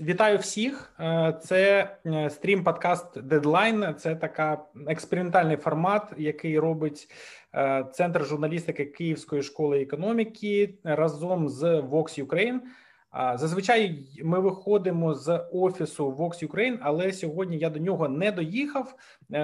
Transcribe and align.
вітаю 0.00 0.38
всіх. 0.38 0.94
Е, 1.00 1.38
це 1.42 1.90
е, 2.06 2.30
стрім 2.30 2.64
подкаст 2.64 3.22
Дедлайн. 3.22 3.94
Це 3.98 4.16
така 4.16 4.64
експериментальний 4.88 5.56
формат, 5.56 6.12
який 6.16 6.58
робить 6.58 7.08
е, 7.54 7.86
центр 7.92 8.24
журналістики 8.24 8.84
Київської 8.84 9.42
школи 9.42 9.82
економіки 9.82 10.78
разом 10.84 11.48
з 11.48 11.62
Vox 11.62 12.26
Ukraine. 12.26 12.58
Зазвичай 13.34 14.08
ми 14.24 14.40
виходимо 14.40 15.14
з 15.14 15.38
офісу 15.52 16.10
Vox 16.10 16.48
Ukraine, 16.48 16.78
але 16.80 17.12
сьогодні 17.12 17.58
я 17.58 17.70
до 17.70 17.78
нього 17.78 18.08
не 18.08 18.32
доїхав. 18.32 18.94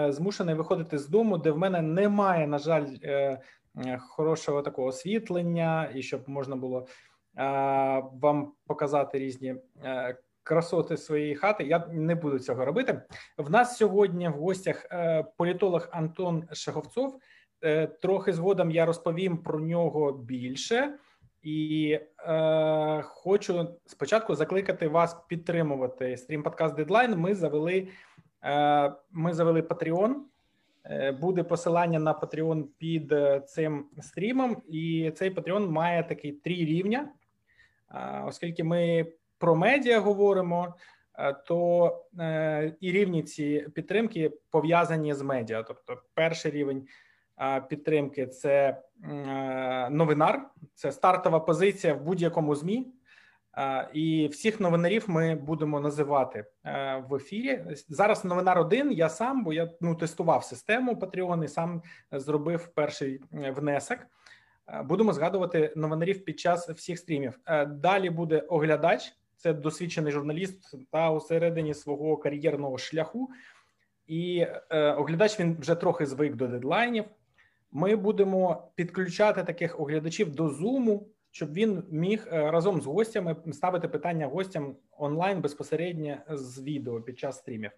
Змушений 0.08 0.54
виходити 0.54 0.98
з 0.98 1.08
дому, 1.08 1.38
де 1.38 1.50
в 1.50 1.58
мене 1.58 1.82
немає, 1.82 2.46
на 2.46 2.58
жаль, 2.58 2.86
хорошого 3.98 4.62
такого 4.62 4.88
освітлення, 4.88 5.90
і 5.94 6.02
щоб 6.02 6.28
можна 6.28 6.56
було 6.56 6.86
вам 8.12 8.52
показати 8.66 9.18
різні 9.18 9.54
красоти 10.42 10.96
своєї 10.96 11.34
хати. 11.34 11.64
Я 11.64 11.86
не 11.92 12.14
буду 12.14 12.38
цього 12.38 12.64
робити. 12.64 13.02
В 13.38 13.50
нас 13.50 13.76
сьогодні 13.76 14.28
в 14.28 14.32
гостях 14.32 14.86
е, 14.90 15.24
політолог 15.36 15.88
Антон 15.92 16.48
Шаговцов. 16.52 17.20
Е, 17.64 17.86
трохи 17.86 18.32
згодом 18.32 18.70
я 18.70 18.86
розповім 18.86 19.38
про 19.38 19.60
нього 19.60 20.12
більше. 20.12 20.94
І 21.42 21.98
е, 22.18 23.02
хочу 23.02 23.68
спочатку 23.86 24.34
закликати 24.34 24.88
вас 24.88 25.16
підтримувати 25.28 26.16
стрім 26.16 26.42
подкаст 26.42 26.74
Дедлайн. 26.74 27.16
Ми 27.16 27.34
завели 27.34 27.88
е, 28.44 28.92
ми 29.10 29.32
завели 29.32 29.60
Patreon. 29.60 30.14
Буде 31.20 31.42
посилання 31.42 31.98
на 31.98 32.14
Patreon 32.14 32.64
під 32.78 33.14
цим 33.48 33.86
стрімом, 34.00 34.62
і 34.68 35.12
цей 35.16 35.34
Patreon 35.34 35.68
має 35.70 36.04
такий 36.04 36.32
три 36.32 36.54
рівня 36.54 37.08
оскільки 38.26 38.64
ми 38.64 39.06
про 39.42 39.54
медіа 39.56 40.00
говоримо, 40.00 40.74
е, 41.18 41.32
то 41.32 42.04
е, 42.18 42.74
і 42.80 42.92
рівні 42.92 43.22
ці 43.22 43.66
підтримки 43.74 44.32
пов'язані 44.50 45.14
з 45.14 45.22
медіа. 45.22 45.62
Тобто, 45.62 46.02
перший 46.14 46.50
рівень 46.50 46.86
підтримки 47.68 48.26
це 48.26 48.82
новинар, 49.90 50.50
це 50.74 50.92
стартова 50.92 51.40
позиція 51.40 51.94
в 51.94 52.00
будь-якому 52.00 52.54
змі. 52.54 52.92
І 53.92 54.28
всіх 54.32 54.60
новинарів 54.60 55.04
ми 55.06 55.34
будемо 55.34 55.80
називати 55.80 56.44
е, 56.64 57.04
в 57.08 57.14
ефірі. 57.14 57.64
Зараз 57.88 58.24
новинар 58.24 58.58
один. 58.58 58.92
Я 58.92 59.08
сам, 59.08 59.44
бо 59.44 59.52
я 59.52 59.70
ну 59.80 59.94
тестував 59.94 60.44
систему 60.44 60.92
Patreon 60.94 61.44
і 61.44 61.48
сам 61.48 61.82
зробив 62.12 62.68
перший 62.68 63.20
внесок. 63.30 63.98
Е, 64.68 64.82
будемо 64.82 65.12
згадувати 65.12 65.72
новинарів 65.76 66.24
під 66.24 66.40
час 66.40 66.68
всіх 66.68 66.98
стрімів. 66.98 67.38
Е, 67.46 67.66
далі 67.66 68.10
буде 68.10 68.38
оглядач, 68.38 69.12
це 69.42 69.52
досвідчений 69.52 70.12
журналіст 70.12 70.74
та 70.90 71.10
у 71.10 71.20
середині 71.20 71.74
свого 71.74 72.16
кар'єрного 72.16 72.78
шляху. 72.78 73.30
І 74.06 74.46
е, 74.70 74.92
оглядач 74.92 75.40
він 75.40 75.56
вже 75.60 75.74
трохи 75.74 76.06
звик 76.06 76.34
до 76.34 76.48
дедлайнів. 76.48 77.04
Ми 77.72 77.96
будемо 77.96 78.68
підключати 78.74 79.42
таких 79.42 79.80
оглядачів 79.80 80.34
до 80.34 80.48
зуму, 80.48 81.08
щоб 81.30 81.52
він 81.52 81.82
міг 81.90 82.26
разом 82.30 82.80
з 82.80 82.86
гостями 82.86 83.36
ставити 83.52 83.88
питання 83.88 84.26
гостям 84.26 84.76
онлайн 84.98 85.40
безпосередньо 85.40 86.16
з 86.30 86.62
відео 86.62 87.00
під 87.00 87.18
час 87.18 87.38
стрімів. 87.38 87.70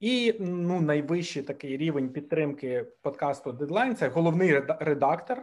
І 0.00 0.34
ну 0.40 0.80
найвищий 0.80 1.42
такий 1.42 1.76
рівень 1.76 2.08
підтримки 2.08 2.86
подкасту 3.02 3.52
Дедлайн 3.52 3.96
це 3.96 4.08
головний 4.08 4.62
редактор. 4.80 5.42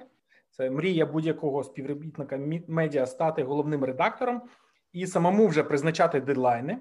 Це 0.50 0.69
мрія 0.69 1.06
будь-якого 1.06 1.64
співробітника 1.64 2.39
медіа 2.67 3.06
стати 3.06 3.44
головним 3.44 3.84
редактором 3.84 4.41
і 4.94 5.08
самому 5.08 5.47
вже 5.47 5.63
призначати 5.63 6.22
дедлайни. 6.22 6.80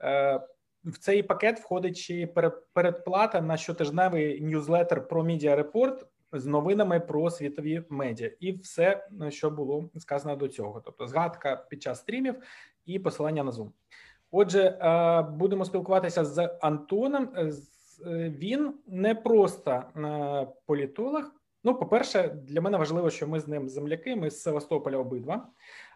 Е, 0.00 0.40
в 0.84 0.98
цей 0.98 1.22
пакет 1.22 1.60
входить 1.60 1.96
ще 1.96 2.26
передплата 2.72 3.40
на 3.40 3.56
щотижневий 3.56 4.40
ньюзлетер 4.40 5.08
про 5.08 5.22
Report 5.24 6.04
з 6.32 6.46
новинами 6.46 7.00
про 7.00 7.30
світові 7.30 7.84
медіа, 7.88 8.30
і 8.40 8.52
все, 8.52 9.06
що 9.28 9.50
було 9.50 9.90
сказано 9.98 10.36
до 10.36 10.48
цього. 10.48 10.82
Тобто, 10.84 11.06
згадка 11.06 11.66
під 11.70 11.82
час 11.82 11.98
стрімів 11.98 12.34
і 12.86 12.98
посилання 12.98 13.44
на 13.44 13.50
Zoom. 13.50 13.68
Отже, 14.30 14.62
е, 14.62 15.22
будемо 15.22 15.64
спілкуватися 15.64 16.24
з 16.24 16.58
Антоном. 16.60 17.28
Е, 17.36 17.50
він 18.38 18.74
не 18.86 19.14
просто 19.14 19.82
політолог. 20.66 21.32
Ну, 21.64 21.74
по-перше, 21.74 22.28
для 22.28 22.60
мене 22.60 22.78
важливо, 22.78 23.10
що 23.10 23.28
ми 23.28 23.40
з 23.40 23.48
ним 23.48 23.68
земляки, 23.68 24.16
ми 24.16 24.30
з 24.30 24.42
Севастополя 24.42 24.96
обидва. 24.96 25.48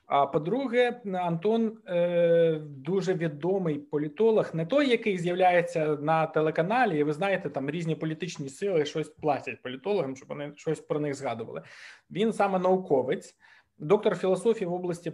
А 0.06 0.27
по-друге, 0.27 1.00
Антон 1.15 1.78
е, 1.87 2.61
дуже 2.61 3.15
відомий 3.15 3.78
політолог, 3.78 4.50
не 4.55 4.67
той, 4.67 4.91
який 4.91 5.19
з'являється 5.19 5.87
на 5.87 6.27
телеканалі, 6.27 7.03
ви 7.03 7.12
знаєте, 7.12 7.50
там 7.50 7.71
різні 7.71 7.94
політичні 7.97 8.49
сили 8.49 8.84
щось 8.84 9.09
платять 9.09 9.62
політологам, 9.62 10.16
щоб 10.16 10.28
вони 10.28 10.53
щось 10.56 10.81
про 10.81 11.00
них 11.00 11.15
згадували. 11.15 11.62
Він 12.11 12.33
саме 12.33 12.59
науковець, 12.59 13.37
доктор 13.78 14.16
філософії 14.16 14.69
в 14.69 14.72
області 14.72 15.12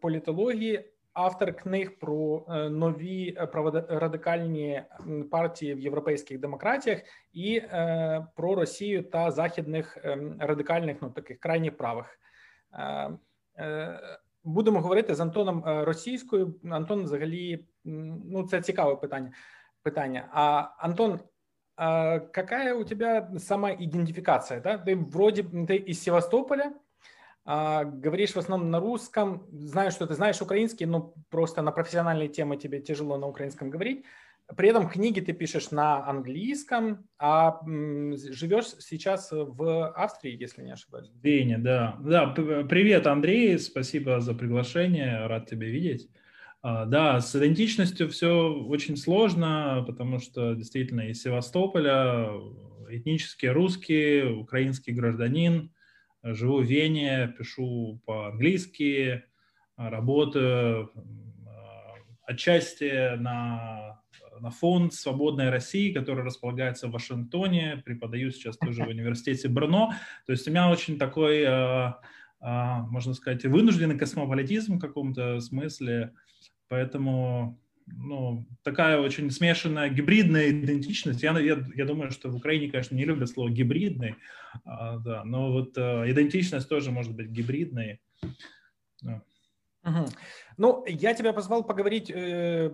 політології, 0.00 0.84
автор 1.18 1.56
книг 1.56 1.98
про 1.98 2.46
е, 2.48 2.70
нові 2.70 3.34
е, 3.38 3.46
праворадикальні 3.46 4.82
партії 5.30 5.74
в 5.74 5.80
європейських 5.80 6.38
демократіях 6.38 7.00
і 7.32 7.56
е, 7.56 8.26
про 8.36 8.54
Росію 8.54 9.02
та 9.02 9.30
західних 9.30 9.98
ем, 10.04 10.36
радикальних 10.40 10.96
ну 11.02 11.10
таких 11.10 11.40
крайніх 11.40 11.76
правих. 11.76 12.18
Будемо 14.47 14.81
говорити 14.81 15.15
з 15.15 15.19
Антоном 15.19 15.63
російською. 15.65 16.55
Антон, 16.71 17.03
взагалі, 17.03 17.65
ну 17.83 18.47
це 18.47 18.61
цікаве 18.61 18.95
питання. 18.95 19.31
Питання. 19.83 20.29
А 20.31 20.69
Антон, 20.77 21.19
а 21.75 22.19
какая 22.19 22.75
у 22.75 22.83
тебя 22.83 23.31
сама 23.39 23.71
идентификация? 23.71 24.61
Да? 24.61 24.77
Ты 24.77 24.95
вроде 24.95 25.43
ты 25.43 25.75
из 25.75 26.01
Севастополя, 26.03 26.73
а, 27.45 27.83
говоришь 27.83 28.35
в 28.35 28.39
основном 28.39 28.71
на 28.71 28.79
русском, 28.79 29.47
знаю, 29.51 29.91
что 29.91 30.05
ты 30.05 30.13
знаешь 30.13 30.41
украинский, 30.41 30.85
но 30.85 31.13
просто 31.29 31.61
на 31.61 31.71
профессиональные 31.71 32.29
темы 32.29 32.57
тебе 32.57 32.79
тяжело 32.79 33.17
на 33.17 33.27
украинском 33.27 33.69
говорить. 33.69 34.05
При 34.56 34.68
этом 34.70 34.88
книги 34.88 35.20
ты 35.20 35.32
пишешь 35.32 35.70
на 35.70 36.06
английском, 36.06 37.06
а 37.18 37.60
живешь 37.64 38.66
сейчас 38.80 39.28
в 39.30 39.90
Австрии, 39.90 40.40
если 40.40 40.62
не 40.62 40.72
ошибаюсь. 40.72 41.10
В 41.10 41.24
Вене, 41.24 41.58
да. 41.58 41.98
Да, 42.00 42.26
привет, 42.28 43.06
Андрей, 43.06 43.58
спасибо 43.58 44.20
за 44.20 44.34
приглашение, 44.34 45.26
рад 45.26 45.48
тебя 45.48 45.66
видеть. 45.66 46.08
А, 46.62 46.86
да, 46.86 47.20
с 47.20 47.36
идентичностью 47.36 48.08
все 48.08 48.52
очень 48.52 48.96
сложно, 48.96 49.84
потому 49.86 50.18
что 50.18 50.54
действительно 50.54 51.02
из 51.02 51.22
Севастополя 51.22 52.30
этнически 52.88 53.46
русский, 53.46 54.22
украинский 54.22 54.92
гражданин– 54.92 55.70
живу 56.22 56.60
в 56.60 56.64
Вене, 56.64 57.34
пишу 57.38 58.00
по-английски, 58.04 59.24
работаю 59.76 60.92
отчасти 62.22 63.16
на, 63.16 64.02
на 64.40 64.50
фонд 64.50 64.94
«Свободной 64.94 65.50
России», 65.50 65.92
который 65.92 66.24
располагается 66.24 66.88
в 66.88 66.92
Вашингтоне, 66.92 67.82
преподаю 67.84 68.30
сейчас 68.30 68.56
тоже 68.56 68.84
в 68.84 68.88
университете 68.88 69.48
Брно. 69.48 69.92
То 70.26 70.32
есть 70.32 70.46
у 70.48 70.50
меня 70.50 70.70
очень 70.70 70.98
такой, 70.98 71.46
можно 72.40 73.14
сказать, 73.14 73.44
вынужденный 73.44 73.98
космополитизм 73.98 74.76
в 74.76 74.80
каком-то 74.80 75.40
смысле, 75.40 76.14
поэтому 76.68 77.58
ну, 77.96 78.46
такая 78.62 79.00
очень 79.00 79.30
смешанная 79.30 79.88
гибридная 79.88 80.50
идентичность. 80.50 81.22
Я, 81.22 81.38
я, 81.38 81.64
я 81.74 81.84
думаю, 81.84 82.10
что 82.10 82.30
в 82.30 82.36
Украине, 82.36 82.70
конечно, 82.70 82.94
не 82.94 83.04
любят 83.04 83.30
слово 83.30 83.50
гибридный, 83.50 84.16
а, 84.64 84.98
да, 84.98 85.24
но 85.24 85.52
вот 85.52 85.76
а, 85.76 86.10
идентичность 86.10 86.68
тоже 86.68 86.90
может 86.90 87.14
быть 87.14 87.28
гибридной. 87.28 88.00
Ну, 90.56 90.84
я 90.86 91.14
тебя 91.14 91.32
позвал 91.32 91.64
поговорить 91.64 92.10
э, 92.12 92.72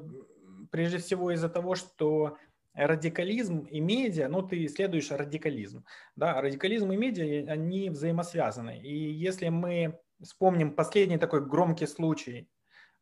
прежде 0.74 0.98
всего 0.98 1.30
из-за 1.30 1.48
того, 1.48 1.76
что 1.76 2.36
радикализм 2.74 3.60
и 3.60 3.78
медиа, 3.78 4.26
ну, 4.28 4.42
ты 4.42 4.64
исследуешь 4.64 5.12
радикализм, 5.12 5.84
да, 6.16 6.40
радикализм 6.40 6.90
и 6.90 6.96
медиа, 6.96 7.48
они 7.48 7.90
взаимосвязаны. 7.90 8.80
И 8.80 9.12
если 9.12 9.50
мы 9.50 10.00
вспомним 10.20 10.72
последний 10.72 11.16
такой 11.16 11.46
громкий 11.46 11.86
случай 11.86 12.48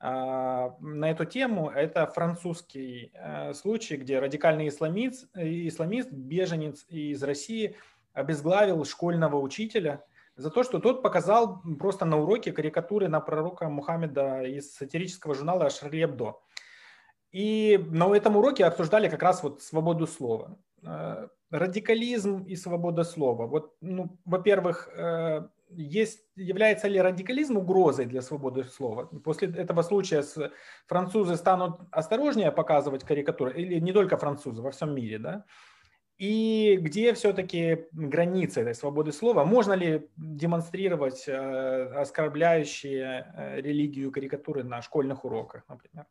а, 0.01 0.77
на 0.81 1.11
эту 1.11 1.25
тему. 1.25 1.71
Это 1.71 2.07
французский 2.07 3.11
э, 3.15 3.55
случай, 3.55 3.97
где 3.97 4.19
радикальный 4.19 4.69
исламист, 4.69 5.31
исламист, 5.35 6.11
беженец 6.13 6.85
из 6.89 7.23
России, 7.23 7.77
обезглавил 8.13 8.85
школьного 8.85 9.41
учителя 9.41 10.05
за 10.37 10.51
то, 10.51 10.63
что 10.63 10.79
тот 10.79 11.03
показал 11.03 11.63
просто 11.79 12.05
на 12.05 12.19
уроке 12.19 12.53
карикатуры 12.53 13.09
на 13.09 13.21
пророка 13.21 13.71
Мухаммеда 13.71 14.43
из 14.43 14.75
сатирического 14.75 15.35
журнала 15.35 15.71
«Шарли 15.71 16.05
Эбдо». 16.05 16.35
И 17.33 17.79
на 17.91 18.15
этом 18.15 18.37
уроке 18.37 18.65
обсуждали 18.67 19.09
как 19.09 19.23
раз 19.23 19.43
вот 19.43 19.63
свободу 19.63 20.07
слова. 20.07 20.59
Э, 20.85 21.29
радикализм 21.51 22.43
и 22.43 22.57
свобода 22.57 23.05
слова. 23.05 23.47
Вот, 23.47 23.75
ну, 23.81 24.19
во-первых, 24.25 24.89
э, 24.95 25.49
есть, 25.71 26.27
является 26.37 26.89
ли 26.89 27.01
радикализм 27.01 27.57
угрозой 27.57 28.05
для 28.05 28.21
свободы 28.21 28.65
слова? 28.65 29.05
После 29.25 29.49
этого 29.49 29.83
случая 29.83 30.25
французы 30.87 31.37
станут 31.37 31.81
осторожнее 31.91 32.53
показывать 32.53 33.05
карикатуры, 33.05 33.55
или 33.61 33.81
не 33.81 33.93
только 33.93 34.19
французы, 34.19 34.61
во 34.61 34.71
всем 34.71 34.95
мире, 34.95 35.19
да? 35.19 35.45
И 36.19 36.77
где 36.81 37.15
все-таки 37.15 37.87
границы 37.93 38.61
этой 38.61 38.75
свободы 38.75 39.13
слова? 39.13 39.45
Можно 39.45 39.73
ли 39.73 40.11
демонстрировать 40.17 41.25
э, 41.27 41.95
оскорбляющие 41.97 43.61
религию 43.63 44.13
карикатуры 44.13 44.65
на 44.65 44.83
школьных 44.83 45.25
уроках, 45.25 45.65
например? 45.69 46.07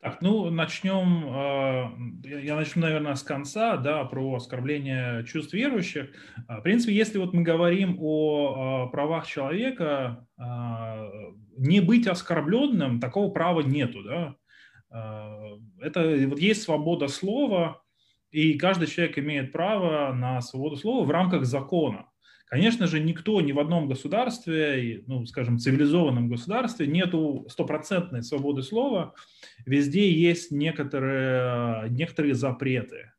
Так, 0.00 0.22
ну, 0.22 0.48
начнем, 0.48 2.22
э, 2.24 2.40
я 2.42 2.56
начну, 2.56 2.82
наверное, 2.82 3.14
с 3.16 3.22
конца, 3.22 3.76
да, 3.76 4.02
про 4.04 4.36
оскорбление 4.36 5.26
чувств 5.26 5.52
верующих. 5.52 6.08
А, 6.48 6.60
в 6.60 6.62
принципе, 6.62 6.94
если 6.94 7.18
вот 7.18 7.34
мы 7.34 7.42
говорим 7.42 7.98
о 8.00 8.88
правах 8.88 9.26
человека, 9.26 10.26
а, 10.38 11.06
не 11.58 11.80
быть 11.80 12.06
оскорбленным, 12.06 12.98
такого 12.98 13.30
права 13.30 13.60
нету, 13.60 14.02
да. 14.02 14.36
А, 14.90 15.36
это 15.80 16.00
вот 16.28 16.38
есть 16.38 16.62
свобода 16.62 17.06
слова, 17.08 17.82
и 18.30 18.54
каждый 18.54 18.86
человек 18.86 19.18
имеет 19.18 19.52
право 19.52 20.14
на 20.14 20.40
свободу 20.40 20.76
слова 20.76 21.04
в 21.04 21.10
рамках 21.10 21.44
закона. 21.44 22.09
Конечно 22.50 22.88
же, 22.88 22.98
никто 22.98 23.40
ни 23.40 23.52
в 23.52 23.60
одном 23.60 23.86
государстве, 23.86 25.04
ну, 25.06 25.24
скажем, 25.24 25.60
цивилизованном 25.60 26.28
государстве 26.28 26.88
нету 26.88 27.46
стопроцентной 27.48 28.24
свободы 28.24 28.64
слова. 28.64 29.14
Везде 29.66 30.10
есть 30.10 30.50
некоторые, 30.50 31.88
некоторые 31.90 32.34
запреты. 32.34 33.12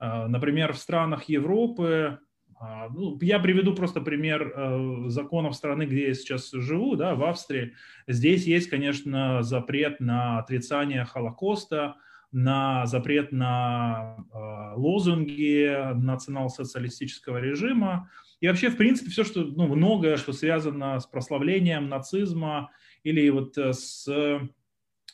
А, 0.00 0.26
например, 0.26 0.72
в 0.72 0.78
странах 0.78 1.28
Европы, 1.28 2.18
а, 2.58 2.88
ну, 2.88 3.16
я 3.20 3.38
приведу 3.38 3.76
просто 3.76 4.00
пример 4.00 4.52
э, 4.56 5.04
законов 5.06 5.54
страны, 5.54 5.84
где 5.84 6.08
я 6.08 6.14
сейчас 6.14 6.50
живу, 6.50 6.96
да, 6.96 7.14
в 7.14 7.22
Австрии. 7.22 7.74
Здесь 8.08 8.44
есть, 8.44 8.68
конечно, 8.68 9.44
запрет 9.44 10.00
на 10.00 10.40
отрицание 10.40 11.04
Холокоста, 11.04 11.94
на 12.32 12.86
запрет 12.86 13.30
на 13.30 14.16
э, 14.18 14.74
лозунги 14.74 15.94
национал-социалистического 15.94 17.38
режима, 17.38 18.10
и 18.44 18.46
вообще, 18.46 18.68
в 18.68 18.76
принципе, 18.76 19.08
все, 19.10 19.24
что, 19.24 19.42
ну, 19.42 19.66
многое, 19.66 20.18
что 20.18 20.34
связано 20.34 21.00
с 21.00 21.06
прославлением 21.06 21.88
нацизма 21.88 22.70
или 23.02 23.26
вот 23.30 23.56
э, 23.56 23.72
с, 23.72 24.06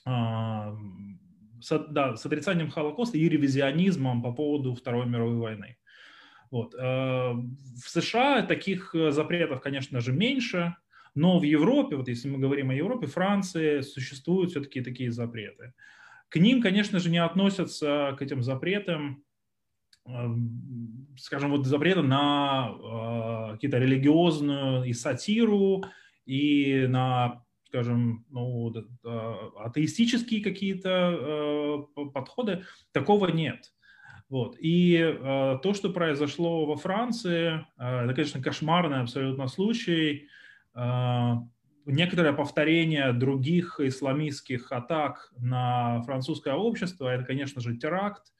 а, 0.05 0.77
с, 1.61 1.79
да, 1.91 2.17
с 2.17 2.27
отрицанием 2.27 2.73
Холокоста 2.73 3.19
и 3.19 3.29
ревизионизмом 3.29 4.21
по 4.21 4.33
поводу 4.33 4.75
Второй 4.75 5.07
мировой 5.07 5.37
войны. 5.37 5.77
Вот. 6.51 6.75
Э, 6.75 7.35
в 7.35 7.89
США 7.89 8.43
таких 8.43 8.97
э, 8.97 9.13
запретов, 9.13 9.61
конечно 9.61 10.01
же, 10.01 10.13
меньше, 10.13 10.75
но 11.15 11.39
в 11.39 11.45
Европе, 11.45 11.95
вот 11.95 12.09
если 12.09 12.29
мы 12.29 12.39
говорим 12.39 12.71
о 12.71 12.75
Европе, 12.75 13.07
Франции, 13.07 13.83
существуют 13.83 14.51
все-таки 14.51 14.81
такие 14.81 15.13
запреты. 15.13 15.73
К 16.31 16.41
ним, 16.41 16.61
конечно 16.61 16.99
же, 16.99 17.11
не 17.11 17.23
относятся, 17.23 18.17
к 18.19 18.23
этим 18.23 18.43
запретам, 18.43 19.23
скажем, 21.19 21.51
вот 21.51 21.67
запрета 21.67 22.03
на 22.03 22.71
э, 22.71 23.53
какие-то 23.53 23.79
религиозную 23.79 24.85
и 24.85 24.93
сатиру, 24.93 25.85
и 26.27 26.87
на, 26.89 27.45
скажем, 27.67 28.25
ну, 28.31 28.73
э, 28.75 29.35
атеистические 29.59 30.43
какие-то 30.43 31.87
э, 31.97 32.05
подходы, 32.15 32.65
такого 32.93 33.29
нет. 33.29 33.73
Вот. 34.29 34.57
И 34.61 34.97
э, 34.97 35.59
то, 35.63 35.75
что 35.75 35.91
произошло 35.91 36.65
во 36.65 36.77
Франции, 36.77 37.67
э, 37.79 38.05
это, 38.05 38.15
конечно, 38.15 38.41
кошмарный 38.41 39.01
абсолютно 39.01 39.49
случай. 39.49 40.29
Э, 40.75 41.33
некоторое 41.85 42.33
повторение 42.33 43.13
других 43.13 43.81
исламистских 43.81 44.71
атак 44.71 45.33
на 45.37 46.03
французское 46.03 46.55
общество, 46.55 47.09
это, 47.09 47.25
конечно 47.25 47.61
же, 47.61 47.77
теракт, 47.77 48.33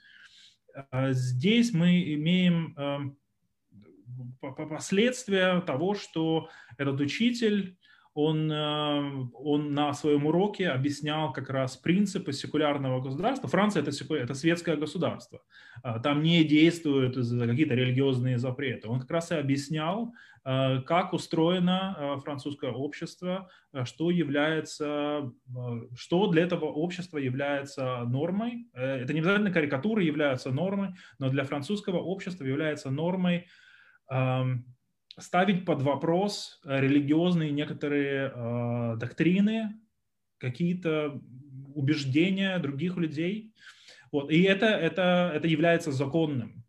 здесь 1.13 1.73
мы 1.73 2.15
имеем 2.15 2.75
эм, 2.77 3.19
последствия 4.41 5.61
того, 5.61 5.95
что 5.95 6.49
этот 6.77 7.01
учитель, 7.01 7.77
он, 8.15 8.51
эм, 8.51 9.31
он 9.35 9.73
на 9.73 9.93
своем 9.93 10.27
уроке 10.27 10.69
объяснял 10.69 11.33
как 11.33 11.51
раз 11.51 11.77
принципы 11.77 12.33
секулярного 12.33 13.01
государства. 13.01 13.49
Франция 13.49 13.83
это, 13.83 13.93
это 14.15 14.35
светское 14.35 14.77
государство. 14.77 15.41
А, 15.83 15.99
там 16.01 16.23
не 16.23 16.45
действуют 16.45 17.15
какие-то 17.15 17.75
религиозные 17.75 18.39
запреты. 18.39 18.89
Он 18.89 19.01
как 19.01 19.11
раз 19.11 19.31
и 19.31 19.37
объяснял, 19.37 20.13
Э, 20.43 20.81
как 20.87 21.13
устроено 21.13 21.95
э, 21.99 22.21
французское 22.21 22.71
общество, 22.71 23.51
э, 23.75 23.85
что 23.85 24.11
является, 24.11 25.31
что 25.95 26.29
для 26.29 26.43
этого 26.43 26.65
общества 26.65 27.19
является 27.19 28.05
нормой. 28.07 28.67
Это 28.73 29.13
не 29.13 29.21
обязательно 29.21 29.53
карикатуры 29.53 30.03
являются 30.03 30.51
нормой, 30.51 30.95
но 31.19 31.29
для 31.29 31.45
французского 31.45 31.99
общества 31.99 32.45
является 32.45 32.91
нормой 32.91 33.49
эм, 34.11 34.65
ставить 35.19 35.65
под 35.65 35.83
вопрос 35.83 36.61
религиозные 36.65 37.51
некоторые 37.51 38.97
доктрины, 38.97 39.75
какие-то 40.39 41.21
убеждения 41.75 42.59
других 42.59 42.97
людей. 42.97 43.55
Вот. 44.13 44.31
И 44.31 44.43
это, 44.43 44.67
это, 44.67 45.33
это 45.35 45.47
является 45.47 45.93
законным. 45.93 46.60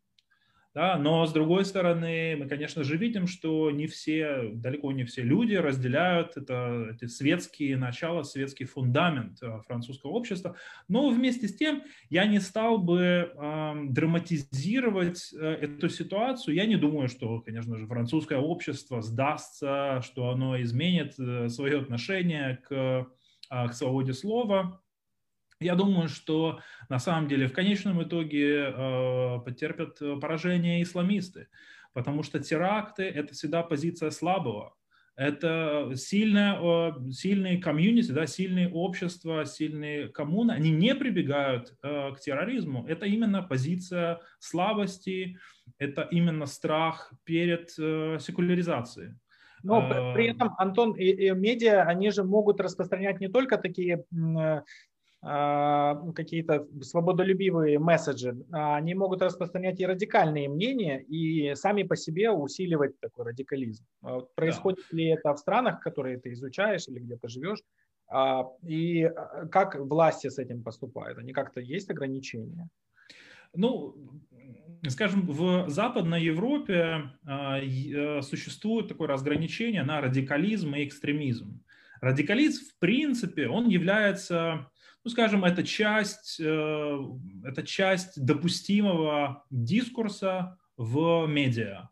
Да, 0.73 0.97
но 0.97 1.25
с 1.25 1.33
другой 1.33 1.65
стороны, 1.65 2.37
мы, 2.37 2.47
конечно 2.47 2.85
же, 2.85 2.95
видим, 2.95 3.27
что 3.27 3.71
не 3.71 3.87
все, 3.87 4.51
далеко 4.53 4.93
не 4.93 5.03
все 5.03 5.21
люди 5.21 5.55
разделяют 5.55 6.37
это, 6.37 6.91
эти 6.93 7.07
светские 7.07 7.75
начала, 7.75 8.23
светский 8.23 8.63
фундамент 8.63 9.43
э, 9.43 9.59
французского 9.67 10.11
общества. 10.11 10.55
Но 10.87 11.09
вместе 11.09 11.49
с 11.49 11.55
тем 11.57 11.83
я 12.09 12.25
не 12.25 12.39
стал 12.39 12.77
бы 12.77 13.33
э, 13.33 13.73
драматизировать 13.89 15.33
эту 15.33 15.89
ситуацию. 15.89 16.55
Я 16.55 16.65
не 16.65 16.77
думаю, 16.77 17.09
что, 17.09 17.41
конечно 17.41 17.77
же, 17.77 17.85
французское 17.85 18.39
общество 18.39 19.01
сдастся, 19.01 20.01
что 20.01 20.29
оно 20.29 20.61
изменит 20.61 21.15
э, 21.19 21.49
свое 21.49 21.79
отношение 21.79 22.61
к, 22.67 22.71
э, 22.71 23.67
к 23.67 23.73
свободе 23.73 24.13
слова. 24.13 24.81
Я 25.61 25.75
думаю, 25.75 26.09
что 26.09 26.59
на 26.89 26.97
самом 26.97 27.27
деле 27.27 27.47
в 27.47 27.53
конечном 27.53 28.01
итоге 28.01 28.73
э, 28.75 29.39
потерпят 29.45 30.01
э, 30.01 30.17
поражение 30.19 30.81
исламисты, 30.81 31.49
потому 31.93 32.23
что 32.23 32.39
теракты– 32.39 33.03
это 33.15 33.33
всегда 33.33 33.61
позиция 33.61 34.09
слабого. 34.09 34.73
Это 35.15 35.91
сильное, 35.95 36.57
э, 36.59 37.11
сильные 37.11 37.59
комьюнити, 37.59 38.11
да, 38.11 38.25
сильные 38.25 38.71
общества, 38.71 39.45
сильные 39.45 40.07
коммуны, 40.07 40.51
они 40.51 40.71
не 40.71 40.95
прибегают 40.95 41.75
э, 41.83 42.11
к 42.15 42.19
терроризму. 42.19 42.87
Это 42.87 43.05
именно 43.05 43.43
позиция 43.43 44.19
слабости, 44.39 45.37
это 45.77 46.01
именно 46.09 46.47
страх 46.47 47.13
перед 47.23 47.71
э, 47.77 48.17
секуляризацией. 48.19 49.13
Но 49.63 50.13
при 50.15 50.27
этом, 50.27 50.55
Антон, 50.57 50.93
и, 50.93 51.05
и 51.05 51.31
медиа, 51.31 51.83
они 51.83 52.09
же 52.09 52.23
могут 52.23 52.59
распространять 52.59 53.19
не 53.19 53.27
только 53.27 53.57
такие 53.57 54.05
а, 54.35 54.63
какие-то 55.21 56.67
свободолюбивые 56.81 57.77
месседжи, 57.77 58.35
а 58.51 58.75
они 58.77 58.95
могут 58.95 59.21
распространять 59.21 59.79
и 59.79 59.85
радикальные 59.85 60.49
мнения, 60.49 60.99
и 60.99 61.53
сами 61.53 61.83
по 61.83 61.95
себе 61.95 62.31
усиливать 62.31 62.99
такой 62.99 63.25
радикализм. 63.25 63.85
А 64.01 64.21
происходит 64.33 64.83
да. 64.91 64.97
ли 64.97 65.05
это 65.09 65.33
в 65.33 65.37
странах, 65.37 65.79
которые 65.79 66.17
ты 66.19 66.33
изучаешь 66.33 66.87
или 66.87 66.99
где-то 66.99 67.27
живешь? 67.27 67.59
И 68.65 69.11
как 69.51 69.75
власти 69.75 70.27
с 70.27 70.39
этим 70.39 70.63
поступают? 70.63 71.19
Они 71.19 71.33
как-то 71.33 71.61
есть 71.61 71.89
ограничения? 71.91 72.67
Ну, 73.53 73.95
скажем, 74.87 75.27
в 75.27 75.69
Западной 75.69 76.23
Европе 76.23 77.11
э, 77.27 78.21
существует 78.21 78.87
такое 78.87 79.07
разграничение 79.07 79.83
на 79.83 80.01
радикализм 80.01 80.73
и 80.75 80.85
экстремизм. 80.85 81.61
Радикализм, 81.99 82.63
в 82.65 82.79
принципе, 82.79 83.47
он 83.49 83.67
является 83.67 84.71
ну, 85.03 85.09
скажем, 85.09 85.43
это 85.43 85.63
часть, 85.63 86.39
э, 86.39 86.99
это 87.43 87.63
часть 87.63 88.23
допустимого 88.23 89.43
дискурса 89.49 90.57
в 90.77 91.25
медиа. 91.27 91.89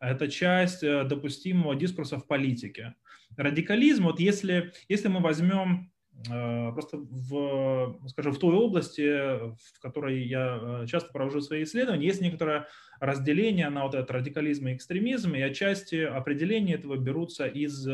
Это 0.00 0.28
часть 0.28 0.82
э, 0.82 1.04
допустимого 1.04 1.74
дискурса 1.74 2.18
в 2.18 2.26
политике. 2.26 2.94
Радикализм, 3.36 4.04
вот 4.04 4.20
если, 4.20 4.72
если 4.88 5.08
мы 5.08 5.20
возьмем 5.20 5.92
э, 6.30 6.72
просто 6.72 6.96
в, 6.98 7.98
скажем, 8.08 8.32
в 8.32 8.38
той 8.38 8.54
области, 8.54 9.02
в 9.02 9.80
которой 9.82 10.24
я 10.24 10.84
часто 10.86 11.12
провожу 11.12 11.42
свои 11.42 11.64
исследования, 11.64 12.06
есть 12.06 12.22
некоторое 12.22 12.68
разделение 13.00 13.68
на 13.68 13.84
вот 13.84 13.94
этот 13.94 14.10
радикализм 14.10 14.68
и 14.68 14.74
экстремизм, 14.74 15.34
и 15.34 15.42
отчасти 15.42 15.96
определения 15.96 16.74
этого 16.74 16.96
берутся 16.96 17.46
из 17.46 17.86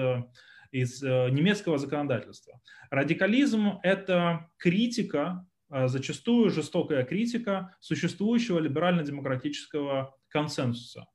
из 0.73 1.03
э, 1.03 1.29
немецкого 1.31 1.79
законодательства. 1.79 2.61
Радикализм– 2.91 3.79
это 3.83 4.49
критика, 4.57 5.47
э, 5.71 5.87
зачастую 5.87 6.51
жестокая 6.51 7.05
критика 7.05 7.77
существующего 7.81 8.59
либерально-демократического 8.59 10.17
консенсуса. 10.29 11.07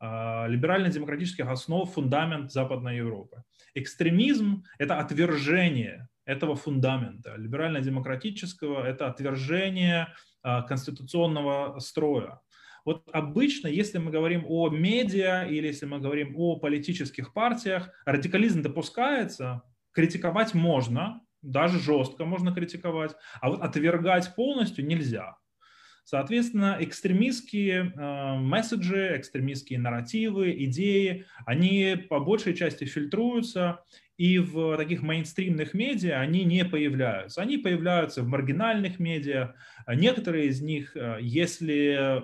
либерально-демократических 0.00 1.48
основ 1.48 1.92
фундамент 1.92 2.52
Западной 2.52 2.98
Европы. 2.98 3.42
Экстремизм– 3.74 4.62
это 4.78 5.00
отвержение 5.00 6.08
этого 6.24 6.54
фундамента. 6.54 7.34
Либерально-демократического– 7.36 8.86
это 8.86 9.08
отвержение 9.08 10.06
конституционного 10.68 11.80
строя. 11.80 12.40
Вот 12.84 13.08
обычно, 13.12 13.68
если 13.68 13.98
мы 13.98 14.10
говорим 14.10 14.44
о 14.46 14.68
медиа 14.68 15.46
или 15.48 15.68
если 15.68 15.86
мы 15.86 15.98
говорим 15.98 16.34
о 16.36 16.58
политических 16.58 17.32
партиях, 17.32 17.90
радикализм 18.04 18.62
допускается, 18.62 19.62
критиковать 19.92 20.54
можно, 20.54 21.20
даже 21.42 21.78
жестко 21.78 22.24
можно 22.24 22.52
критиковать, 22.52 23.16
а 23.40 23.50
вот 23.50 23.62
отвергать 23.62 24.34
полностью 24.34 24.86
нельзя. 24.86 25.37
Соответственно, 26.08 26.78
экстремистские 26.80 27.92
э, 27.94 28.34
месседжи, 28.38 29.12
экстремистские 29.14 29.78
нарративы, 29.78 30.54
идеи, 30.64 31.26
они 31.44 31.96
по 32.08 32.18
большей 32.18 32.54
части 32.54 32.84
фильтруются, 32.84 33.84
и 34.16 34.38
в 34.38 34.78
таких 34.78 35.02
мейнстримных 35.02 35.74
медиа 35.74 36.18
они 36.18 36.44
не 36.44 36.64
появляются. 36.64 37.42
Они 37.42 37.58
появляются 37.58 38.22
в 38.22 38.26
маргинальных 38.26 38.98
медиа. 38.98 39.52
Некоторые 39.86 40.46
из 40.46 40.62
них, 40.62 40.96
э, 40.96 41.18
если, 41.20 42.22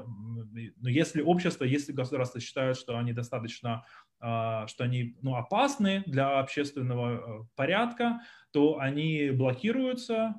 ну, 0.81 0.89
если 0.89 1.21
общество, 1.21 1.65
если 1.65 1.93
государство 1.93 2.41
считают, 2.41 2.79
что 2.79 2.97
они 2.97 3.13
достаточно 3.13 3.85
э, 4.19 4.65
что 4.67 4.85
они 4.85 5.15
ну, 5.21 5.35
опасны 5.35 6.05
для 6.07 6.39
общественного 6.39 7.47
порядка, 7.55 8.23
то 8.51 8.79
они 8.79 9.29
блокируются, 9.29 10.37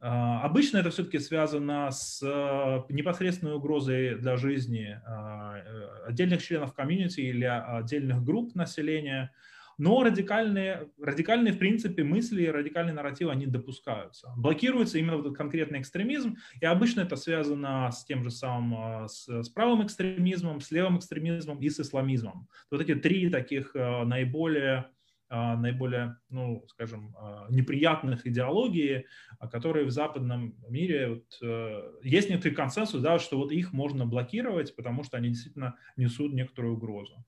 обычно 0.00 0.78
это 0.78 0.90
все-таки 0.90 1.18
связано 1.18 1.90
с 1.90 2.22
э, 2.22 2.92
непосредственной 2.92 3.54
угрозой 3.54 4.14
для 4.14 4.36
жизни 4.36 5.00
а, 5.04 5.56
э, 5.58 6.06
отдельных 6.06 6.42
членов 6.42 6.72
комьюнити 6.72 7.20
или 7.20 7.44
отдельных 7.44 8.22
групп 8.22 8.54
населения, 8.54 9.32
но 9.76 10.04
радикальные, 10.04 10.88
радикальные 11.02 11.52
в 11.52 11.58
принципе 11.58 12.04
мысли, 12.04 12.46
радикальные 12.46 12.94
нарративы, 12.94 13.32
они 13.32 13.46
допускаются. 13.46 14.32
Блокируется 14.36 14.98
именно 14.98 15.16
вот 15.16 15.36
конкретный 15.36 15.80
экстремизм, 15.80 16.36
и 16.60 16.64
обычно 16.64 17.00
это 17.00 17.16
связано 17.16 17.90
с 17.90 18.04
тем 18.04 18.22
же 18.22 18.30
самым, 18.30 18.74
а, 18.78 19.08
с, 19.08 19.26
с 19.26 19.48
правым 19.48 19.84
экстремизмом, 19.84 20.60
с 20.60 20.70
левым 20.70 20.98
экстремизмом 20.98 21.58
и 21.58 21.68
с 21.68 21.80
исламизмом. 21.80 22.48
Вот 22.70 22.80
эти 22.80 22.94
три 22.94 23.30
таких 23.30 23.74
наиболее 23.74 24.76
а, 24.76 24.97
наиболее, 25.30 26.16
ну, 26.30 26.64
скажем, 26.68 27.14
а, 27.18 27.46
неприятных 27.50 28.26
идеологий, 28.26 29.06
а, 29.38 29.48
которые 29.48 29.84
в 29.84 29.90
западном 29.90 30.54
мире 30.68 31.08
вот, 31.08 31.38
э, 31.42 31.92
есть 32.02 32.30
некоторый 32.30 32.54
консенсус, 32.54 33.02
да, 33.02 33.18
что 33.18 33.36
вот 33.36 33.52
их 33.52 33.72
можно 33.72 34.06
блокировать, 34.06 34.74
потому 34.74 35.04
что 35.04 35.16
они 35.18 35.28
действительно 35.28 35.76
несут 35.96 36.32
некоторую 36.32 36.74
угрозу. 36.74 37.24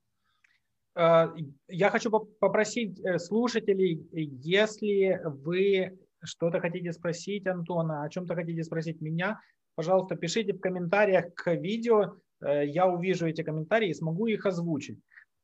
Я 0.97 1.91
хочу 1.91 2.11
попросить 2.11 3.01
э, 3.01 3.19
слушателей, 3.19 4.07
если 4.13 5.21
вы 5.25 5.99
что-то 6.23 6.61
хотите 6.61 6.93
спросить 6.93 7.47
Антона, 7.47 8.03
о 8.03 8.09
чем-то 8.09 8.35
хотите 8.35 8.65
спросить 8.65 9.01
меня, 9.01 9.41
пожалуйста, 9.77 10.17
пишите 10.17 10.53
в 10.53 10.61
комментариях 10.61 11.33
к 11.35 11.55
видео, 11.55 12.17
э, 12.45 12.67
я 12.67 12.87
увижу 12.87 13.27
эти 13.27 13.43
комментарии 13.43 13.91
и 13.91 13.95
смогу 13.95 14.27
их 14.27 14.45
озвучить. 14.47 14.99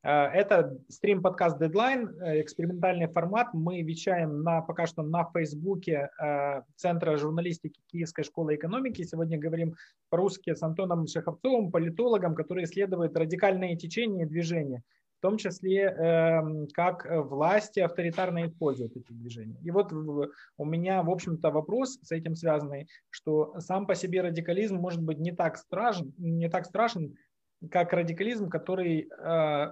Э, 0.06 0.28
это 0.28 0.78
стрим-подкаст 0.88 1.60
Deadline, 1.60 2.16
э, 2.20 2.40
экспериментальный 2.40 3.08
формат. 3.08 3.52
Мы 3.54 3.82
вещаем 3.82 4.42
на, 4.42 4.60
пока 4.60 4.86
что 4.86 5.02
на 5.02 5.28
Фейсбуке 5.32 6.10
э, 6.22 6.62
Центра 6.76 7.16
журналистики 7.16 7.80
Киевской 7.90 8.22
школы 8.22 8.54
экономики. 8.54 9.02
Сегодня 9.02 9.36
говорим 9.36 9.74
по-русски 10.08 10.54
с 10.54 10.62
Антоном 10.62 11.08
Шеховцовым, 11.08 11.72
политологом, 11.72 12.36
который 12.36 12.64
исследует 12.64 13.16
радикальные 13.16 13.76
течения 13.76 14.26
и 14.26 14.28
движения, 14.28 14.84
в 15.18 15.22
том 15.22 15.38
числе 15.38 15.86
эм, 15.86 16.68
как 16.72 17.04
власти 17.28 17.80
авторитарно 17.80 18.46
используют 18.46 18.96
эти 18.96 19.12
движения. 19.12 19.58
И 19.64 19.72
вот 19.72 19.92
у 19.92 20.64
меня, 20.64 21.02
в 21.02 21.10
общем-то, 21.10 21.50
вопрос 21.50 21.98
с 22.02 22.12
этим 22.12 22.36
связанный, 22.36 22.86
что 23.10 23.58
сам 23.58 23.88
по 23.88 23.96
себе 23.96 24.20
радикализм 24.20 24.76
может 24.76 25.02
быть 25.02 25.18
не 25.18 25.32
так 25.32 25.56
страшен, 25.56 26.14
не 26.16 26.48
так 26.48 26.64
страшен, 26.66 27.16
как 27.70 27.92
радикализм, 27.92 28.48
который 28.48 29.08
э, 29.08 29.66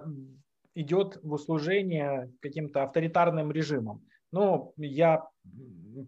идет 0.75 1.19
в 1.23 1.33
услужение 1.33 2.31
каким-то 2.41 2.83
авторитарным 2.83 3.51
режимам. 3.51 4.03
Ну, 4.31 4.73
я, 4.77 5.23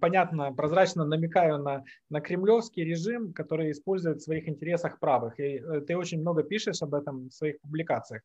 понятно, 0.01 0.53
прозрачно 0.53 1.05
намекаю 1.05 1.60
на, 1.60 1.84
на 2.10 2.19
кремлевский 2.19 2.84
режим, 2.84 3.31
который 3.31 3.72
использует 3.72 4.17
в 4.17 4.24
своих 4.24 4.50
интересах 4.50 5.00
правых. 5.00 5.39
И 5.39 5.60
э, 5.60 5.81
ты 5.81 5.96
очень 5.96 6.19
много 6.19 6.43
пишешь 6.43 6.81
об 6.81 6.93
этом 6.93 7.29
в 7.29 7.34
своих 7.34 7.60
публикациях. 7.62 8.22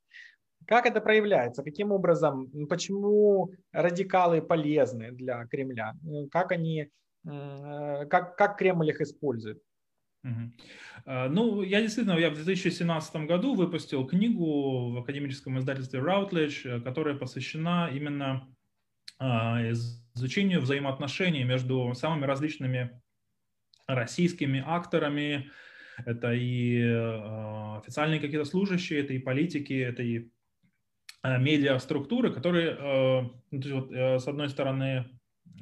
Как 0.67 0.87
это 0.87 1.01
проявляется? 1.01 1.63
Каким 1.63 1.93
образом? 1.93 2.51
Почему 2.69 3.53
радикалы 3.73 4.43
полезны 4.43 5.13
для 5.13 5.45
Кремля? 5.47 5.95
Как 6.31 6.53
они, 6.53 6.89
э, 7.25 8.07
как, 8.07 8.37
как 8.37 8.57
Кремль 8.59 8.91
их 8.91 9.01
использует? 9.01 9.63
Угу. 10.25 10.53
Ну, 11.31 11.63
я 11.63 11.81
действительно, 11.81 12.17
я 12.17 12.31
в 12.31 12.35
2017 12.35 13.17
году 13.27 13.55
выпустил 13.55 14.07
книгу 14.07 14.91
в 14.91 14.99
академическом 14.99 15.59
издательстве 15.59 16.01
Routledge, 16.01 16.81
которая 16.83 17.17
посвящена 17.17 17.91
именно 17.93 18.47
а, 19.19 19.61
изучению 20.15 20.61
взаимоотношений 20.61 21.45
между 21.45 21.93
самыми 21.95 22.25
различными 22.25 23.01
российскими 23.87 24.63
акторами. 24.65 25.51
Это 26.05 26.33
и 26.33 26.83
а, 26.83 27.79
официальные 27.79 28.21
какие-то 28.21 28.45
служащие, 28.45 29.01
это 29.01 29.13
и 29.13 29.19
политики, 29.19 29.75
это 29.75 30.03
и 30.03 30.31
медиаструктуры, 31.25 32.33
которые, 32.33 33.31
ну, 33.53 33.93
э, 33.93 34.19
с 34.19 34.27
одной 34.27 34.49
стороны, 34.49 35.09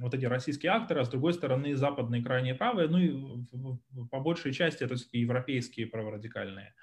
вот 0.00 0.14
эти 0.14 0.24
российские 0.24 0.72
акторы, 0.72 1.00
а 1.00 1.04
с 1.04 1.08
другой 1.08 1.34
стороны 1.34 1.74
западные 1.76 2.22
крайние 2.22 2.54
правые, 2.54 2.88
ну 2.88 2.98
и 2.98 4.06
по 4.10 4.20
большей 4.20 4.52
части 4.52 4.84
это 4.84 4.96
европейские 5.12 5.86
праворадикальные 5.86 6.74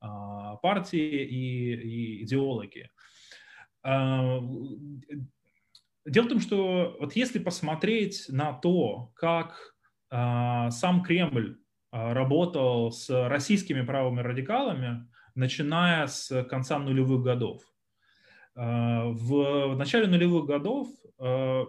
а, 0.00 0.56
партии 0.56 1.24
и, 1.24 1.74
и 1.74 2.24
идеологи. 2.24 2.90
А, 3.82 4.40
дело 6.04 6.24
в 6.24 6.28
том, 6.28 6.40
что 6.40 6.96
вот 7.00 7.16
если 7.16 7.38
посмотреть 7.38 8.26
на 8.28 8.52
то, 8.52 9.12
как 9.14 9.74
а, 10.10 10.70
сам 10.70 11.02
Кремль 11.02 11.58
работал 11.92 12.92
с 12.92 13.08
российскими 13.28 13.80
правыми 13.80 14.20
радикалами, 14.20 15.08
начиная 15.34 16.06
с 16.08 16.44
конца 16.44 16.78
нулевых 16.78 17.22
годов, 17.22 17.62
в 18.56 19.74
начале 19.76 20.06
нулевых 20.06 20.46
годов 20.46 20.88
Э, 21.18 21.64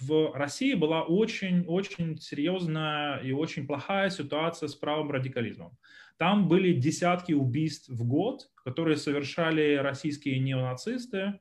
в 0.00 0.32
России 0.34 0.74
была 0.74 1.02
очень-очень 1.02 2.18
серьезная 2.18 3.18
и 3.18 3.32
очень 3.32 3.66
плохая 3.66 4.10
ситуация 4.10 4.68
с 4.68 4.74
правым 4.74 5.10
радикализмом. 5.10 5.76
Там 6.16 6.48
были 6.48 6.72
десятки 6.72 7.32
убийств 7.32 7.88
в 7.88 8.06
год, 8.06 8.50
которые 8.64 8.96
совершали 8.96 9.76
российские 9.76 10.38
неонацисты. 10.38 11.40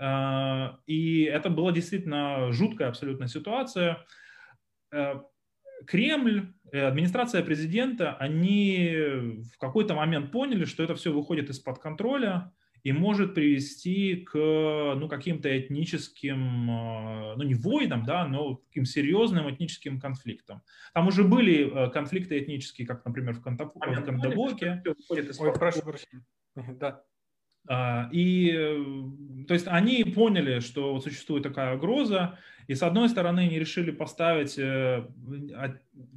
Э, 0.00 0.76
и 0.86 1.22
это 1.24 1.50
была 1.50 1.72
действительно 1.72 2.52
жуткая 2.52 2.88
абсолютно 2.88 3.26
ситуация. 3.26 4.04
Э, 4.92 5.20
Кремль, 5.88 6.54
администрация 6.72 7.42
президента, 7.42 8.14
они 8.14 8.96
в 9.52 9.58
какой-то 9.58 9.94
момент 9.94 10.30
поняли, 10.30 10.64
что 10.64 10.82
это 10.82 10.94
все 10.94 11.12
выходит 11.12 11.50
из-под 11.50 11.78
контроля, 11.78 12.52
и 12.84 12.92
может 12.92 13.34
привести 13.34 14.16
к 14.16 14.34
ну, 14.34 15.08
каким-то 15.08 15.58
этническим, 15.58 16.70
а, 16.70 17.34
ну 17.34 17.42
не 17.42 17.54
войнам, 17.54 18.04
да, 18.04 18.28
но 18.28 18.56
таким 18.68 18.84
серьезным 18.84 19.50
этническим 19.50 19.98
конфликтам. 19.98 20.62
Там 20.92 21.08
уже 21.08 21.24
были 21.24 21.88
э, 21.88 21.90
конфликты 21.90 22.38
этнические, 22.38 22.86
как, 22.86 23.04
например, 23.06 23.34
в, 23.34 23.42
Кондоп... 23.42 23.74
в 23.74 23.80
Кондопоге. 24.04 24.82
Ой, 25.08 25.52
прошу 25.54 25.82
прощения. 25.82 26.24
Да. 26.78 27.02
А, 27.66 28.08
и, 28.12 28.50
э, 28.52 28.84
то 29.48 29.54
есть, 29.54 29.66
они 29.68 30.04
поняли, 30.04 30.60
что 30.60 30.92
вот 30.92 31.04
существует 31.04 31.42
такая 31.42 31.76
угроза, 31.76 32.38
и 32.66 32.74
с 32.74 32.82
одной 32.82 33.08
стороны 33.08 33.40
они 33.40 33.58
решили 33.58 33.90
поставить 33.90 34.58
э, 34.58 35.06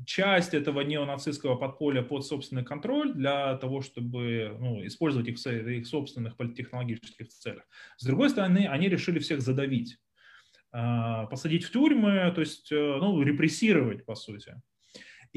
часть 0.06 0.54
этого 0.54 0.82
неонацистского 0.82 1.56
подполья 1.56 2.02
под 2.02 2.26
собственный 2.26 2.64
контроль 2.64 3.14
для 3.14 3.58
того, 3.58 3.82
чтобы 3.82 4.56
ну, 4.60 4.86
использовать 4.86 5.28
их 5.28 5.38
в 5.38 5.48
их 5.48 5.88
собственных 5.88 6.38
политтехнологических 6.38 7.28
целях. 7.28 7.64
С 7.98 8.06
другой 8.06 8.30
стороны, 8.30 8.68
они 8.68 8.88
решили 8.88 9.20
всех 9.20 9.42
задавить, 9.42 9.98
а, 10.72 11.26
посадить 11.26 11.66
в 11.66 11.72
тюрьмы, 11.72 12.32
то 12.34 12.42
есть 12.42 12.72
э, 12.72 12.76
ну, 12.76 13.22
репрессировать, 13.22 14.06
по 14.06 14.16
сути. 14.16 14.56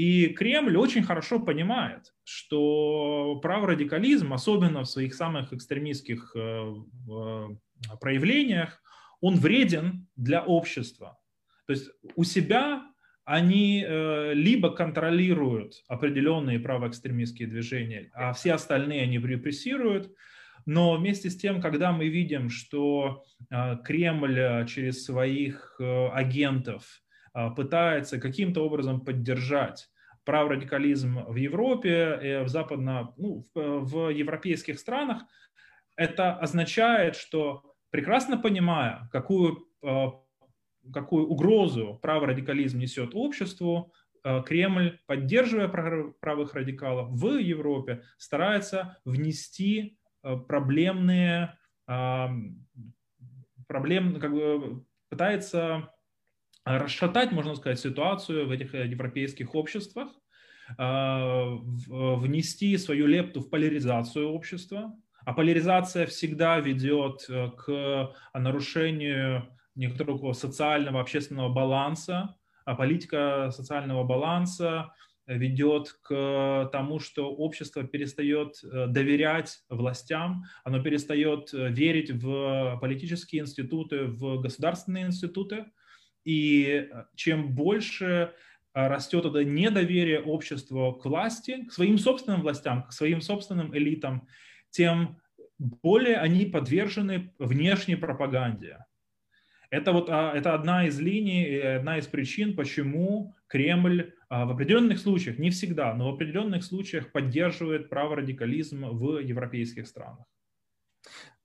И 0.00 0.28
Кремль 0.28 0.78
очень 0.78 1.02
хорошо 1.02 1.40
понимает, 1.40 2.14
что 2.25 3.38
праворадикализм, 3.42 4.33
особенно 4.33 4.80
в 4.80 4.88
своих 4.88 5.12
самых 5.12 5.52
экстремистских 5.52 6.35
э, 6.35 6.75
проявлениях, 8.00 8.83
он 9.21 9.37
вреден 9.37 10.09
для 10.16 10.42
общества. 10.42 11.19
То 11.66 11.75
есть 11.75 11.90
у 12.16 12.25
себя 12.25 12.83
они 13.26 13.85
э, 13.87 14.33
либо 14.33 14.71
контролируют 14.71 15.75
определенные 15.87 16.61
правоэкстремистские 16.61 17.49
движения, 17.49 18.11
а 18.14 18.33
все 18.33 18.54
остальные 18.54 19.02
они 19.02 19.19
репрессируют, 19.19 20.11
Но 20.64 20.97
вместе 20.97 21.28
с 21.28 21.37
тем, 21.37 21.61
когда 21.61 21.92
мы 21.92 22.09
видим, 22.09 22.49
что 22.49 23.23
Кремль 23.85 24.66
через 24.66 25.04
своих 25.04 25.78
агентов 25.78 27.02
пытается 27.57 28.21
каким-то 28.21 28.65
образом 28.65 29.01
поддержать 29.01 29.89
праворадикализм 30.25 31.25
в 31.27 31.37
Европе, 31.37 32.43
в 32.45 32.49
западно, 32.49 33.15
ну, 33.17 33.45
в 33.55 34.11
европейских 34.11 34.79
странах, 34.79 35.23
это 35.97 36.35
означает, 36.35 37.17
что 37.17 37.75
прекрасно 37.91 38.37
понимая, 38.37 39.09
какую, 39.13 39.67
какую 40.93 41.27
угрозу 41.27 41.99
праворадикализм 42.03 42.79
несет 42.79 43.11
обществу, 43.15 43.93
Э, 44.23 44.43
Кремль, 44.43 44.99
поддерживая 45.07 45.69
правых 45.69 46.55
радикалов 46.55 47.11
в 47.11 47.39
Европе, 47.39 48.03
старается 48.19 48.99
внести 49.05 49.99
э, 50.23 50.37
проблемные, 50.37 51.57
проблем, 53.67 54.21
как 54.21 54.33
бы 54.33 54.85
пытается 55.09 55.93
расшатать, 56.79 57.33
можно 57.33 57.55
сказать, 57.55 57.81
ситуацию 57.81 58.47
в 58.47 58.50
этих 58.50 58.75
европейских 58.75 59.55
обществах, 59.55 60.09
э, 60.79 61.57
внести 61.89 62.77
свою 62.77 63.07
лепту 63.07 63.41
в 63.41 63.50
поляризацию 63.50 64.29
общества. 64.29 64.93
А 65.25 65.33
поляризация 65.33 66.07
всегда 66.07 66.59
ведет 66.61 67.27
к 67.27 68.12
нарушению 68.33 69.55
некоторого 69.75 70.33
социального, 70.33 71.00
общественного 71.00 71.50
баланса, 71.50 72.37
а 72.65 72.75
политика 72.75 73.50
социального 73.53 74.05
баланса 74.05 74.93
ведет 75.27 75.93
к 76.03 76.69
тому, 76.73 76.99
что 76.99 77.31
общество 77.31 77.85
перестает 77.85 78.55
э, 78.65 78.87
доверять 78.89 79.61
властям, 79.69 80.45
оно 80.65 80.83
перестает 80.83 81.55
э, 81.55 81.69
верить 81.71 82.11
в 82.11 82.79
политические 82.81 83.43
институты, 83.43 84.07
в 84.07 84.41
государственные 84.41 85.07
институты. 85.07 85.67
И 86.25 86.89
э, 86.91 87.05
чем 87.15 87.55
больше 87.55 88.35
растет 88.73 89.25
это 89.25 89.43
недоверие 89.45 90.21
общества 90.21 90.93
к 90.93 91.05
власти, 91.05 91.65
к 91.65 91.73
своим 91.73 91.99
собственным 91.99 92.43
властям, 92.43 92.85
к 92.85 92.93
своим 92.93 93.21
собственным 93.21 93.77
элитам, 93.77 94.29
тем 94.71 95.21
более 95.59 96.19
они 96.19 96.47
подвержены 96.47 97.33
внешней 97.39 97.97
пропаганде. 97.97 98.79
Это 99.71 99.93
вот 99.93 100.09
а, 100.11 100.33
это 100.35 100.55
одна 100.55 100.87
из 100.87 100.99
линий, 100.99 101.59
одна 101.59 101.99
из 101.99 102.07
причин, 102.07 102.57
почему 102.57 103.37
Кремль 103.47 104.12
а, 104.29 104.45
в 104.45 104.50
определенных 104.50 104.99
случаях, 104.99 105.39
не 105.39 105.50
всегда, 105.50 105.95
но 105.95 106.11
в 106.11 106.15
определенных 106.15 106.65
случаях 106.65 107.12
поддерживает 107.12 107.89
праворадикализм 107.89 108.87
в 108.87 109.19
европейских 109.19 109.87
странах. 109.87 110.27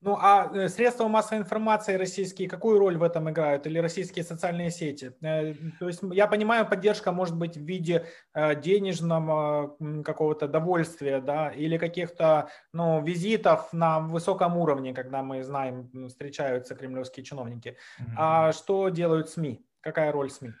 Ну 0.02 0.16
а 0.20 0.50
э, 0.52 0.68
средства 0.68 1.08
массовой 1.08 1.40
информации 1.40 1.94
российские 1.94 2.48
какую 2.48 2.78
роль 2.78 2.98
в 2.98 3.02
этом 3.02 3.30
играют? 3.30 3.66
Или 3.66 3.78
российские 3.78 4.24
социальные 4.24 4.70
сети? 4.70 5.12
Э, 5.22 5.54
то 5.78 5.88
есть 5.88 6.00
я 6.12 6.26
понимаю, 6.26 6.66
поддержка 6.68 7.12
может 7.12 7.36
быть 7.36 7.56
в 7.56 7.62
виде 7.62 8.06
э, 8.34 8.54
денежного 8.60 9.76
какого-то 10.04 10.48
довольствия, 10.48 11.20
да, 11.20 11.48
или 11.48 11.78
каких-то 11.78 12.50
ну, 12.72 13.02
визитов 13.02 13.72
на 13.72 14.00
высоком 14.00 14.56
уровне, 14.58 14.92
когда 14.92 15.22
мы 15.22 15.42
знаем, 15.42 15.90
встречаются 16.08 16.74
кремлевские 16.74 17.24
чиновники. 17.24 17.76
Mm-hmm. 17.98 18.14
А 18.16 18.52
что 18.52 18.90
делают 18.90 19.30
СМИ? 19.30 19.64
Какая 19.80 20.12
роль 20.12 20.30
СМИ? 20.30 20.52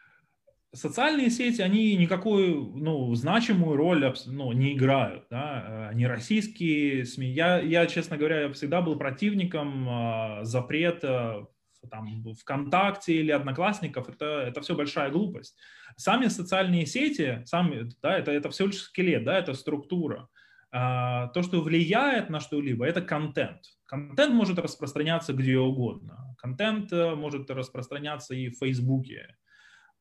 Социальные 0.76 1.30
сети, 1.30 1.62
они 1.62 1.96
никакую 1.96 2.72
ну, 2.76 3.14
значимую 3.14 3.76
роль 3.76 4.14
ну, 4.26 4.52
не 4.52 4.74
играют. 4.74 5.24
Да? 5.30 5.90
Э, 5.90 5.94
не 5.94 6.06
российские 6.06 7.04
СМИ. 7.04 7.28
Я, 7.28 7.58
я, 7.60 7.86
честно 7.86 8.16
говоря, 8.16 8.42
я 8.42 8.52
всегда 8.52 8.82
был 8.82 8.96
противником 8.96 9.88
э, 9.88 10.44
запрета 10.44 11.48
там, 11.90 12.24
ВКонтакте 12.40 13.14
или 13.14 13.30
Одноклассников. 13.30 14.08
Это, 14.08 14.42
это 14.48 14.60
все 14.60 14.74
большая 14.74 15.10
глупость. 15.10 15.56
Сами 15.96 16.26
социальные 16.26 16.86
сети, 16.86 17.42
сами, 17.46 17.88
да, 18.02 18.18
это, 18.18 18.30
это 18.30 18.50
все 18.50 18.66
лишь 18.66 18.82
скелет, 18.82 19.24
да, 19.24 19.38
это 19.38 19.54
структура. 19.54 20.28
А, 20.72 21.28
то, 21.28 21.42
что 21.42 21.62
влияет 21.62 22.28
на 22.28 22.40
что-либо, 22.40 22.84
это 22.86 23.00
контент. 23.00 23.62
Контент 23.86 24.34
может 24.34 24.58
распространяться 24.58 25.32
где 25.32 25.58
угодно. 25.58 26.34
Контент 26.38 26.92
э, 26.92 27.14
может 27.14 27.50
распространяться 27.50 28.34
и 28.34 28.50
в 28.50 28.58
Фейсбуке, 28.58 29.36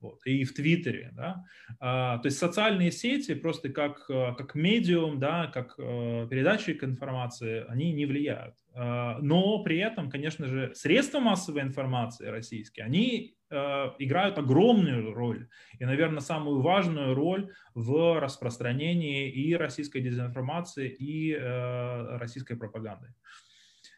вот, 0.06 0.26
и 0.26 0.44
в 0.44 0.54
Твиттере, 0.54 1.12
да, 1.14 1.44
а, 1.80 2.18
то 2.20 2.28
есть 2.28 2.38
социальные 2.38 2.92
сети 2.92 3.34
просто 3.34 3.70
как, 3.70 4.10
э, 4.10 4.34
как 4.38 4.56
медиум, 4.56 5.20
да, 5.20 5.48
как 5.48 5.76
э, 5.78 6.28
передатчик 6.30 6.84
информации, 6.84 7.66
они 7.68 7.92
не 7.92 8.06
влияют. 8.06 8.56
А, 8.74 9.20
но 9.22 9.64
при 9.64 9.78
этом, 9.78 10.10
конечно 10.10 10.48
же, 10.48 10.74
средства 10.76 11.20
массовой 11.20 11.62
информации 11.62 12.28
российские, 12.28 12.86
они 12.86 13.36
э, 13.50 13.56
играют 14.00 14.38
огромную 14.38 15.14
роль 15.14 15.48
и, 15.80 15.86
наверное, 15.86 16.20
самую 16.20 16.62
важную 16.62 17.14
роль 17.14 17.52
в 17.74 18.20
распространении 18.20 19.30
и 19.30 19.56
российской 19.56 20.02
дезинформации, 20.02 20.90
и 20.90 21.34
э, 21.34 22.18
российской 22.18 22.56
пропаганды. 22.56 23.14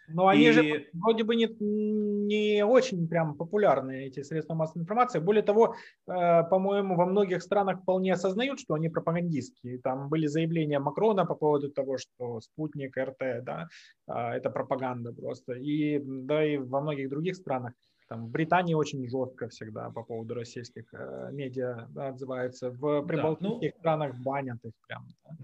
Но 0.07 0.27
они 0.27 0.47
и... 0.47 0.51
же 0.51 0.85
вроде 0.93 1.23
бы 1.23 1.35
не, 1.35 1.47
не 1.59 2.65
очень 2.65 3.07
прям 3.07 3.35
популярны, 3.35 4.05
эти 4.05 4.23
средства 4.23 4.53
массовой 4.53 4.83
информации. 4.83 5.19
Более 5.19 5.43
того, 5.43 5.75
э, 6.07 6.43
по-моему, 6.49 6.95
во 6.95 7.05
многих 7.05 7.41
странах 7.41 7.81
вполне 7.81 8.13
осознают, 8.13 8.59
что 8.59 8.73
они 8.75 8.89
пропагандистские. 8.89 9.79
Там 9.79 10.09
были 10.09 10.27
заявления 10.27 10.79
Макрона 10.79 11.25
по 11.25 11.35
поводу 11.35 11.69
того, 11.69 11.97
что 11.97 12.39
спутник, 12.41 12.97
РТ, 12.97 13.43
да, 13.43 13.67
э, 14.07 14.13
это 14.13 14.49
пропаганда 14.49 15.13
просто. 15.13 15.53
И, 15.53 15.99
да, 15.99 16.43
и 16.43 16.57
во 16.57 16.81
многих 16.81 17.09
других 17.09 17.35
странах. 17.35 17.73
Там, 18.07 18.27
в 18.27 18.29
Британии 18.29 18.73
очень 18.73 19.09
жестко 19.09 19.49
всегда 19.49 19.89
по 19.89 20.03
поводу 20.03 20.33
российских 20.33 20.85
э, 20.93 21.29
медиа 21.33 21.87
да, 21.89 22.07
отзываются. 22.07 22.69
В 22.69 23.01
прибалтийских 23.01 23.59
да, 23.59 23.75
ну... 23.75 23.79
странах 23.79 24.15
банят 24.19 24.63
их 24.63 24.73
прям. 24.87 25.05
Да. 25.25 25.35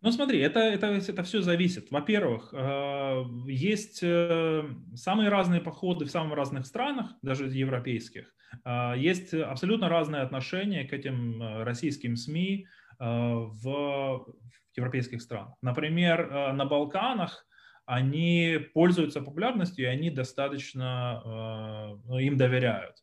Ну 0.00 0.12
смотри, 0.12 0.38
это, 0.38 0.60
это, 0.60 0.86
это 0.86 1.22
все 1.24 1.42
зависит. 1.42 1.90
Во-первых, 1.90 2.50
э, 2.52 3.24
есть 3.46 4.00
э, 4.02 4.64
самые 4.94 5.28
разные 5.28 5.60
походы 5.60 6.04
в 6.04 6.10
самых 6.10 6.36
разных 6.36 6.66
странах, 6.66 7.14
даже 7.22 7.46
европейских. 7.46 8.32
Э, 8.64 8.94
есть 8.96 9.34
абсолютно 9.34 9.88
разные 9.88 10.22
отношения 10.22 10.84
к 10.84 10.92
этим 10.92 11.62
российским 11.62 12.16
СМИ 12.16 12.66
в 13.00 14.26
европейских 14.74 15.22
странах. 15.22 15.54
Например, 15.62 16.52
на 16.52 16.64
Балканах 16.64 17.46
они 17.86 18.58
пользуются 18.74 19.20
популярностью, 19.20 19.84
и 19.84 19.88
они 19.88 20.10
достаточно 20.10 21.22
ну, 22.04 22.18
им 22.18 22.36
доверяют. 22.36 22.96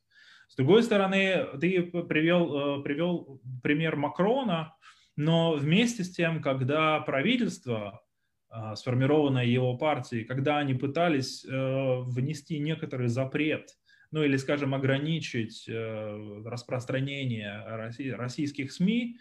С 0.50 0.56
другой 0.58 0.84
стороны, 0.84 1.46
ты 1.62 1.82
привел, 1.82 2.84
привел 2.84 3.42
пример 3.64 3.96
Макрона, 3.96 4.76
но 5.16 5.54
вместе 5.54 6.04
с 6.04 6.12
тем, 6.12 6.42
когда 6.42 7.00
правительство, 7.00 8.02
а, 8.50 8.76
сформированное 8.76 9.46
его 9.46 9.78
партией, 9.78 10.26
когда 10.26 10.58
они 10.58 10.74
пытались 10.74 11.46
э, 11.46 11.50
внести 11.50 12.60
некоторый 12.60 13.08
запрет, 13.08 13.78
ну 14.12 14.24
или, 14.24 14.38
скажем, 14.38 14.74
ограничить 14.74 15.66
э, 15.68 16.42
распространение 16.46 17.66
российских 18.16 18.72
СМИ, 18.72 19.18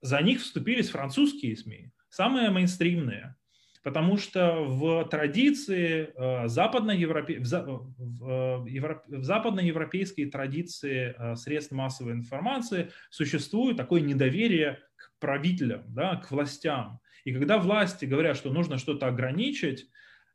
за 0.00 0.20
них 0.20 0.40
вступились 0.40 0.90
французские 0.90 1.56
СМИ, 1.56 1.92
самые 2.08 2.50
мейнстримные. 2.50 3.36
Потому 3.82 4.16
что 4.16 4.62
в 4.62 5.04
традиции 5.06 6.12
э, 6.14 6.46
западноевропе... 6.46 7.40
в, 7.40 8.64
западноевропейской 9.08 10.26
традиции 10.26 11.16
средств 11.34 11.72
массовой 11.72 12.12
информации 12.12 12.92
существует 13.10 13.76
такое 13.76 14.02
недоверие 14.02 14.78
правителям, 15.22 15.84
да, 15.86 16.16
к 16.16 16.32
властям. 16.32 16.98
И 17.24 17.32
когда 17.32 17.58
власти 17.58 18.04
говорят, 18.04 18.36
что 18.36 18.52
нужно 18.52 18.76
что-то 18.76 19.06
ограничить, 19.06 19.86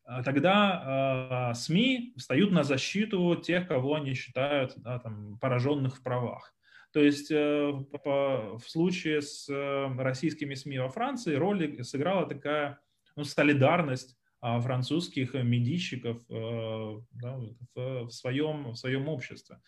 э, 0.09 0.23
тогда 0.23 1.51
э, 1.51 1.55
СМИ 1.55 2.13
встают 2.17 2.51
на 2.51 2.63
защиту 2.63 3.35
тех, 3.35 3.67
кого 3.67 3.95
они 3.95 4.13
считают 4.13 4.73
да, 4.77 4.99
там, 4.99 5.37
пораженных 5.39 5.97
в 5.97 6.03
правах. 6.03 6.55
То 6.93 7.01
есть 7.01 7.29
э, 7.31 7.73
по, 8.03 8.57
в 8.57 8.69
случае 8.69 9.21
с 9.21 9.49
э, 9.49 10.01
российскими 10.01 10.55
СМИ 10.55 10.79
во 10.79 10.89
Франции 10.89 11.35
роль 11.35 11.83
сыграла 11.83 12.25
такая 12.25 12.79
ну, 13.17 13.25
солидарность 13.25 14.17
э, 14.41 14.61
французских 14.61 15.33
медийщиков 15.33 16.17
э, 16.29 16.99
да, 17.11 17.37
в, 17.75 18.05
в, 18.05 18.11
своем, 18.11 18.71
в 18.71 18.75
своем 18.77 19.09
обществе. 19.09 19.59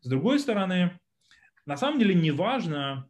С 0.00 0.08
другой 0.08 0.40
стороны, 0.40 0.98
на 1.64 1.76
самом 1.76 2.00
деле 2.00 2.14
не 2.14 2.32
важно, 2.32 3.08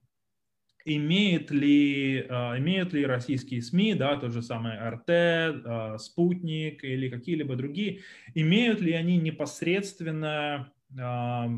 имеет 0.84 1.50
ли, 1.50 2.26
а, 2.28 2.58
имеют 2.58 2.92
ли 2.92 3.06
российские 3.06 3.62
СМИ, 3.62 3.94
да, 3.94 4.16
тот 4.16 4.32
же 4.32 4.42
самый 4.42 4.72
РТ, 4.72 5.08
а, 5.08 5.98
Спутник 5.98 6.84
или 6.84 7.08
какие-либо 7.08 7.56
другие, 7.56 8.00
имеют 8.34 8.80
ли 8.80 8.92
они 8.92 9.16
непосредственно, 9.16 10.72
а, 10.98 11.48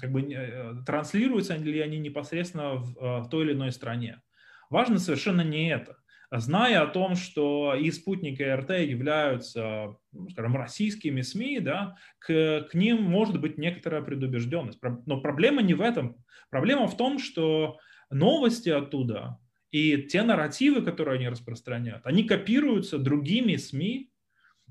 как 0.00 0.12
бы 0.12 0.22
э, 0.22 0.74
транслируются 0.84 1.56
ли 1.56 1.80
они 1.80 1.98
непосредственно 1.98 2.74
в, 2.74 3.22
в 3.22 3.28
той 3.30 3.44
или 3.44 3.52
иной 3.52 3.72
стране. 3.72 4.20
Важно 4.68 4.98
совершенно 4.98 5.42
не 5.42 5.70
это. 5.70 5.98
зная 6.32 6.82
о 6.82 6.88
том, 6.88 7.14
что 7.14 7.74
и 7.74 7.92
спутник, 7.92 8.40
и 8.40 8.44
РТ 8.44 8.70
являются, 8.70 9.96
ну, 10.10 10.28
скажем, 10.30 10.56
российскими 10.56 11.20
СМИ, 11.20 11.60
да, 11.60 11.96
к, 12.18 12.66
к 12.70 12.74
ним 12.74 13.02
может 13.02 13.40
быть 13.40 13.56
некоторая 13.56 14.02
предубежденность. 14.02 14.80
Но 15.06 15.20
проблема 15.20 15.62
не 15.62 15.74
в 15.74 15.80
этом. 15.80 16.16
Проблема 16.50 16.88
в 16.88 16.96
том, 16.96 17.20
что 17.20 17.78
новости 18.10 18.68
оттуда 18.68 19.38
и 19.70 20.02
те 20.02 20.22
нарративы, 20.22 20.82
которые 20.82 21.16
они 21.16 21.28
распространяют, 21.28 22.06
они 22.06 22.24
копируются 22.24 22.98
другими 22.98 23.56
СМИ, 23.56 24.10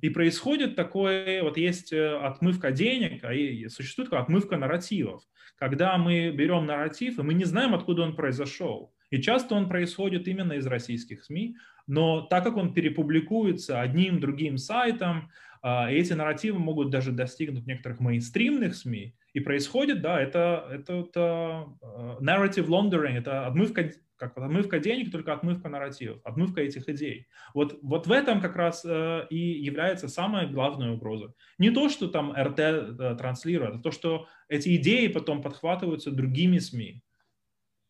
и 0.01 0.09
происходит 0.09 0.75
такое, 0.75 1.43
вот 1.43 1.55
есть 1.57 1.93
э, 1.93 2.17
отмывка 2.17 2.71
денег, 2.71 3.23
а 3.23 3.33
и 3.33 3.69
существует 3.69 4.09
такая 4.09 4.23
отмывка 4.23 4.57
нарративов, 4.57 5.23
когда 5.57 5.97
мы 5.97 6.31
берем 6.31 6.65
нарратив, 6.65 7.19
и 7.19 7.21
мы 7.21 7.33
не 7.33 7.45
знаем, 7.45 7.73
откуда 7.73 8.01
он 8.01 8.15
произошел. 8.15 8.93
И 9.11 9.21
часто 9.21 9.55
он 9.55 9.69
происходит 9.69 10.27
именно 10.27 10.53
из 10.53 10.65
российских 10.67 11.23
СМИ, 11.23 11.55
но 11.87 12.21
так 12.21 12.43
как 12.43 12.57
он 12.57 12.73
перепубликуется 12.73 13.79
одним 13.79 14.19
другим 14.19 14.57
сайтом, 14.57 15.31
а, 15.63 15.89
эти 15.89 16.13
нарративы 16.13 16.59
могут 16.59 16.89
даже 16.89 17.11
достигнуть 17.11 17.65
некоторых 17.65 17.99
мейнстримных 18.01 18.75
СМИ, 18.75 19.15
и 19.33 19.39
происходит, 19.39 20.01
да, 20.01 20.21
это, 20.21 20.67
это, 20.71 20.93
это 20.99 21.67
uh, 21.81 22.19
narrative 22.19 22.67
laundering, 22.67 23.17
это 23.17 23.47
отмывка, 23.47 23.91
как 24.15 24.37
отмывка 24.37 24.77
денег, 24.77 25.11
только 25.11 25.33
отмывка 25.33 25.69
нарративов, 25.69 26.19
отмывка 26.23 26.61
этих 26.61 26.87
идей. 26.87 27.27
Вот, 27.53 27.79
вот 27.81 28.05
в 28.05 28.11
этом 28.11 28.41
как 28.41 28.55
раз 28.55 28.85
uh, 28.85 29.25
и 29.29 29.37
является 29.37 30.07
самая 30.07 30.47
главная 30.47 30.91
угроза. 30.91 31.33
Не 31.57 31.71
то, 31.71 31.89
что 31.89 32.07
там 32.07 32.31
РТ 32.31 32.59
uh, 32.59 33.15
транслирует, 33.15 33.75
а 33.75 33.79
то, 33.79 33.89
что 33.89 34.27
эти 34.49 34.75
идеи 34.75 35.07
потом 35.07 35.41
подхватываются 35.41 36.11
другими 36.11 36.59
СМИ. 36.59 37.01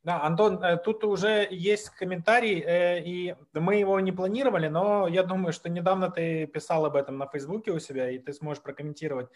Да, 0.04 0.22
Антон, 0.22 0.62
э, 0.62 0.78
тут 0.78 1.04
уже 1.06 1.48
есть 1.50 1.90
комментарий, 1.90 2.60
э, 2.60 3.02
и 3.04 3.36
мы 3.54 3.76
его 3.76 4.00
не 4.02 4.12
планировали, 4.12 4.68
но 4.68 5.08
я 5.08 5.24
думаю, 5.24 5.54
что 5.54 5.70
недавно 5.70 6.12
ты 6.12 6.46
писал 6.46 6.86
об 6.86 6.98
этом 6.98 7.18
на 7.18 7.28
Фейсбуке 7.28 7.72
у 7.72 7.80
себя, 7.80 8.10
и 8.10 8.20
ты 8.20 8.34
сможешь 8.34 8.62
прокомментировать. 8.62 9.30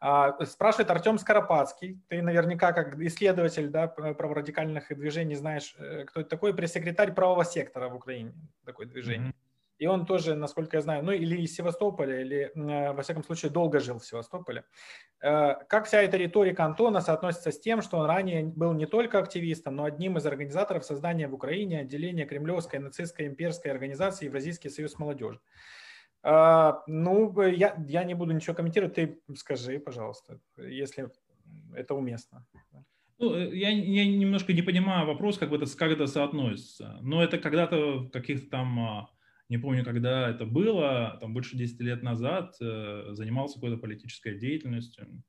А, 0.00 0.44
спрашивает 0.44 0.90
Артем 0.90 1.18
Скоропадский. 1.18 2.00
Ты 2.08 2.22
наверняка 2.22 2.72
как 2.72 2.98
исследователь 3.00 3.68
да, 3.68 3.88
праворадикальных 3.88 4.88
движений 4.88 5.34
знаешь, 5.34 5.74
э, 5.78 6.04
кто 6.04 6.20
это 6.20 6.30
такой, 6.30 6.54
пресс-секретарь 6.54 7.12
правого 7.12 7.44
сектора 7.44 7.88
в 7.88 7.96
Украине, 7.96 8.32
такое 8.64 8.86
движение. 8.86 9.30
Mm-hmm. 9.30 9.47
И 9.78 9.86
он 9.86 10.06
тоже, 10.06 10.34
насколько 10.34 10.76
я 10.76 10.80
знаю, 10.80 11.04
ну 11.04 11.12
или 11.12 11.40
из 11.40 11.54
Севастополя, 11.54 12.20
или, 12.20 12.50
э, 12.54 12.92
во 12.92 13.02
всяком 13.02 13.22
случае, 13.22 13.50
долго 13.50 13.78
жил 13.78 13.98
в 13.98 14.04
Севастополе. 14.04 14.64
Э, 15.20 15.54
как 15.68 15.86
вся 15.86 16.02
эта 16.02 16.16
риторика 16.16 16.64
Антона 16.64 17.00
соотносится 17.00 17.52
с 17.52 17.60
тем, 17.60 17.80
что 17.82 17.98
он 17.98 18.06
ранее 18.06 18.44
был 18.44 18.72
не 18.72 18.86
только 18.86 19.18
активистом, 19.18 19.76
но 19.76 19.84
одним 19.84 20.16
из 20.16 20.26
организаторов 20.26 20.84
создания 20.84 21.28
в 21.28 21.34
Украине 21.34 21.80
отделения 21.80 22.26
кремлевской 22.26 22.80
нацистской 22.80 23.26
имперской 23.26 23.70
организации 23.70 24.26
Евразийский 24.26 24.68
союз 24.68 24.98
молодежи? 24.98 25.40
Э, 26.24 26.72
ну, 26.86 27.40
я, 27.42 27.76
я 27.86 28.04
не 28.04 28.14
буду 28.14 28.32
ничего 28.32 28.54
комментировать, 28.54 28.94
ты 28.94 29.20
скажи, 29.36 29.78
пожалуйста, 29.78 30.40
если 30.56 31.08
это 31.74 31.94
уместно. 31.94 32.44
Ну, 33.18 33.36
я, 33.36 33.70
я 33.70 34.06
немножко 34.06 34.52
не 34.52 34.62
понимаю 34.62 35.06
вопрос, 35.06 35.38
как, 35.38 35.52
это, 35.52 35.66
как 35.76 35.90
это 35.90 36.06
соотносится. 36.06 36.98
Но 37.02 37.22
это 37.22 37.38
когда-то 37.38 37.98
в 38.00 38.10
каких-то 38.10 38.48
там 38.48 38.78
а, 38.78 39.10
не 39.48 39.56
помню, 39.56 39.84
когда 39.84 40.28
это 40.28 40.44
было, 40.44 41.16
там 41.20 41.32
больше 41.32 41.56
10 41.56 41.80
лет 41.80 42.02
назад, 42.02 42.54
э, 42.60 43.08
занимался 43.12 43.54
какой-то 43.54 43.78
политической 43.78 44.38
деятельностью. 44.38 45.22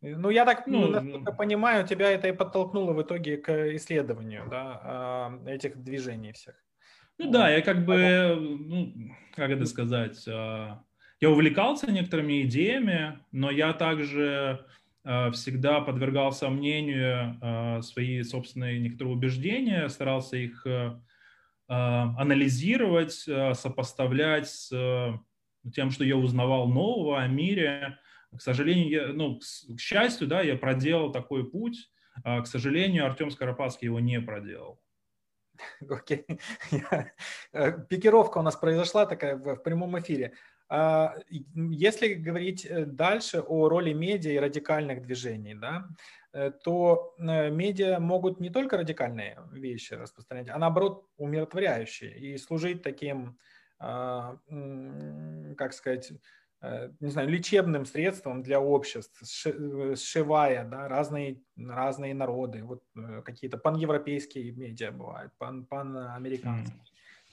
Ну, 0.00 0.30
я 0.30 0.44
так, 0.44 0.66
ну, 0.66 0.88
насколько 0.88 1.30
ну, 1.30 1.36
понимаю, 1.36 1.86
тебя 1.86 2.10
это 2.10 2.26
и 2.26 2.32
подтолкнуло 2.32 2.92
в 2.92 3.02
итоге 3.02 3.36
к 3.36 3.76
исследованию, 3.76 4.48
да, 4.50 4.80
а, 4.82 5.42
этих 5.46 5.80
движений 5.80 6.32
всех. 6.32 6.56
Ну 7.18 7.30
да, 7.30 7.48
я 7.48 7.62
как 7.62 7.84
бы, 7.84 8.36
ну, 8.40 9.14
как 9.36 9.50
это 9.50 9.64
сказать, 9.66 10.24
а, 10.26 10.82
я 11.20 11.30
увлекался 11.30 11.92
некоторыми 11.92 12.42
идеями, 12.42 13.20
но 13.30 13.50
я 13.52 13.72
также 13.72 14.66
всегда 15.32 15.80
подвергал 15.80 16.30
сомнению 16.30 17.82
свои 17.82 18.22
собственные 18.22 18.78
некоторые 18.78 19.14
убеждения, 19.14 19.88
старался 19.88 20.36
их 20.36 20.64
э, 20.64 20.92
анализировать, 21.68 23.24
а, 23.28 23.54
сопоставлять 23.54 24.48
с 24.48 24.72
э, 24.72 25.12
тем, 25.72 25.90
что 25.90 26.04
я 26.04 26.16
узнавал 26.16 26.68
нового 26.68 27.20
о 27.20 27.26
мире. 27.28 27.98
К 28.36 28.40
сожалению, 28.40 28.88
я, 28.88 29.06
ну, 29.12 29.38
к 29.38 29.80
счастью, 29.80 30.26
да, 30.26 30.42
я 30.42 30.56
проделал 30.56 31.12
такой 31.12 31.48
путь. 31.48 31.90
А, 32.24 32.40
к 32.42 32.46
сожалению, 32.46 33.06
Артем 33.06 33.30
Скоропадский 33.30 33.86
его 33.86 34.00
не 34.00 34.20
проделал. 34.20 34.82
Окей. 35.88 36.26
Э, 37.52 37.72
пикировка 37.88 38.38
у 38.38 38.42
нас 38.42 38.56
произошла 38.56 39.06
такая 39.06 39.36
в 39.36 39.56
прямом 39.56 39.98
эфире. 39.98 40.32
Если 41.54 42.14
говорить 42.14 42.64
э, 42.64 42.86
дальше 42.86 43.40
о 43.40 43.68
роли 43.68 43.92
медиа 43.92 44.32
и 44.32 44.38
радикальных 44.38 45.02
движений, 45.02 45.54
да, 45.54 45.86
Э, 45.86 46.21
то 46.32 47.14
э, 47.18 47.50
медиа 47.50 48.00
могут 48.00 48.40
не 48.40 48.48
только 48.48 48.78
радикальные 48.78 49.38
вещи 49.52 49.92
распространять, 49.92 50.48
а 50.48 50.58
наоборот 50.58 51.06
умиротворяющие 51.18 52.18
и 52.18 52.38
служить 52.38 52.82
таким, 52.82 53.38
а, 53.78 54.38
как 55.58 55.74
сказать, 55.74 56.12
э, 56.62 56.90
не 57.00 57.10
знаю, 57.10 57.28
лечебным 57.28 57.84
средством 57.84 58.42
для 58.42 58.60
обществ, 58.60 59.20
сшивая 59.22 60.64
да, 60.64 60.88
разные, 60.88 61.42
разные 61.56 62.14
народы, 62.14 62.64
вот 62.64 62.82
какие-то 63.24 63.58
паневропейские 63.58 64.52
медиа 64.52 64.90
бывают, 64.90 65.34
пан, 65.36 65.66
панамериканские. 65.66 66.80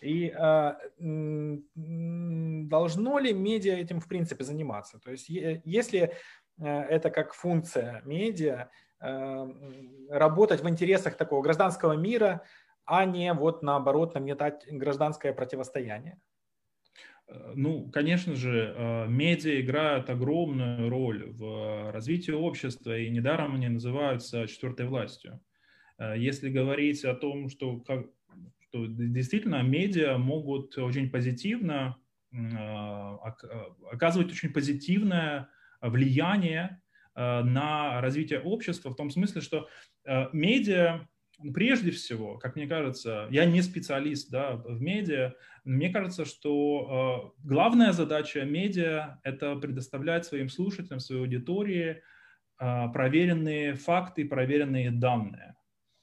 И 0.01 0.33
э, 0.37 0.73
должно 2.67 3.19
ли 3.19 3.33
медиа 3.33 3.75
этим 3.75 4.01
в 4.01 4.09
принципе 4.09 4.43
заниматься? 4.43 4.99
То 4.99 5.11
есть 5.11 5.29
если 5.29 6.13
это 6.57 7.09
как 7.09 7.33
функция 7.33 8.01
медиа, 8.03 8.69
работать 8.99 10.61
в 10.61 10.69
интересах 10.69 11.15
такого 11.15 11.41
гражданского 11.41 11.93
мира, 11.93 12.43
а 12.85 13.05
не 13.05 13.31
вот 13.33 13.61
наоборот 13.61 14.15
нагнетать 14.15 14.65
гражданское 14.69 15.31
противостояние. 15.31 16.19
Э, 17.27 17.53
ну, 17.55 17.89
конечно 17.91 18.35
же, 18.35 18.73
э, 18.75 19.07
медиа 19.07 19.61
играют 19.61 20.09
огромную 20.09 20.89
роль 20.89 21.29
в 21.31 21.91
развитии 21.91 22.31
общества, 22.31 22.97
и 22.97 23.09
недаром 23.09 23.55
они 23.55 23.69
называются 23.69 24.47
четвертой 24.47 24.87
властью. 24.87 25.39
Э, 25.99 26.15
если 26.17 26.49
говорить 26.49 27.05
о 27.05 27.13
том, 27.13 27.49
что, 27.49 27.79
как, 27.81 28.07
что 28.59 28.87
действительно 28.87 29.61
медиа 29.61 30.17
могут 30.17 30.77
очень 30.77 31.09
позитивно 31.09 31.97
оказывать 33.91 34.31
очень 34.31 34.53
позитивное 34.53 35.49
влияние 35.81 36.79
Э, 36.79 36.88
на 37.19 38.01
развитие 38.01 38.39
общества 38.39 38.91
в 38.91 38.95
том 38.95 39.09
смысле, 39.09 39.41
что 39.41 39.67
э, 40.05 40.27
медиа 40.31 41.07
прежде 41.53 41.91
всего, 41.91 42.37
как 42.37 42.55
мне 42.55 42.67
кажется, 42.67 43.27
я 43.31 43.45
не 43.45 43.61
специалист 43.61 44.29
да, 44.29 44.55
в 44.55 44.81
медиа, 44.81 45.33
мне 45.63 45.89
кажется, 45.89 46.25
что 46.25 47.33
э, 47.43 47.47
главная 47.47 47.91
задача 47.91 48.43
медиа– 48.43 49.19
это 49.23 49.55
предоставлять 49.55 50.25
своим 50.25 50.49
слушателям, 50.49 50.99
своей 50.99 51.21
аудитории 51.21 52.01
проверенные 52.57 53.75
факты, 53.75 54.25
проверенные 54.25 54.91
данные. 54.91 55.55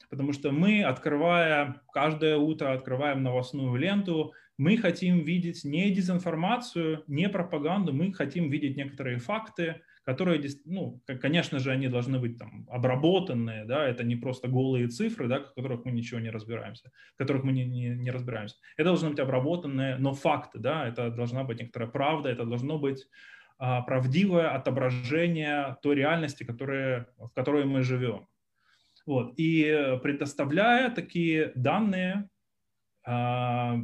Потому 0.08 0.32
что 0.32 0.52
мы, 0.52 0.82
открывая 0.82 1.82
каждое 1.92 2.38
утро, 2.38 2.72
открываем 2.72 3.22
новостную 3.22 3.76
ленту, 3.76 4.32
мы 4.56 4.78
хотим 4.78 5.22
видеть 5.22 5.64
не 5.64 5.90
дезинформацию, 5.90 7.04
не 7.06 7.28
пропаганду, 7.28 7.92
мы 7.92 8.12
хотим 8.12 8.48
видеть 8.48 8.76
некоторые 8.76 9.18
факты, 9.18 9.82
которые, 10.06 10.40
ну, 10.64 11.02
конечно 11.20 11.58
же, 11.58 11.72
они 11.72 11.88
должны 11.88 12.20
быть 12.20 12.38
там 12.38 12.64
обработанные, 12.70 13.64
да, 13.64 13.88
это 13.88 14.04
не 14.04 14.14
просто 14.14 14.46
голые 14.46 14.86
цифры, 14.86 15.26
да, 15.26 15.40
в 15.40 15.54
которых 15.54 15.84
мы 15.84 15.90
ничего 15.90 16.20
не 16.20 16.30
разбираемся, 16.30 16.92
в 17.14 17.18
которых 17.18 17.42
мы 17.42 17.52
не, 17.52 17.66
не, 17.66 17.88
не 17.88 18.12
разбираемся. 18.12 18.56
Это 18.76 18.90
должны 18.90 19.10
быть 19.10 19.18
обработанные, 19.18 19.96
но 19.96 20.14
факты, 20.14 20.60
да, 20.60 20.86
это 20.86 21.10
должна 21.10 21.42
быть 21.42 21.58
некоторая 21.58 21.90
правда, 21.90 22.28
это 22.28 22.44
должно 22.44 22.78
быть 22.78 23.08
а, 23.58 23.82
правдивое 23.82 24.54
отображение 24.54 25.76
той 25.82 25.96
реальности, 25.96 26.44
которая, 26.44 27.08
в 27.18 27.30
которой 27.30 27.64
мы 27.64 27.82
живем. 27.82 28.28
Вот. 29.06 29.34
И 29.36 29.98
предоставляя 30.04 30.90
такие 30.90 31.50
данные, 31.56 32.28
а, 33.04 33.80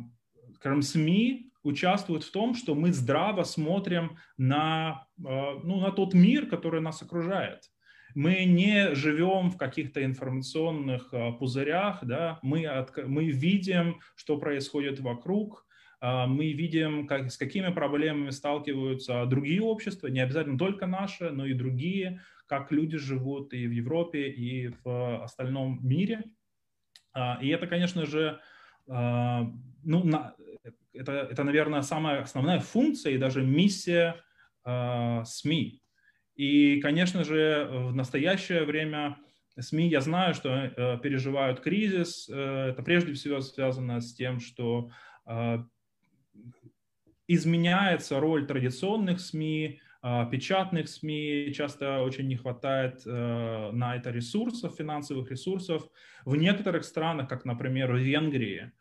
скажем, 0.54 0.82
СМИ 0.82 1.51
участвуют 1.62 2.24
в 2.24 2.32
том, 2.32 2.54
что 2.54 2.74
мы 2.74 2.92
здраво 2.92 3.44
смотрим 3.44 4.18
на, 4.36 5.06
э, 5.18 5.22
ну, 5.62 5.80
на 5.80 5.92
тот 5.92 6.14
мир, 6.14 6.46
который 6.46 6.80
нас 6.80 7.02
окружает. 7.02 7.70
Мы 8.14 8.44
не 8.44 8.94
живем 8.94 9.50
в 9.50 9.56
каких-то 9.56 10.04
информационных 10.04 11.08
э, 11.12 11.32
пузырях, 11.32 12.04
да? 12.04 12.38
мы, 12.42 12.66
от, 12.66 12.96
мы 13.06 13.30
видим, 13.30 14.00
что 14.16 14.38
происходит 14.38 15.00
вокруг, 15.00 15.64
э, 16.00 16.26
мы 16.26 16.52
видим, 16.52 17.06
как, 17.06 17.30
с 17.30 17.38
какими 17.38 17.72
проблемами 17.72 18.30
сталкиваются 18.30 19.24
другие 19.26 19.62
общества, 19.62 20.08
не 20.08 20.20
обязательно 20.20 20.58
только 20.58 20.86
наши, 20.86 21.30
но 21.30 21.46
и 21.46 21.54
другие, 21.54 22.20
как 22.46 22.70
люди 22.72 22.98
живут 22.98 23.54
и 23.54 23.66
в 23.66 23.70
Европе, 23.70 24.28
и 24.28 24.74
в 24.84 25.24
остальном 25.24 25.78
мире. 25.82 26.24
И 27.40 27.48
это, 27.48 27.66
конечно 27.66 28.04
же, 28.04 28.40
ну, 28.86 30.04
на, 30.04 30.34
это, 30.94 31.12
это, 31.30 31.44
наверное, 31.44 31.82
самая 31.82 32.22
основная 32.22 32.60
функция 32.60 33.12
и 33.12 33.18
даже 33.18 33.42
миссия 33.42 34.16
э, 34.64 35.22
СМИ. 35.24 35.82
И, 36.34 36.80
конечно 36.80 37.24
же, 37.24 37.68
в 37.70 37.94
настоящее 37.94 38.64
время 38.64 39.18
СМИ, 39.58 39.88
я 39.88 40.00
знаю, 40.00 40.34
что 40.34 40.50
э, 40.50 40.98
переживают 41.02 41.60
кризис. 41.60 42.28
Э, 42.28 42.70
это 42.70 42.82
прежде 42.82 43.12
всего 43.12 43.40
связано 43.40 44.00
с 44.00 44.14
тем, 44.14 44.40
что 44.40 44.90
э, 45.26 45.58
изменяется 47.28 48.18
роль 48.18 48.46
традиционных 48.46 49.20
СМИ, 49.20 49.80
э, 50.02 50.26
печатных 50.30 50.88
СМИ. 50.88 51.52
Часто 51.54 52.00
очень 52.00 52.28
не 52.28 52.36
хватает 52.36 53.02
э, 53.06 53.70
на 53.72 53.96
это 53.96 54.10
ресурсов, 54.10 54.74
финансовых 54.76 55.30
ресурсов. 55.30 55.86
В 56.24 56.36
некоторых 56.36 56.84
странах, 56.84 57.28
как, 57.28 57.44
например, 57.44 57.92
в 57.92 57.98
Венгрии, 57.98 58.72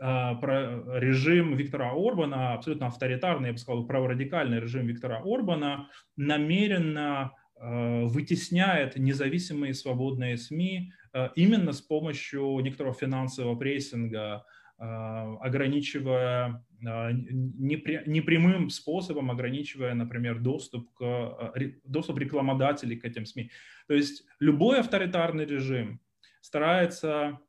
э, 0.00 0.98
режим 0.98 1.56
Виктора 1.56 1.92
Орбана, 1.92 2.54
абсолютно 2.54 2.86
авторитарный, 2.86 3.48
я 3.48 3.52
бы 3.52 3.58
сказал, 3.58 3.86
праворадикальный 3.86 4.60
режим 4.60 4.86
Виктора 4.86 5.18
Орбана, 5.24 5.88
намеренно 6.16 7.32
Э, 7.62 8.04
вытесняет 8.06 8.96
независимые 8.96 9.74
свободные 9.74 10.38
СМИ 10.38 10.94
э, 11.12 11.28
именно 11.34 11.72
с 11.72 11.82
помощью 11.82 12.58
некоторого 12.60 12.94
финансового 12.94 13.54
прессинга, 13.54 14.44
ограничивая 14.78 16.64
непрямым 16.80 18.70
способом, 18.70 19.30
ограничивая, 19.30 19.92
например, 19.92 20.38
доступ, 20.38 20.90
к, 20.94 21.52
доступ 21.84 22.18
рекламодателей 22.18 22.96
к 22.96 23.04
этим 23.04 23.26
СМИ. 23.26 23.50
То 23.88 23.92
есть 23.92 24.24
любой 24.38 24.80
авторитарный 24.80 25.44
режим 25.44 26.00
старается 26.40 27.40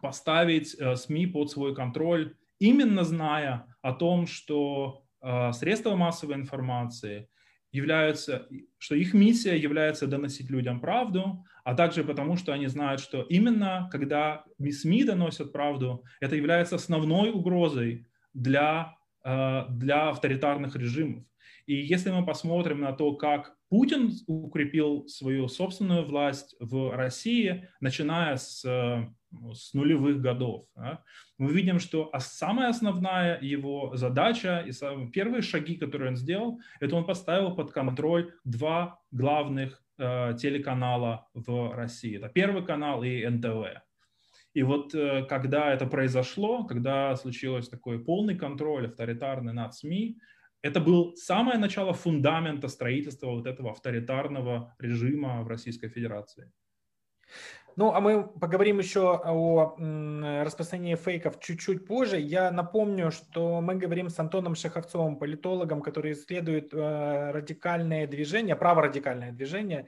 поставить 0.00 0.76
СМИ 0.96 1.26
под 1.26 1.50
свой 1.50 1.74
контроль, 1.74 2.36
именно 2.58 3.04
зная 3.04 3.66
о 3.82 3.92
том, 3.92 4.26
что 4.26 5.04
средства 5.52 5.96
массовой 5.96 6.34
информации– 6.34 7.28
являются, 7.72 8.48
что 8.78 8.94
их 8.94 9.14
миссия 9.14 9.56
является 9.56 10.06
доносить 10.06 10.50
людям 10.50 10.80
правду, 10.80 11.44
а 11.64 11.74
также 11.74 12.02
потому, 12.04 12.36
что 12.36 12.52
они 12.52 12.66
знают, 12.66 13.00
что 13.00 13.22
именно 13.22 13.88
когда 13.92 14.44
СМИ 14.58 15.04
доносят 15.04 15.52
правду, 15.52 16.04
это 16.20 16.36
является 16.36 16.76
основной 16.76 17.30
угрозой 17.30 18.06
для, 18.34 18.96
э, 19.24 19.64
для 19.68 20.08
авторитарных 20.08 20.74
режимов. 20.74 21.24
И 21.66 21.74
если 21.74 22.10
мы 22.10 22.24
посмотрим 22.24 22.80
на 22.80 22.92
то, 22.92 23.14
как 23.14 23.54
Путин 23.70 24.12
укрепил 24.26 25.08
свою 25.08 25.48
собственную 25.48 26.04
власть 26.04 26.54
в 26.60 26.94
России, 26.94 27.68
начиная 27.80 28.36
с 28.36 28.64
э, 28.64 29.06
с 29.52 29.74
нулевых 29.74 30.20
годов. 30.20 30.66
Да, 30.74 31.02
мы 31.38 31.52
видим, 31.52 31.78
что 31.78 32.10
самая 32.18 32.70
основная 32.70 33.40
его 33.40 33.92
задача 33.94 34.64
и 34.66 34.72
самые 34.72 35.10
первые 35.10 35.42
шаги, 35.42 35.76
которые 35.76 36.10
он 36.10 36.16
сделал, 36.16 36.60
это 36.80 36.96
он 36.96 37.04
поставил 37.04 37.54
под 37.54 37.72
контроль 37.72 38.32
два 38.44 38.98
главных 39.10 39.82
э, 39.98 40.34
телеканала 40.38 41.28
в 41.34 41.74
России. 41.74 42.16
Это 42.16 42.28
Первый 42.28 42.64
канал 42.64 43.02
и 43.02 43.24
НТВ. 43.26 43.82
И 44.52 44.62
вот 44.62 44.94
э, 44.94 45.24
когда 45.28 45.72
это 45.72 45.86
произошло, 45.86 46.64
когда 46.64 47.14
случилось 47.16 47.68
такой 47.68 48.04
полный 48.04 48.36
контроль 48.36 48.86
авторитарный 48.86 49.52
над 49.52 49.74
СМИ, 49.74 50.18
это 50.62 50.80
был 50.80 51.16
самое 51.16 51.58
начало 51.58 51.92
фундамента 51.92 52.68
строительства 52.68 53.28
вот 53.28 53.46
этого 53.46 53.70
авторитарного 53.70 54.74
режима 54.78 55.42
в 55.42 55.48
Российской 55.48 55.88
Федерации. 55.88 56.52
Ну, 57.76 57.92
а 57.94 58.00
мы 58.00 58.24
поговорим 58.24 58.78
еще 58.78 59.16
о 59.24 59.76
распространении 60.44 60.96
фейков 60.96 61.40
чуть-чуть 61.40 61.86
позже. 61.86 62.18
Я 62.18 62.50
напомню, 62.50 63.10
что 63.10 63.60
мы 63.60 63.76
говорим 63.76 64.08
с 64.10 64.18
Антоном 64.18 64.54
Шаховцовым, 64.54 65.16
политологом, 65.16 65.80
который 65.80 66.12
исследует 66.12 66.74
э, 66.74 67.30
радикальное 67.30 68.06
движение, 68.06 68.56
праворадикальное 68.56 69.32
движение 69.32 69.86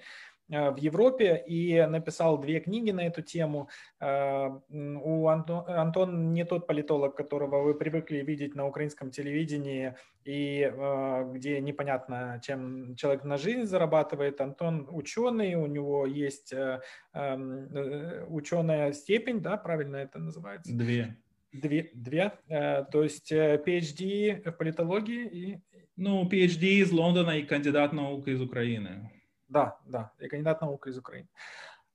в 0.52 0.76
Европе 0.76 1.42
и 1.46 1.80
написал 1.86 2.38
две 2.38 2.60
книги 2.60 2.90
на 2.90 3.06
эту 3.06 3.22
тему. 3.22 3.70
Э, 4.00 4.50
у 4.68 5.28
Антон, 5.28 5.64
Антон 5.66 6.32
не 6.34 6.44
тот 6.44 6.66
политолог, 6.66 7.16
которого 7.16 7.62
вы 7.62 7.74
привыкли 7.74 8.18
видеть 8.18 8.54
на 8.54 8.66
украинском 8.66 9.10
телевидении 9.10 9.94
и 10.24 10.70
э, 10.70 11.32
где 11.32 11.60
непонятно, 11.60 12.38
чем 12.44 12.94
человек 12.96 13.24
на 13.24 13.38
жизнь 13.38 13.64
зарабатывает. 13.64 14.40
Антон 14.40 14.86
ученый, 14.90 15.54
у 15.54 15.66
него 15.66 16.06
есть 16.06 16.52
эм, 16.52 17.68
ученая 18.28 18.92
степень, 18.92 19.40
да, 19.40 19.56
правильно 19.56 19.96
это 19.96 20.18
называется? 20.18 20.76
Две. 20.76 21.16
Две, 21.52 21.90
две. 21.94 22.32
То 22.48 23.02
есть 23.02 23.30
PhD 23.32 24.50
в 24.50 24.52
политологии 24.52 25.26
и... 25.26 25.58
Ну, 25.96 26.26
PhD 26.26 26.80
из 26.80 26.90
Лондона 26.90 27.32
и 27.32 27.42
кандидат 27.42 27.92
наук 27.92 28.26
из 28.26 28.40
Украины. 28.40 29.10
Да, 29.52 29.76
да, 29.84 30.12
я 30.18 30.28
кандидат 30.28 30.62
наук 30.62 30.86
из 30.86 30.96
Украины. 30.96 31.28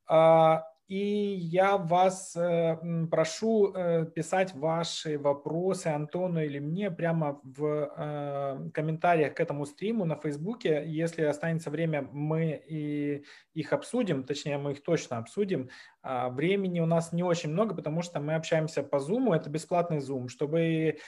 А, 0.06 0.64
и 0.88 1.36
я 1.36 1.78
вас 1.78 2.36
э, 2.36 2.78
прошу 3.12 3.74
э, 3.74 4.06
писать 4.06 4.54
ваши 4.56 5.18
вопросы 5.18 5.88
Антону 5.88 6.40
или 6.42 6.60
мне 6.60 6.92
прямо 6.92 7.42
в 7.44 7.66
э, 7.66 8.70
комментариях 8.74 9.34
к 9.34 9.40
этому 9.42 9.66
стриму 9.66 10.06
на 10.06 10.16
Фейсбуке. 10.16 10.84
Если 10.86 11.24
останется 11.24 11.72
время, 11.72 12.08
мы 12.14 12.64
и 12.70 13.26
их 13.54 13.74
обсудим, 13.74 14.24
точнее, 14.24 14.60
мы 14.60 14.74
их 14.74 14.84
точно 14.84 15.18
обсудим. 15.18 15.70
А, 16.10 16.30
времени 16.30 16.80
у 16.80 16.86
нас 16.86 17.12
не 17.12 17.22
очень 17.22 17.50
много, 17.50 17.76
потому 17.76 18.02
что 18.02 18.22
мы 18.22 18.36
общаемся 18.36 18.82
по 18.82 18.96
Zoom, 18.96 19.36
это 19.36 19.50
бесплатный 19.50 19.98
Zoom. 19.98 20.30
Чтобы 20.30 21.00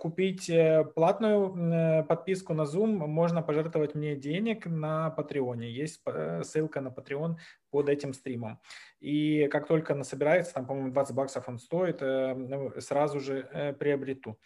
купить 0.00 0.50
платную 0.94 2.04
подписку 2.04 2.52
на 2.52 2.62
Zoom, 2.62 3.06
можно 3.06 3.42
пожертвовать 3.42 3.94
мне 3.94 4.16
денег 4.16 4.66
на 4.66 5.10
Патреоне. 5.10 5.70
Есть 5.70 6.02
ссылка 6.42 6.82
на 6.82 6.88
Patreon 6.88 7.36
под 7.74 7.88
этим 7.88 8.12
стримом. 8.12 8.60
И 9.00 9.48
как 9.48 9.66
только 9.66 9.94
насобирается, 9.94 10.54
там, 10.54 10.64
по-моему, 10.64 10.92
20 10.92 11.16
баксов 11.16 11.48
он 11.48 11.58
стоит, 11.58 12.02
э, 12.02 12.34
ну, 12.34 12.72
сразу 12.78 13.18
же 13.18 13.48
э, 13.52 13.72
приобрету. 13.72 14.38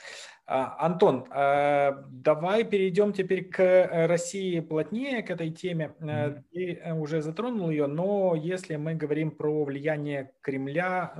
А, 0.50 0.86
Антон, 0.86 1.26
э, 1.30 1.92
давай 2.10 2.64
перейдем 2.64 3.12
теперь 3.12 3.44
к 3.44 4.06
России 4.08 4.60
плотнее, 4.60 5.22
к 5.22 5.30
этой 5.30 5.50
теме. 5.50 5.94
Mm-hmm. 6.00 6.42
Ты 6.52 6.92
уже 6.94 7.20
затронул 7.20 7.68
ее, 7.68 7.86
но 7.86 8.34
если 8.34 8.76
мы 8.76 8.94
говорим 8.94 9.30
про 9.30 9.64
влияние 9.64 10.32
Кремля 10.40 11.12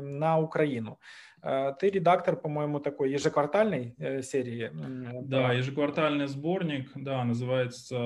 на 0.00 0.38
Украину, 0.38 1.00
ты 1.42 1.90
редактор, 1.90 2.36
по-моему, 2.36 2.78
такой 2.78 3.12
ежеквартальной 3.12 3.94
серии. 4.22 4.70
Да, 5.22 5.52
ежеквартальный 5.52 6.26
сборник, 6.28 6.90
да, 6.94 7.24
называется 7.24 7.96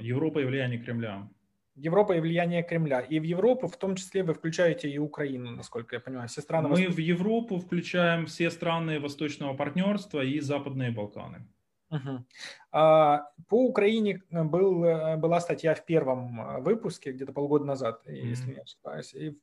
«Европа 0.00 0.40
и 0.40 0.44
влияние 0.44 0.78
Кремля». 0.78 1.28
Европа 1.76 2.14
и 2.14 2.20
влияние 2.20 2.62
Кремля. 2.62 3.00
И 3.00 3.20
в 3.20 3.22
Европу 3.22 3.68
в 3.68 3.76
том 3.76 3.96
числе 3.96 4.22
вы 4.22 4.32
включаете 4.32 4.88
и 4.88 4.98
Украину, 4.98 5.50
насколько 5.50 5.96
я 5.96 6.00
понимаю, 6.00 6.28
все 6.28 6.40
страны. 6.40 6.68
Мы 6.68 6.88
в 6.88 6.98
Европу 6.98 7.58
включаем 7.58 8.26
все 8.26 8.50
страны 8.50 8.98
Восточного 8.98 9.54
партнерства 9.54 10.24
и 10.24 10.40
Западные 10.40 10.90
Балканы. 10.90 11.46
Угу. 11.88 12.24
По 12.72 13.22
Украине 13.50 14.20
был, 14.30 14.80
была 15.18 15.40
статья 15.40 15.74
в 15.74 15.84
первом 15.84 16.62
выпуске, 16.64 17.12
где-то 17.12 17.32
полгода 17.32 17.64
назад, 17.64 18.02
mm-hmm. 18.06 18.26
если 18.26 18.54
не 18.54 18.60
ошибаюсь. 18.60 19.14
И, 19.14 19.38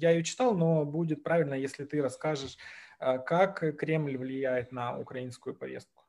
я 0.00 0.10
ее 0.10 0.22
читал, 0.22 0.56
но 0.56 0.84
будет 0.84 1.24
правильно, 1.24 1.54
если 1.54 1.84
ты 1.84 2.00
расскажешь, 2.00 2.58
как 2.98 3.76
Кремль 3.76 4.16
влияет 4.16 4.70
на 4.70 4.96
украинскую 4.96 5.56
повестку. 5.56 6.04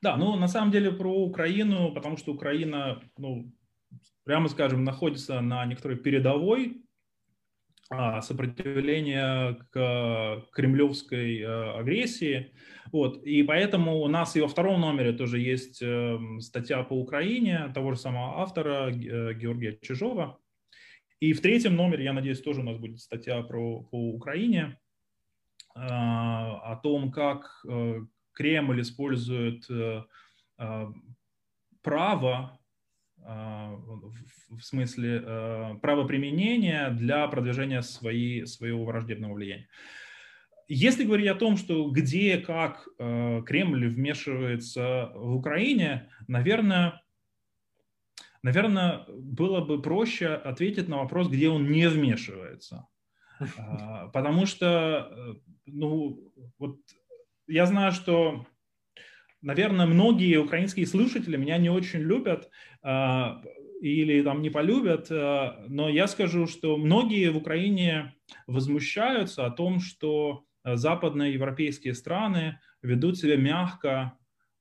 Да, 0.00 0.16
ну 0.16 0.36
на 0.36 0.48
самом 0.48 0.70
деле 0.70 0.92
про 0.92 1.12
Украину, 1.12 1.92
потому 1.92 2.16
что 2.16 2.32
Украина, 2.32 3.02
ну, 3.16 3.52
прямо 4.24 4.48
скажем, 4.48 4.84
находится 4.84 5.40
на 5.40 5.64
некоторой 5.66 5.96
передовой 5.96 6.82
а, 7.94 8.22
сопротивления 8.22 9.58
к 9.70 10.46
кремлевской 10.52 11.42
а, 11.44 11.78
агрессии. 11.80 12.54
Вот. 12.90 13.22
И 13.24 13.42
поэтому 13.42 14.00
у 14.00 14.08
нас 14.08 14.34
и 14.34 14.40
во 14.40 14.48
втором 14.48 14.80
номере 14.80 15.12
тоже 15.12 15.38
есть 15.38 15.82
э, 15.82 16.18
статья 16.40 16.82
по 16.84 16.94
Украине 16.94 17.70
того 17.74 17.92
же 17.92 17.98
самого 17.98 18.40
автора 18.40 18.90
э, 18.90 19.34
Георгия 19.34 19.78
Чижова. 19.80 20.38
И 21.20 21.32
в 21.32 21.40
третьем 21.40 21.76
номере, 21.76 22.04
я 22.04 22.12
надеюсь, 22.12 22.40
тоже 22.40 22.60
у 22.60 22.64
нас 22.64 22.78
будет 22.78 23.00
статья 23.00 23.42
про, 23.42 23.82
по 23.82 24.10
Украине 24.10 24.78
а, 25.74 26.72
о 26.72 26.76
том, 26.76 27.12
как 27.12 27.62
э, 27.68 28.00
Кремль 28.32 28.80
использует 28.80 29.66
право 31.82 32.61
в 33.24 34.60
смысле 34.60 35.22
э, 35.24 35.74
правоприменения 35.80 36.90
для 36.90 37.26
продвижения 37.28 37.82
своей, 37.82 38.46
своего 38.46 38.84
враждебного 38.84 39.34
влияния. 39.34 39.68
Если 40.68 41.04
говорить 41.04 41.28
о 41.28 41.34
том, 41.34 41.56
что 41.56 41.88
где, 41.90 42.38
как 42.38 42.88
э, 42.98 43.42
Кремль 43.44 43.88
вмешивается 43.88 45.12
в 45.14 45.34
Украине, 45.36 46.08
наверное, 46.28 47.02
наверное, 48.42 49.04
было 49.08 49.60
бы 49.60 49.82
проще 49.82 50.28
ответить 50.28 50.88
на 50.88 50.98
вопрос, 50.98 51.28
где 51.28 51.48
он 51.48 51.70
не 51.70 51.88
вмешивается. 51.88 52.86
Потому 54.12 54.46
что, 54.46 55.36
ну, 55.66 56.32
вот 56.58 56.78
я 57.46 57.66
знаю, 57.66 57.92
что, 57.92 58.46
наверное, 59.42 59.86
многие 59.86 60.38
украинские 60.38 60.86
слушатели 60.86 61.36
меня 61.36 61.58
не 61.58 61.68
очень 61.68 62.00
любят 62.00 62.50
или 62.82 64.22
там 64.22 64.42
не 64.42 64.50
полюбят, 64.50 65.10
но 65.10 65.88
я 65.88 66.06
скажу, 66.06 66.46
что 66.46 66.76
многие 66.76 67.30
в 67.30 67.36
Украине 67.36 68.14
возмущаются 68.46 69.44
о 69.44 69.50
том, 69.50 69.80
что 69.80 70.44
западные 70.64 71.34
европейские 71.34 71.94
страны 71.94 72.60
ведут 72.82 73.18
себя 73.18 73.36
мягко 73.36 74.16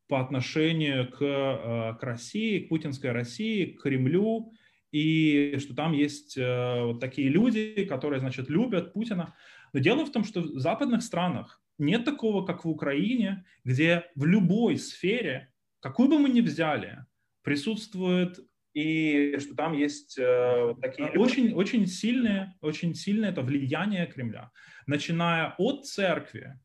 по 0.08 0.20
отношению 0.20 1.10
к, 1.10 1.22
э, 1.22 1.96
к 1.98 2.04
России, 2.04 2.60
к 2.60 2.70
путинской 2.70 3.12
России, 3.12 3.66
к 3.66 3.84
Кремлю, 3.84 4.52
и 4.92 5.56
что 5.60 5.74
там 5.74 5.94
есть 5.94 6.36
вот 6.36 7.00
такие 7.00 7.30
люди, 7.30 7.86
которые, 7.86 8.20
значит, 8.20 8.50
любят 8.50 8.92
Путина. 8.92 9.34
Но 9.72 9.80
дело 9.80 10.06
в 10.06 10.12
том, 10.12 10.26
что 10.26 10.42
в 10.42 10.60
западных 10.60 11.02
странах 11.02 11.62
нет 11.82 12.06
такого, 12.06 12.46
как 12.46 12.64
в 12.64 12.70
Украине, 12.70 13.46
где 13.64 14.06
в 14.16 14.26
любой 14.26 14.78
сфере, 14.78 15.52
какую 15.80 16.10
бы 16.10 16.20
мы 16.20 16.30
ни 16.30 16.42
взяли, 16.42 17.06
присутствует 17.44 18.40
и 18.74 19.38
что 19.40 19.56
там 19.56 19.74
есть 19.74 20.18
э, 20.18 20.76
такие 20.82 21.10
очень, 21.10 21.54
очень 21.54 21.86
сильные, 21.88 22.56
очень 22.62 22.96
сильное 22.96 23.32
это 23.32 23.42
влияние 23.42 24.08
Кремля, 24.08 24.52
начиная 24.88 25.56
от 25.58 25.86
церкви, 25.86 26.58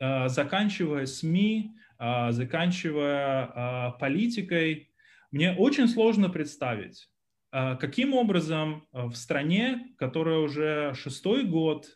э, 0.00 0.28
заканчивая 0.28 1.06
СМИ, 1.06 1.74
а, 1.98 2.32
заканчивая 2.32 3.50
а, 3.54 3.90
политикой, 3.92 4.90
мне 5.30 5.52
очень 5.52 5.88
сложно 5.88 6.28
представить, 6.28 7.08
а, 7.50 7.76
каким 7.76 8.14
образом 8.14 8.86
в 8.92 9.14
стране, 9.14 9.94
которая 9.96 10.38
уже 10.38 10.92
шестой 10.94 11.44
год 11.44 11.86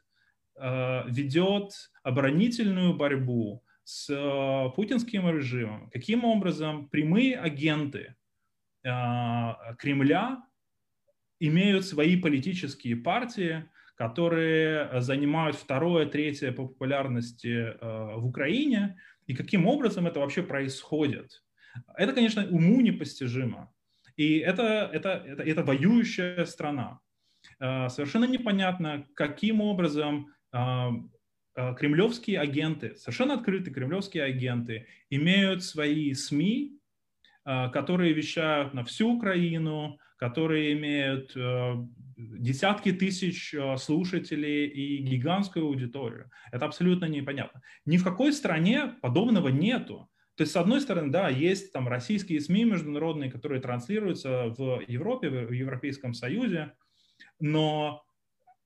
ведет 0.60 1.72
оборонительную 2.02 2.94
борьбу 2.94 3.64
с 3.84 4.72
путинским 4.74 5.28
режимом, 5.30 5.90
каким 5.90 6.24
образом 6.24 6.88
прямые 6.88 7.38
агенты 7.38 8.16
Кремля 8.82 10.42
имеют 11.40 11.84
свои 11.86 12.20
политические 12.20 12.96
партии, 12.96 13.64
которые 13.96 15.00
занимают 15.00 15.56
второе, 15.56 16.06
третье 16.06 16.52
по 16.52 16.66
популярности 16.66 17.74
в 17.80 18.26
Украине, 18.26 19.00
и 19.26 19.34
каким 19.34 19.66
образом 19.66 20.06
это 20.06 20.20
вообще 20.20 20.42
происходит. 20.42 21.42
Это, 21.96 22.12
конечно, 22.12 22.46
уму 22.48 22.80
непостижимо. 22.80 23.72
И 24.16 24.38
это, 24.38 24.90
это, 24.92 25.22
это, 25.26 25.42
это 25.42 25.62
воюющая 25.62 26.44
страна. 26.44 27.00
Совершенно 27.58 28.24
непонятно, 28.24 29.06
каким 29.14 29.60
образом 29.60 30.34
кремлевские 30.52 32.38
агенты, 32.40 32.94
совершенно 32.96 33.34
открытые 33.34 33.74
кремлевские 33.74 34.24
агенты, 34.24 34.86
имеют 35.10 35.64
свои 35.64 36.14
СМИ, 36.14 36.78
которые 37.44 38.12
вещают 38.12 38.74
на 38.74 38.84
всю 38.84 39.16
Украину, 39.16 39.98
которые 40.16 40.72
имеют 40.74 41.36
десятки 42.16 42.92
тысяч 42.92 43.54
слушателей 43.76 44.66
и 44.66 44.98
гигантскую 44.98 45.66
аудиторию. 45.66 46.30
Это 46.52 46.66
абсолютно 46.66 47.06
непонятно. 47.06 47.62
Ни 47.86 47.96
в 47.96 48.04
какой 48.04 48.32
стране 48.32 48.94
подобного 49.00 49.48
нету. 49.48 50.08
То 50.34 50.42
есть, 50.42 50.52
с 50.52 50.56
одной 50.56 50.80
стороны, 50.80 51.10
да, 51.10 51.28
есть 51.28 51.72
там 51.72 51.88
российские 51.88 52.40
СМИ 52.40 52.64
международные, 52.64 53.30
которые 53.30 53.60
транслируются 53.60 54.48
в 54.56 54.82
Европе, 54.86 55.28
в 55.30 55.52
Европейском 55.52 56.14
Союзе, 56.14 56.74
но 57.40 58.04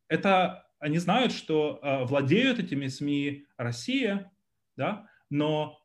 это 0.08 0.66
они 0.82 0.98
знают, 0.98 1.32
что 1.32 1.78
э, 1.80 2.04
владеют 2.04 2.58
этими 2.58 2.88
СМИ 2.88 3.46
Россия, 3.56 4.32
да, 4.76 5.06
но 5.30 5.78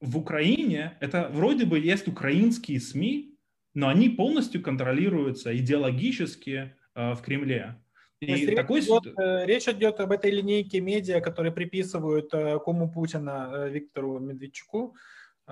в 0.00 0.16
Украине 0.16 0.96
это 1.00 1.28
вроде 1.32 1.66
бы 1.66 1.80
есть 1.80 2.06
украинские 2.06 2.80
СМИ, 2.80 3.36
но 3.74 3.88
они 3.88 4.08
полностью 4.08 4.62
контролируются 4.62 5.56
идеологически 5.56 6.76
э, 6.94 7.12
в 7.14 7.22
Кремле. 7.22 7.82
И 8.20 8.26
речь, 8.26 8.54
такой... 8.54 8.80
идет, 8.80 9.18
э, 9.18 9.46
речь 9.46 9.66
идет 9.66 9.98
об 9.98 10.12
этой 10.12 10.30
линейке 10.30 10.80
медиа, 10.80 11.20
которые 11.20 11.52
приписывают 11.52 12.32
э, 12.32 12.60
кому 12.64 12.88
Путина 12.88 13.50
э, 13.52 13.70
Виктору 13.70 14.20
Медведчуку. 14.20 14.94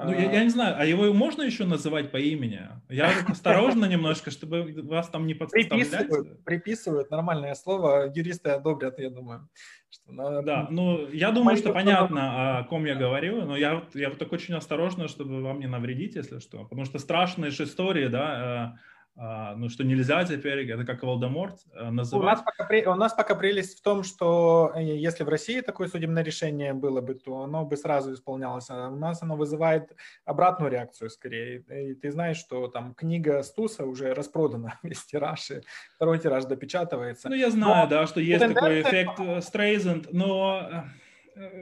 Ну, 0.05 0.13
я, 0.13 0.31
я 0.31 0.45
не 0.45 0.51
знаю, 0.51 0.77
а 0.79 0.85
его 0.85 1.13
можно 1.15 1.43
еще 1.43 1.65
называть 1.65 2.11
по 2.11 2.19
имени? 2.19 2.61
Я 2.91 3.11
осторожно 3.29 3.85
немножко, 3.89 4.31
чтобы 4.31 4.75
вас 4.83 5.09
там 5.09 5.27
не 5.27 5.35
подставлять. 5.35 5.71
Приписывают, 5.71 6.45
приписывают, 6.45 7.11
нормальное 7.11 7.55
слово, 7.55 8.13
юристы 8.15 8.51
одобрят, 8.51 8.99
я 8.99 9.09
думаю. 9.09 9.49
Что, 9.89 10.13
ну, 10.13 10.43
да, 10.43 10.67
ну, 10.71 11.09
я 11.09 11.31
думаю, 11.31 11.57
что 11.57 11.73
понятно, 11.73 12.59
о 12.59 12.65
ком 12.65 12.85
я 12.85 12.95
говорю, 12.95 13.47
но 13.47 13.57
я, 13.57 13.85
я 13.95 14.11
вот 14.11 14.19
так 14.19 14.33
очень 14.33 14.55
осторожно, 14.55 15.09
чтобы 15.09 15.41
вам 15.43 15.61
не 15.61 15.67
навредить, 15.67 16.17
если 16.17 16.41
что, 16.41 16.65
потому 16.65 16.85
что 16.85 16.99
страшные 16.99 17.51
же 17.51 17.65
истории, 17.65 18.09
да, 18.09 18.21
э, 18.21 18.43
а, 18.43 18.79
ну, 19.17 19.69
что 19.71 19.83
нельзя 19.85 20.25
теперь, 20.25 20.71
это 20.71 20.85
как 20.85 21.03
Волдеморт 21.03 21.61
называть. 21.75 22.23
У 22.23 22.27
нас, 22.27 22.43
пока, 22.43 22.91
у 22.91 22.95
нас 22.95 23.15
пока 23.15 23.35
прелесть 23.35 23.79
в 23.79 23.83
том, 23.83 24.03
что 24.05 24.73
э, 24.75 24.83
если 24.83 25.25
в 25.25 25.29
России 25.29 25.61
такое 25.61 25.89
судебное 25.89 26.23
решение 26.23 26.75
было 26.75 27.01
бы, 27.01 27.15
то 27.15 27.43
оно 27.43 27.65
бы 27.65 27.77
сразу 27.77 28.13
исполнялось, 28.13 28.67
а 28.69 28.89
у 28.89 28.97
нас 28.97 29.23
оно 29.23 29.37
вызывает 29.37 29.97
обратную 30.25 30.71
реакцию 30.71 31.09
скорее. 31.11 31.61
И 31.61 31.95
ты 31.95 32.11
знаешь, 32.11 32.37
что 32.37 32.69
там 32.69 32.95
книга 32.95 33.43
Стуса 33.43 33.87
уже 33.87 34.13
распродана, 34.13 34.79
весь 34.83 35.05
тираж, 35.05 35.51
и 35.51 35.61
второй 35.95 36.19
тираж 36.19 36.45
допечатывается. 36.45 37.29
Ну, 37.29 37.35
я 37.35 37.51
знаю, 37.51 37.85
но, 37.85 37.87
да, 37.89 38.07
что 38.07 38.21
есть 38.21 38.47
такой 38.47 38.83
эффект 38.83 39.19
э, 39.19 39.41
Стрейзенд, 39.41 40.13
но 40.13 40.67
Э, 40.71 40.83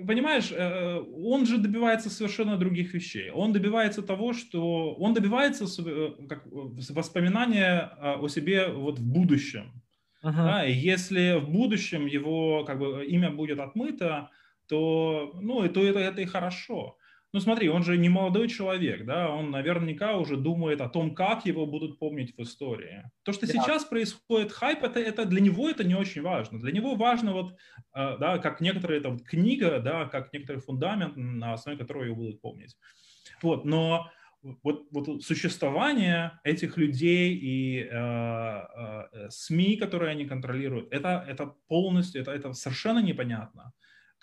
понимаешь, 0.06 0.52
э, 0.52 0.98
он 0.98 1.46
же 1.46 1.58
добивается 1.58 2.10
совершенно 2.10 2.56
других 2.56 2.94
вещей. 2.94 3.30
Он 3.30 3.52
добивается 3.52 4.02
того, 4.02 4.32
что 4.32 4.94
он 4.94 5.14
добивается 5.14 5.64
э, 5.64 6.10
как, 6.28 6.44
воспоминания 6.46 7.90
о 8.00 8.28
себе 8.28 8.68
вот 8.68 8.98
в 8.98 9.06
будущем. 9.06 9.82
Uh-huh. 10.22 10.32
Да, 10.32 10.64
и 10.64 10.72
если 10.72 11.38
в 11.38 11.50
будущем 11.50 12.06
его 12.06 12.64
как 12.64 12.78
бы 12.78 13.04
имя 13.04 13.30
будет 13.30 13.60
отмыто, 13.60 14.30
то, 14.68 15.32
ну, 15.42 15.68
то 15.68 15.84
это, 15.84 15.98
это 15.98 16.22
и 16.22 16.26
хорошо. 16.26 16.96
Ну 17.34 17.40
смотри, 17.40 17.68
он 17.68 17.82
же 17.82 17.98
не 17.98 18.08
молодой 18.08 18.48
человек, 18.48 19.04
да, 19.04 19.28
он 19.28 19.50
наверняка 19.50 20.16
уже 20.18 20.36
думает 20.36 20.80
о 20.80 20.88
том, 20.88 21.16
как 21.16 21.44
его 21.46 21.66
будут 21.66 21.98
помнить 21.98 22.32
в 22.36 22.40
истории. 22.40 23.10
То, 23.24 23.32
что 23.32 23.48
да. 23.48 23.52
сейчас 23.52 23.84
происходит 23.84 24.52
хайп, 24.52 24.84
это, 24.84 25.00
это 25.00 25.24
для 25.24 25.40
него 25.40 25.68
это 25.68 25.82
не 25.82 25.96
очень 25.96 26.22
важно. 26.22 26.60
Для 26.60 26.70
него 26.70 26.94
важно 26.94 27.32
вот, 27.32 27.56
э, 27.92 28.18
да, 28.20 28.38
как 28.38 28.60
некоторые 28.60 29.00
там 29.00 29.18
книга, 29.18 29.80
да, 29.80 30.04
как 30.04 30.32
некоторый 30.32 30.58
фундамент, 30.58 31.16
на 31.16 31.54
основе 31.54 31.76
которого 31.76 32.04
его 32.04 32.14
будут 32.14 32.40
помнить. 32.40 32.76
Вот, 33.42 33.64
но 33.64 34.08
вот, 34.62 34.86
вот 34.92 35.24
существование 35.24 36.38
этих 36.44 36.76
людей 36.76 37.34
и 37.34 37.80
э, 37.80 37.88
э, 37.90 39.28
СМИ, 39.30 39.74
которые 39.74 40.12
они 40.12 40.24
контролируют, 40.24 40.92
это, 40.92 41.24
это 41.28 41.52
полностью, 41.66 42.22
это, 42.22 42.30
это 42.30 42.52
совершенно 42.52 43.00
непонятно. 43.00 43.72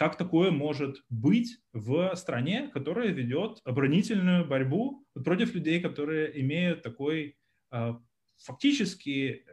Как 0.02 0.18
такое 0.18 0.50
может 0.50 1.04
быть 1.12 1.60
в 1.74 2.16
стране, 2.16 2.72
которая 2.74 3.10
ведет 3.10 3.60
оборонительную 3.64 4.48
борьбу 4.48 5.06
против 5.14 5.54
людей, 5.54 5.80
которые 5.80 6.42
имеют 6.42 6.82
такой 6.82 7.38
а, 7.70 8.02
фактически 8.44 9.46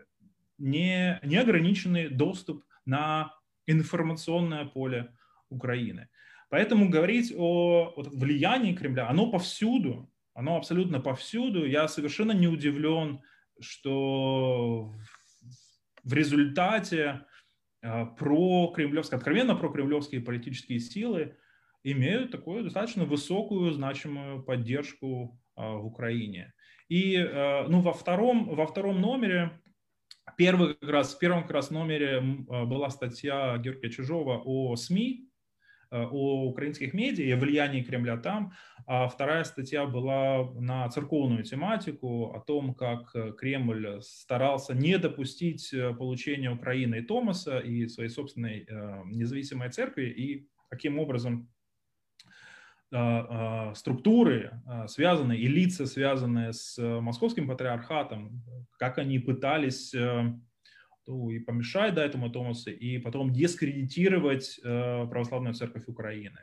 не, 0.56 1.20
неограниченный 1.22 2.08
доступ 2.08 2.64
на 2.86 3.34
информационное 3.66 4.64
поле 4.64 5.14
Украины. 5.50 6.08
Поэтому 6.48 6.88
говорить 6.88 7.30
о 7.36 7.92
вот, 7.94 8.06
влиянии 8.06 8.74
Кремля, 8.74 9.10
оно 9.10 9.30
повсюду, 9.30 10.10
оно 10.32 10.56
абсолютно 10.56 10.98
повсюду. 10.98 11.66
Я 11.66 11.88
совершенно 11.88 12.32
не 12.32 12.48
удивлен, 12.48 13.20
что 13.60 14.94
в 16.04 16.12
результате 16.14 17.26
про 17.80 18.72
кремлевские, 18.74 19.18
откровенно 19.18 19.54
про 19.54 19.70
кремлевские 19.70 20.20
политические 20.20 20.80
силы 20.80 21.36
имеют 21.84 22.30
такую 22.30 22.64
достаточно 22.64 23.04
высокую 23.04 23.72
значимую 23.72 24.42
поддержку 24.42 25.40
а, 25.54 25.76
в 25.76 25.86
Украине. 25.86 26.52
И 26.88 27.16
а, 27.16 27.66
ну, 27.68 27.80
во, 27.80 27.92
втором, 27.92 28.54
во 28.54 28.66
втором 28.66 29.00
номере, 29.00 29.60
первый 30.36 30.74
как 30.74 30.90
раз, 30.90 31.14
в 31.14 31.18
первом 31.18 31.42
как 31.42 31.52
раз 31.52 31.70
номере 31.70 32.20
была 32.20 32.90
статья 32.90 33.56
Георгия 33.58 33.90
Чижова 33.90 34.42
о 34.44 34.76
СМИ, 34.76 35.27
о 35.90 36.48
украинских 36.48 36.92
медиа 36.94 37.24
и 37.24 37.30
о 37.30 37.36
влиянии 37.36 37.82
Кремля 37.82 38.16
там, 38.16 38.52
а 38.86 39.08
вторая 39.08 39.44
статья 39.44 39.86
была 39.86 40.50
на 40.54 40.88
церковную 40.88 41.44
тематику, 41.44 42.32
о 42.34 42.40
том, 42.40 42.74
как 42.74 43.14
э, 43.14 43.32
Кремль 43.32 44.00
старался 44.02 44.74
не 44.74 44.98
допустить 44.98 45.72
э, 45.72 45.94
получения 45.94 46.50
Украины 46.50 46.96
и 46.96 47.02
Томаса, 47.02 47.58
и 47.58 47.86
своей 47.88 48.10
собственной 48.10 48.66
независимой 49.06 49.70
церкви, 49.70 50.06
и 50.06 50.48
каким 50.70 50.98
образом 50.98 51.50
структуры, 53.74 54.62
связанные, 54.86 55.38
и 55.40 55.46
лица, 55.46 55.84
связанные 55.84 56.54
с 56.54 56.78
московским 56.78 57.46
патриархатом, 57.46 58.42
как 58.78 58.96
они 58.96 59.18
пытались 59.18 59.94
то 61.08 61.30
и 61.30 61.38
помешать 61.38 61.94
да, 61.94 62.04
этому 62.04 62.30
Томасу, 62.30 62.70
и 62.70 62.98
потом 62.98 63.32
дискредитировать 63.32 64.60
э, 64.62 65.06
православную 65.06 65.54
церковь 65.54 65.84
Украины. 65.86 66.38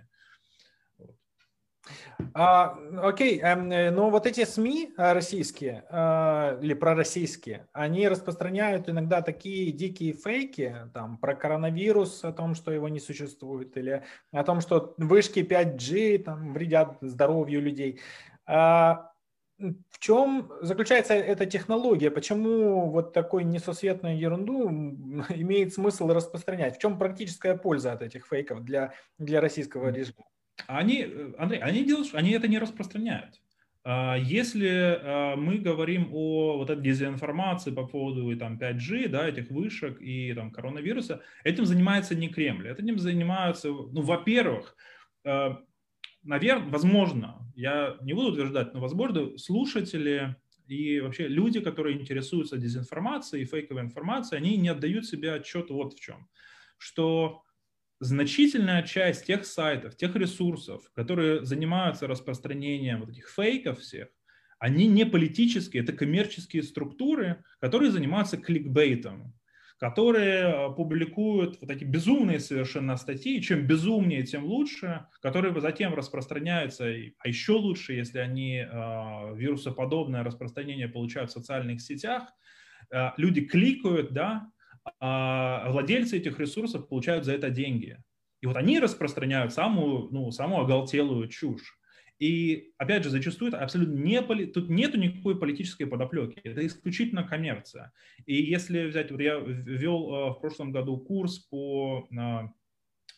А, 2.34 2.76
окей, 3.04 3.40
эм, 3.42 3.72
э, 3.72 3.92
но 3.92 4.10
вот 4.10 4.26
эти 4.26 4.44
СМИ 4.44 4.96
э, 4.98 5.14
российские 5.14 5.84
э, 5.88 6.60
или 6.64 6.74
пророссийские, 6.74 7.68
они 7.74 8.08
распространяют 8.08 8.90
иногда 8.90 9.22
такие 9.22 9.72
дикие 9.72 10.14
фейки 10.14 10.76
там 10.96 11.20
про 11.20 11.36
коронавирус, 11.36 12.24
о 12.24 12.34
том, 12.34 12.56
что 12.56 12.72
его 12.72 12.90
не 12.90 13.00
существует, 13.00 13.78
или 13.78 14.04
о 14.32 14.44
том, 14.44 14.62
что 14.62 14.96
вышки 14.98 15.42
5G 15.42 16.24
там 16.24 16.54
вредят 16.54 16.98
здоровью 17.02 17.62
людей. 17.62 18.00
А, 18.48 19.12
в 19.58 20.00
чем 20.00 20.52
заключается 20.62 21.14
эта 21.14 21.46
технология? 21.46 22.12
Почему 22.12 22.90
вот 22.90 23.14
такую 23.14 23.48
несусветную 23.48 24.18
ерунду 24.18 24.70
имеет 25.30 25.74
смысл 25.74 26.08
распространять? 26.08 26.78
В 26.78 26.82
чем 26.82 26.98
практическая 26.98 27.56
польза 27.56 27.94
от 27.94 28.02
этих 28.02 28.28
фейков 28.28 28.64
для, 28.64 28.94
для 29.18 29.42
российского 29.42 29.90
режима? 29.90 30.26
Они, 30.68 31.04
э, 31.04 31.34
Андрей, 31.38 31.60
они 31.62 31.84
делают, 31.86 32.14
они 32.14 32.32
это 32.32 32.48
не 32.48 32.60
распространяют. 32.60 33.42
А, 33.84 34.18
если 34.18 35.00
а, 35.02 35.36
мы 35.36 35.60
говорим 35.60 36.10
о 36.12 36.58
вот 36.58 36.70
этой 36.70 36.82
дезинформации 36.82 37.72
по 37.72 37.86
поводу 37.86 38.36
там, 38.36 38.58
5G, 38.58 39.10
да, 39.10 39.28
этих 39.30 39.52
вышек 39.52 40.02
и 40.02 40.34
там, 40.34 40.52
коронавируса, 40.52 41.22
этим 41.44 41.66
занимается 41.66 42.16
не 42.16 42.30
Кремль. 42.30 42.68
Этим 42.68 42.98
занимаются, 42.98 43.68
ну, 43.70 44.02
во-первых, 44.02 44.76
а, 45.24 45.62
наверное, 46.26 46.70
возможно, 46.70 47.52
я 47.56 47.98
не 48.02 48.14
буду 48.14 48.32
утверждать, 48.32 48.74
но 48.74 48.82
возможно, 48.82 49.38
слушатели 49.38 50.36
и 50.68 51.00
вообще 51.00 51.28
люди, 51.28 51.60
которые 51.62 51.98
интересуются 52.00 52.58
дезинформацией 52.58 53.44
и 53.44 53.46
фейковой 53.46 53.84
информацией, 53.84 54.40
они 54.42 54.58
не 54.58 54.70
отдают 54.70 55.06
себе 55.06 55.34
отчет 55.34 55.70
вот 55.70 55.94
в 55.94 56.00
чем. 56.00 56.28
Что 56.78 57.44
значительная 58.00 58.84
часть 58.84 59.26
тех 59.26 59.46
сайтов, 59.46 59.96
тех 59.96 60.16
ресурсов, 60.16 60.92
которые 60.94 61.46
занимаются 61.46 62.08
распространением 62.08 63.02
вот 63.02 63.10
этих 63.10 63.30
фейков 63.30 63.80
всех, 63.80 64.10
они 64.60 64.88
не 64.88 65.06
политические, 65.06 65.84
это 65.84 65.94
коммерческие 65.94 66.64
структуры, 66.64 67.44
которые 67.60 67.92
занимаются 67.92 68.38
кликбейтом, 68.38 69.34
которые 69.78 70.74
публикуют 70.74 71.60
вот 71.60 71.68
такие 71.68 71.90
безумные 71.90 72.40
совершенно 72.40 72.96
статьи, 72.96 73.42
чем 73.42 73.68
безумнее, 73.68 74.24
тем 74.24 74.46
лучше, 74.46 75.08
которые 75.22 75.60
затем 75.60 75.94
распространяются, 75.94 76.86
а 76.86 77.28
еще 77.28 77.54
лучше, 77.54 77.94
если 77.94 78.20
они 78.20 78.58
э, 78.60 79.36
вирусоподобное 79.36 80.24
распространение 80.24 80.88
получают 80.88 81.30
в 81.32 81.34
социальных 81.34 81.82
сетях, 81.82 82.30
э, 82.92 83.10
люди 83.18 83.42
кликают, 83.42 84.14
да, 84.14 84.50
а 85.00 85.70
владельцы 85.72 86.18
этих 86.18 86.40
ресурсов 86.40 86.88
получают 86.88 87.26
за 87.26 87.34
это 87.34 87.50
деньги. 87.50 87.98
И 88.42 88.48
вот 88.48 88.58
они 88.58 88.80
распространяют 88.80 89.54
самую, 89.54 90.10
ну, 90.12 90.32
самую 90.32 90.62
оголтелую 90.62 91.28
чушь. 91.28 91.80
И, 92.20 92.74
опять 92.78 93.04
же, 93.04 93.10
зачастую 93.10 93.50
это 93.50 93.60
абсолютно 93.60 93.96
не... 93.96 94.22
Поли... 94.22 94.46
Тут 94.46 94.70
нету 94.70 94.98
никакой 94.98 95.38
политической 95.38 95.86
подоплеки. 95.86 96.40
Это 96.44 96.66
исключительно 96.66 97.24
коммерция. 97.24 97.92
И 98.26 98.36
если 98.36 98.86
взять... 98.86 99.12
Вот 99.12 99.20
я 99.20 99.36
ввел 99.38 100.14
э, 100.14 100.30
в 100.32 100.40
прошлом 100.40 100.72
году 100.72 100.98
курс 100.98 101.40
по 101.40 102.08
а, 102.18 102.50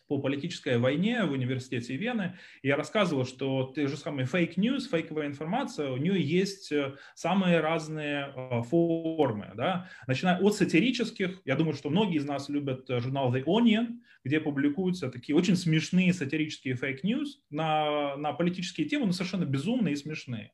по 0.08 0.20
политической 0.20 0.78
войне 0.78 1.24
в 1.24 1.32
университете 1.32 1.96
Вены. 1.98 2.38
Я 2.64 2.76
рассказывал, 2.76 3.26
что 3.26 3.72
те 3.76 3.88
же 3.88 3.98
самые 3.98 4.26
fake 4.26 4.56
news, 4.56 4.90
фейковая 4.90 5.28
информация, 5.28 5.92
у 5.92 5.98
нее 5.98 6.22
есть 6.22 6.72
э, 6.72 6.96
самые 7.14 7.60
разные 7.60 8.34
э, 8.36 8.62
формы. 8.64 9.52
Да? 9.56 9.90
Начиная 10.08 10.40
от 10.40 10.56
сатирических, 10.56 11.42
я 11.46 11.56
думаю, 11.56 11.74
что 11.74 11.90
многие 11.90 12.18
из 12.18 12.26
нас 12.26 12.50
любят 12.50 12.90
э, 12.90 13.00
журнал 13.00 13.34
The 13.36 13.44
Onion, 13.44 14.00
где 14.24 14.40
публикуются 14.40 15.10
такие 15.10 15.36
очень 15.36 15.56
смешные 15.56 16.14
сатирические 16.14 16.76
fake 16.76 17.02
news 17.04 17.28
на, 17.50 18.16
на 18.18 18.34
политические 18.34 18.88
темы, 18.88 19.08
но 19.08 19.12
совершенно 19.12 19.46
безумные 19.46 19.94
и 19.94 19.98
смешные. 19.98 20.54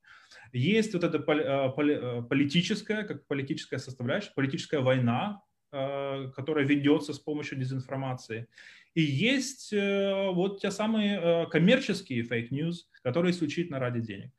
Есть 0.52 0.94
вот 0.94 1.04
эта 1.04 1.20
политическая, 1.20 3.04
как 3.04 3.26
политическая 3.28 3.80
составляющая, 3.80 4.32
политическая 4.36 4.82
война, 4.82 5.42
которая 5.74 6.66
ведется 6.66 7.14
с 7.14 7.20
помощью 7.20 7.58
дезинформации. 7.58 8.48
И 8.94 9.02
есть 9.02 9.74
э, 9.74 10.30
вот 10.32 10.62
те 10.62 10.70
самые 10.70 11.20
э, 11.20 11.46
коммерческие 11.48 12.24
fake 12.24 12.52
news, 12.52 12.88
которые 13.02 13.32
исключительно 13.32 13.80
ради 13.80 14.02
денег. 14.02 14.32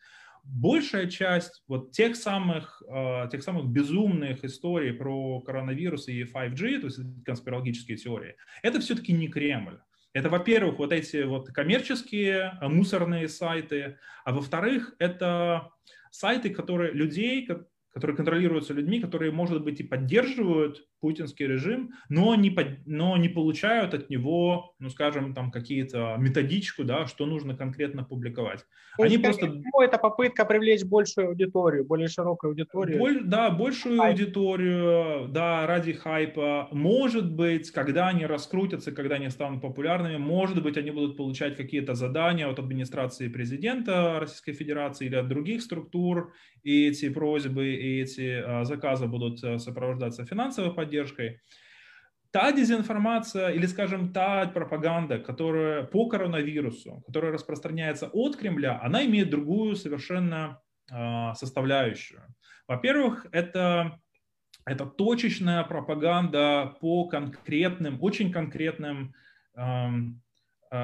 Большая 0.44 1.08
часть 1.08 1.64
вот 1.66 1.90
тех 1.90 2.14
самых, 2.14 2.82
э, 2.88 3.28
тех 3.32 3.42
самых 3.42 3.66
безумных 3.66 4.44
историй 4.44 4.92
про 4.92 5.40
коронавирус 5.40 6.06
и 6.06 6.22
5G, 6.22 6.80
то 6.80 6.86
есть 6.86 7.00
конспирологические 7.24 7.96
теории, 7.96 8.36
это 8.62 8.80
все-таки 8.80 9.12
не 9.12 9.28
Кремль. 9.28 9.80
Это, 10.12 10.28
во-первых, 10.28 10.78
вот 10.78 10.92
эти 10.92 11.24
вот 11.24 11.48
коммерческие 11.48 12.56
мусорные 12.62 13.28
сайты, 13.28 13.98
а 14.24 14.32
во-вторых, 14.32 14.94
это 15.00 15.72
сайты, 16.12 16.50
которые 16.50 16.92
людей, 16.92 17.48
которые 17.92 18.16
контролируются 18.16 18.74
людьми, 18.74 19.00
которые, 19.00 19.32
может 19.32 19.64
быть, 19.64 19.80
и 19.80 19.84
поддерживают 19.84 20.86
путинский 21.04 21.46
режим, 21.46 21.92
но 22.08 22.34
не, 22.34 22.48
под, 22.48 22.86
но 22.86 23.14
не 23.18 23.28
получают 23.28 23.92
от 23.92 24.08
него, 24.08 24.74
ну, 24.78 24.88
скажем, 24.88 25.34
там 25.34 25.50
какие-то 25.50 26.16
методичку, 26.18 26.82
да, 26.82 27.06
что 27.06 27.26
нужно 27.26 27.54
конкретно 27.54 28.04
публиковать. 28.04 28.60
То 28.96 29.02
Они 29.02 29.18
просто... 29.18 29.52
Это 29.82 29.98
попытка 29.98 30.46
привлечь 30.46 30.82
большую 30.82 31.28
аудиторию, 31.28 31.84
более 31.84 32.08
широкую 32.08 32.52
аудиторию. 32.52 32.98
Боль, 32.98 33.20
да, 33.22 33.50
большую 33.50 33.98
Хайп. 33.98 34.12
аудиторию, 34.12 35.28
да, 35.28 35.66
ради 35.66 35.92
хайпа. 35.92 36.68
Может 36.72 37.30
быть, 37.30 37.70
когда 37.70 38.08
они 38.08 38.24
раскрутятся, 38.24 38.90
когда 38.90 39.16
они 39.16 39.28
станут 39.28 39.60
популярными, 39.60 40.16
может 40.16 40.62
быть, 40.62 40.78
они 40.78 40.90
будут 40.90 41.18
получать 41.18 41.54
какие-то 41.54 41.94
задания 41.94 42.48
от 42.48 42.58
администрации 42.58 43.28
президента 43.28 44.20
Российской 44.20 44.54
Федерации 44.54 45.04
или 45.04 45.16
от 45.16 45.28
других 45.28 45.60
структур, 45.60 46.32
и 46.62 46.88
эти 46.88 47.10
просьбы, 47.10 47.74
и 47.74 48.00
эти 48.00 48.42
а, 48.42 48.64
заказы 48.64 49.06
будут 49.06 49.44
а, 49.44 49.58
сопровождаться 49.58 50.24
финансовой 50.24 50.72
поддержкой. 50.72 50.93
Та 52.30 52.52
дезинформация 52.52 53.50
или, 53.50 53.66
скажем, 53.66 54.12
та 54.12 54.46
пропаганда, 54.46 55.18
которая 55.18 55.84
по 55.84 56.08
коронавирусу, 56.08 57.02
которая 57.06 57.32
распространяется 57.32 58.08
от 58.12 58.36
Кремля, 58.36 58.80
она 58.82 59.04
имеет 59.04 59.30
другую 59.30 59.76
совершенно 59.76 60.60
а, 60.90 61.34
составляющую. 61.34 62.22
Во-первых, 62.66 63.26
это, 63.30 64.00
это 64.66 64.86
точечная 64.86 65.62
пропаганда 65.62 66.76
по 66.80 67.06
конкретным, 67.06 68.02
очень 68.02 68.32
конкретным 68.32 69.14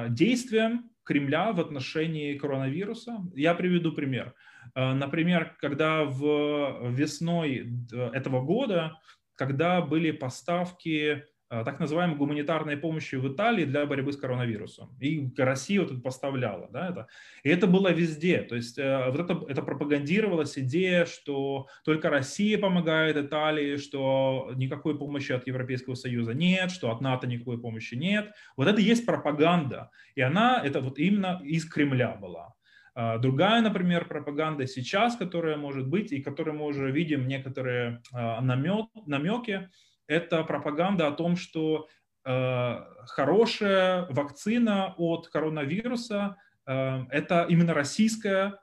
действиям 0.09 0.91
Кремля 1.03 1.51
в 1.51 1.59
отношении 1.59 2.37
коронавируса. 2.37 3.17
Я 3.35 3.55
приведу 3.55 3.91
пример. 3.91 4.33
Э, 4.75 4.93
например, 4.93 5.55
когда 5.59 6.03
в 6.05 6.89
весной 6.91 7.69
этого 7.91 8.41
года, 8.41 8.99
когда 9.41 9.81
были 9.81 10.11
поставки 10.11 11.23
э, 11.49 11.63
так 11.65 11.79
называемой 11.79 12.15
гуманитарной 12.15 12.77
помощи 12.77 13.15
в 13.15 13.27
Италии 13.33 13.65
для 13.65 13.87
борьбы 13.87 14.13
с 14.13 14.17
коронавирусом. 14.17 14.95
И 15.01 15.33
Россия 15.35 15.81
вот 15.81 15.91
это 15.91 15.99
поставляла. 15.99 16.69
Да, 16.71 16.89
это. 16.89 17.07
И 17.41 17.49
это 17.49 17.65
было 17.65 17.91
везде. 17.91 18.43
То 18.43 18.55
есть 18.55 18.77
э, 18.77 19.09
вот 19.09 19.19
это, 19.19 19.43
это 19.49 19.63
пропагандировалась 19.63 20.59
идея, 20.59 21.05
что 21.05 21.65
только 21.83 22.11
Россия 22.11 22.59
помогает 22.59 23.17
Италии, 23.17 23.77
что 23.77 24.51
никакой 24.55 24.95
помощи 24.95 25.31
от 25.31 25.47
Европейского 25.47 25.95
Союза 25.95 26.35
нет, 26.35 26.69
что 26.69 26.91
от 26.91 27.01
НАТО 27.01 27.25
никакой 27.25 27.59
помощи 27.59 27.95
нет. 27.95 28.31
Вот 28.57 28.67
это 28.67 28.79
есть 28.79 29.07
пропаганда. 29.07 29.89
И 30.13 30.21
она, 30.21 30.61
это 30.63 30.81
вот 30.81 30.99
именно 30.99 31.41
из 31.43 31.65
Кремля 31.65 32.15
была. 32.15 32.53
А, 32.93 33.17
другая, 33.17 33.61
например, 33.61 34.07
пропаганда 34.07 34.67
сейчас, 34.67 35.15
которая 35.15 35.57
может 35.57 35.87
быть, 35.87 36.11
и 36.11 36.21
которой 36.21 36.53
мы 36.53 36.65
уже 36.65 36.91
видим 36.91 37.27
некоторые 37.27 38.01
а, 38.13 38.41
намек, 38.41 38.87
намеки, 39.05 39.69
это 40.07 40.43
пропаганда 40.43 41.07
о 41.07 41.11
том, 41.11 41.35
что 41.35 41.87
а, 42.23 42.87
хорошая 43.05 44.07
вакцина 44.09 44.93
от 44.97 45.27
коронавируса 45.27 46.37
это 46.63 47.47
именно 47.49 47.73
российская, 47.73 48.59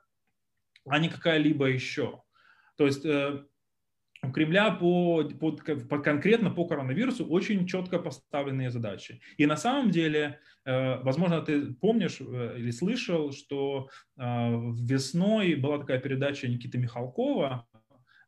а 0.87 0.99
не 0.99 1.09
какая-либо 1.09 1.65
еще. 1.65 2.23
То 2.77 2.85
есть 2.85 3.05
э, 3.05 3.43
у 4.23 4.31
Кремля 4.31 4.71
по, 4.71 5.23
по, 5.23 5.51
по, 5.51 5.99
конкретно 5.99 6.51
по 6.51 6.65
коронавирусу 6.65 7.25
очень 7.25 7.65
четко 7.65 7.99
поставленные 7.99 8.69
задачи. 8.69 9.21
И 9.37 9.45
на 9.45 9.55
самом 9.55 9.91
деле, 9.91 10.39
э, 10.65 10.99
возможно, 11.03 11.41
ты 11.41 11.73
помнишь 11.73 12.19
э, 12.19 12.55
или 12.57 12.71
слышал, 12.71 13.31
что 13.31 13.89
э, 14.17 14.21
весной 14.21 15.55
была 15.55 15.79
такая 15.79 15.99
передача 15.99 16.47
Никиты 16.47 16.77
Михалкова, 16.77 17.65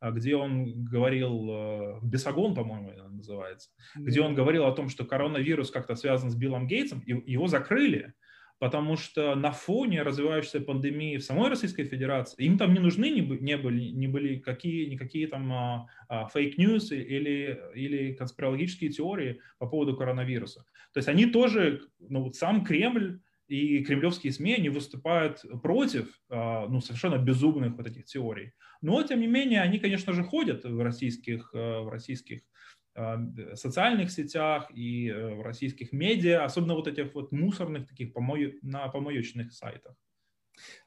где 0.01 0.35
он 0.35 0.83
говорил, 0.85 1.99
Бесогон, 2.01 2.55
по-моему, 2.55 2.91
называется, 3.09 3.69
где 3.93 4.21
он 4.21 4.33
говорил 4.33 4.65
о 4.65 4.71
том, 4.71 4.89
что 4.89 5.05
коронавирус 5.05 5.69
как-то 5.69 5.93
связан 5.93 6.31
с 6.31 6.35
Биллом 6.35 6.65
Гейтсом, 6.65 7.01
и 7.01 7.31
его 7.31 7.45
закрыли, 7.45 8.15
потому 8.61 8.95
что 8.95 9.33
на 9.33 9.51
фоне 9.51 10.03
развивающейся 10.03 10.61
пандемии 10.61 11.17
в 11.17 11.23
самой 11.23 11.49
Российской 11.49 11.83
Федерации 11.83 12.45
им 12.45 12.59
там 12.59 12.75
не 12.75 12.79
нужны 12.79 13.09
не, 13.09 13.21
не 13.21 13.57
были, 13.57 13.85
не 13.85 14.05
были 14.05 14.37
какие, 14.37 14.85
никакие 14.85 15.27
там 15.27 15.51
а, 15.51 15.87
а, 16.07 16.27
fake 16.27 16.59
news 16.59 16.91
или, 16.91 17.59
или 17.73 18.13
конспирологические 18.13 18.91
теории 18.91 19.39
по 19.57 19.65
поводу 19.65 19.97
коронавируса. 19.97 20.63
То 20.93 20.99
есть 20.99 21.07
они 21.07 21.25
тоже, 21.25 21.81
ну 21.97 22.21
вот 22.21 22.35
сам 22.35 22.63
Кремль 22.63 23.21
и 23.47 23.83
кремлевские 23.83 24.31
СМИ, 24.31 24.53
они 24.53 24.69
выступают 24.69 25.43
против 25.63 26.21
а, 26.29 26.67
ну, 26.67 26.81
совершенно 26.81 27.17
безумных 27.17 27.75
вот 27.75 27.87
этих 27.87 28.05
теорий. 28.05 28.53
Но, 28.83 29.01
тем 29.01 29.21
не 29.21 29.27
менее, 29.27 29.61
они, 29.61 29.79
конечно 29.79 30.13
же, 30.13 30.23
ходят 30.23 30.65
в 30.65 30.83
российских, 30.83 31.51
в 31.51 31.89
российских 31.89 32.41
а, 32.41 32.50
социальных 33.55 34.11
сетях 34.11 34.69
и 34.73 35.09
э, 35.09 35.35
в 35.35 35.41
российских 35.41 35.93
медиа, 35.93 36.43
особенно 36.43 36.75
вот 36.75 36.87
этих 36.87 37.13
вот 37.15 37.31
мусорных 37.31 37.87
таких 37.87 38.13
помою, 38.13 38.59
на 38.61 38.87
помоечных 38.89 39.53
сайтах. 39.53 39.95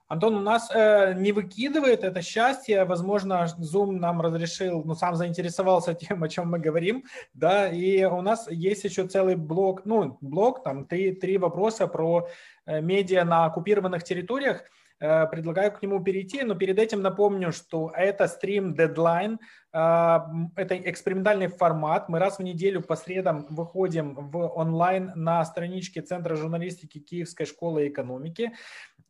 Антон, 0.06 0.36
у 0.36 0.40
нас 0.40 0.70
э, 0.74 1.14
не 1.14 1.32
выкидывает 1.32 2.04
это 2.04 2.20
счастье. 2.20 2.84
Возможно, 2.84 3.46
Zoom 3.58 3.92
нам 3.92 4.20
разрешил, 4.20 4.82
ну, 4.84 4.94
сам 4.94 5.16
заинтересовался 5.16 5.94
тем, 6.02 6.22
о 6.22 6.28
чем 6.28 6.50
мы 6.50 6.58
говорим, 6.58 7.04
да, 7.32 7.68
и 7.68 8.04
у 8.04 8.20
нас 8.20 8.46
есть 8.50 8.84
еще 8.84 9.06
целый 9.06 9.36
блок, 9.36 9.82
ну, 9.84 10.18
блок, 10.20 10.62
там, 10.62 10.84
три, 10.86 11.12
три 11.12 11.38
вопроса 11.38 11.86
про 11.86 12.28
э, 12.66 12.80
медиа 12.80 13.24
на 13.24 13.46
оккупированных 13.46 14.04
территориях. 14.04 14.64
Э, 15.00 15.26
предлагаю 15.26 15.72
к 15.72 15.82
нему 15.82 16.02
перейти, 16.02 16.42
но 16.44 16.54
перед 16.54 16.78
этим 16.78 17.02
напомню, 17.02 17.52
что 17.52 17.92
это 17.94 18.28
стрим 18.28 18.74
Deadline, 18.74 19.38
э, 19.72 20.18
это 20.56 20.76
экспериментальный 20.90 21.48
формат. 21.48 22.08
Мы 22.08 22.18
раз 22.18 22.38
в 22.38 22.42
неделю 22.42 22.80
по 22.80 22.96
средам 22.96 23.46
выходим 23.50 24.14
в 24.14 24.48
онлайн 24.56 25.12
на 25.14 25.44
страничке 25.44 26.00
Центра 26.00 26.36
журналистики 26.36 27.00
Киевской 27.00 27.44
школы 27.44 27.88
экономики. 27.88 28.52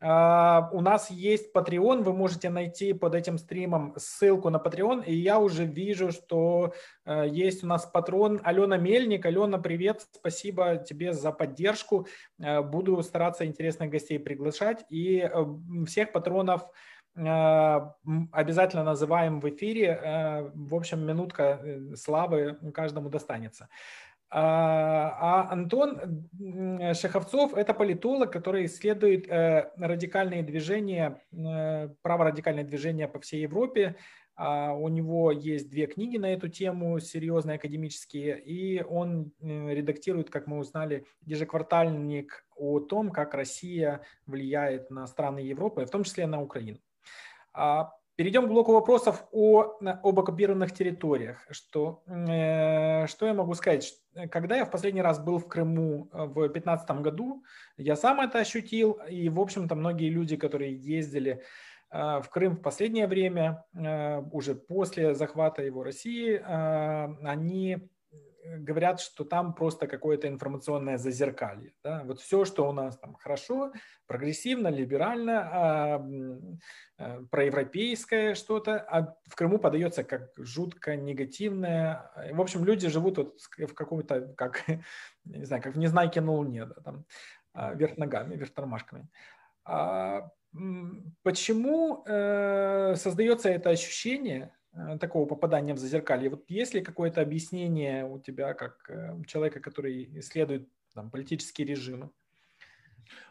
А, 0.01 0.68
у 0.72 0.80
нас 0.80 1.11
есть 1.11 1.55
Patreon, 1.55 2.03
вы 2.03 2.12
можете 2.12 2.51
найти 2.51 2.92
под 2.92 3.14
этим 3.14 3.38
стримом 3.38 3.95
ссылку 3.97 4.51
на 4.51 4.59
Patreon, 4.59 5.05
и 5.05 5.14
я 5.14 5.38
уже 5.38 5.64
вижу, 5.64 6.11
что 6.11 6.74
э, 7.07 7.26
есть 7.28 7.64
у 7.64 7.66
нас 7.66 7.86
патрон 7.86 8.40
Алена 8.45 8.76
Мельник. 8.76 9.24
Алена, 9.24 9.59
привет, 9.59 10.07
спасибо 10.12 10.76
тебе 10.76 11.12
за 11.12 11.32
поддержку. 11.32 12.07
Э, 12.38 12.61
буду 12.61 13.03
стараться 13.03 13.47
интересных 13.47 13.90
гостей 13.90 14.18
приглашать, 14.18 14.84
и 14.90 15.18
э, 15.20 15.84
всех 15.86 16.12
патронов 16.12 16.62
обязательно 17.16 18.82
называем 18.82 19.38
в 19.38 19.49
эфире. 19.49 20.51
В 20.53 20.74
общем, 20.74 21.07
минутка 21.07 21.64
славы 21.95 22.59
каждому 22.74 23.09
достанется. 23.09 23.68
А, 24.37 25.16
а 25.20 25.53
Антон 25.53 26.28
Шеховцов– 26.95 27.55
это 27.57 27.72
политолог, 27.72 28.32
который 28.32 28.64
исследует 28.64 29.28
э, 29.28 29.70
радикальные 29.76 30.43
движения, 30.43 31.22
э, 31.30 31.89
праворадикальные 32.03 32.64
движения 32.64 33.07
по 33.07 33.20
всей 33.20 33.43
Европе. 33.43 33.95
А, 34.35 34.72
у 34.74 34.89
него 34.89 35.30
есть 35.30 35.70
две 35.70 35.87
книги 35.87 36.16
на 36.16 36.32
эту 36.32 36.49
тему, 36.49 36.99
серьезные 36.99 37.59
академические, 37.59 38.41
и 38.41 38.82
он 38.82 39.30
э, 39.41 39.72
редактирует, 39.72 40.30
как 40.30 40.49
мы 40.49 40.59
узнали, 40.59 41.07
ежеквартальник 41.24 42.45
о 42.57 42.80
том, 42.80 43.11
как 43.11 43.35
Россия 43.35 44.01
влияет 44.26 44.91
на 44.91 45.07
страны 45.07 45.39
Европы, 45.39 45.87
в 45.87 45.91
том 45.91 46.03
числе 46.03 46.26
на 46.26 46.43
Украину. 46.43 46.80
Перейдем 48.16 48.46
к 48.46 48.48
блоку 48.48 48.72
вопросов 48.72 49.26
о, 49.32 49.76
об 49.80 50.20
оккупированных 50.20 50.72
территориях. 50.72 51.44
Что, 51.50 52.04
э, 52.06 53.08
что 53.08 53.26
я 53.26 53.34
могу 53.34 53.54
сказать? 53.54 53.92
Когда 54.30 54.56
я 54.56 54.64
в 54.64 54.70
последний 54.70 55.02
раз 55.02 55.18
был 55.18 55.38
в 55.38 55.48
Крыму 55.48 56.08
э, 56.12 56.26
в 56.26 56.34
2015 56.34 56.90
году, 57.00 57.42
я 57.76 57.96
сам 57.96 58.20
это 58.20 58.38
ощутил, 58.38 59.00
и, 59.10 59.28
в 59.28 59.40
общем-то, 59.40 59.74
многие 59.74 60.10
люди, 60.10 60.36
которые 60.36 60.76
ездили 60.76 61.42
э, 61.90 62.20
в 62.22 62.28
Крым 62.30 62.54
в 62.54 62.62
последнее 62.62 63.08
время, 63.08 63.64
э, 63.74 64.22
уже 64.30 64.54
после 64.54 65.16
захвата 65.16 65.64
его 65.64 65.82
России, 65.82 66.34
э, 66.34 67.26
они 67.26 67.88
говорят, 68.45 69.01
что 69.01 69.24
там 69.24 69.55
просто 69.55 69.86
какое-то 69.86 70.28
информационное 70.28 70.99
зазеркалье. 70.99 71.72
Да? 71.82 72.03
Вот 72.05 72.20
все, 72.20 72.45
что 72.45 72.68
у 72.68 72.72
нас 72.72 72.99
там 72.99 73.14
хорошо, 73.14 73.72
прогрессивно, 74.07 74.68
либерально, 74.68 75.40
а, 75.40 76.07
а, 76.99 77.22
проевропейское 77.30 78.34
что-то, 78.34 78.78
а 78.78 79.16
в 79.26 79.34
Крыму 79.34 79.59
подается 79.59 80.05
как 80.05 80.30
жутко 80.36 80.97
негативное. 80.97 82.11
В 82.32 82.40
общем, 82.40 82.64
люди 82.64 82.88
живут 82.88 83.18
вот 83.18 83.38
в 83.57 83.74
каком-то, 83.74 84.34
как, 84.36 84.62
не 85.24 85.45
знаю, 85.45 85.62
как 85.62 85.74
в 85.74 85.78
Незнайке 85.78 86.20
на 86.20 86.32
Луне, 86.32 86.66
да, 86.66 86.74
там, 86.82 87.05
а, 87.55 87.74
вверх 87.74 87.97
ногами, 87.97 88.36
вверх 88.36 88.53
тормашками. 88.53 89.09
А, 89.64 90.30
почему 91.22 92.05
э, 92.07 92.95
создается 92.97 93.49
это 93.49 93.70
ощущение, 93.70 94.53
Э, 94.63 94.63
такого 95.00 95.26
попадания 95.26 95.74
в 95.74 95.78
зазеркалье. 95.78 96.30
Вот 96.30 96.44
есть 96.48 96.74
ли 96.74 96.82
какое-то 96.82 97.20
объяснение 97.20 98.04
у 98.04 98.18
тебя, 98.18 98.54
как 98.54 98.88
э, 98.88 99.22
человека, 99.26 99.60
который 99.60 100.18
исследует 100.18 100.68
там, 100.94 101.10
политические 101.10 101.66
режимы? 101.66 102.10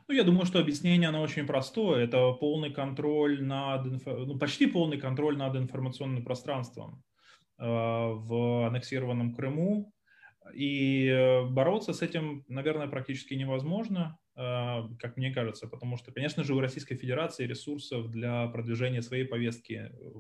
Ну, 0.08 0.14
я 0.14 0.24
думаю, 0.24 0.46
что 0.46 0.60
объяснение, 0.60 1.10
оно 1.10 1.22
очень 1.22 1.46
простое. 1.46 2.04
Это 2.04 2.32
полный 2.34 2.72
контроль 2.72 3.44
над, 3.44 4.06
ну, 4.06 4.38
почти 4.38 4.68
полный 4.68 4.98
контроль 4.98 5.38
над 5.38 5.56
информационным 5.56 6.24
пространством 6.24 7.04
э, 7.60 7.66
в 7.66 8.68
аннексированном 8.68 9.34
Крыму. 9.34 9.94
И 10.54 11.42
бороться 11.50 11.94
с 11.94 12.02
этим, 12.02 12.44
наверное, 12.50 12.88
практически 12.88 13.34
невозможно, 13.34 14.20
как 14.36 15.16
мне 15.16 15.34
кажется, 15.34 15.70
потому 15.70 15.96
что, 15.96 16.12
конечно 16.12 16.44
же, 16.44 16.54
у 16.54 16.60
Российской 16.60 16.96
Федерации 16.96 17.46
ресурсов 17.46 18.12
для 18.12 18.48
продвижения 18.48 19.02
своей 19.02 19.24
повестки 19.24 19.90
Э, 19.90 20.12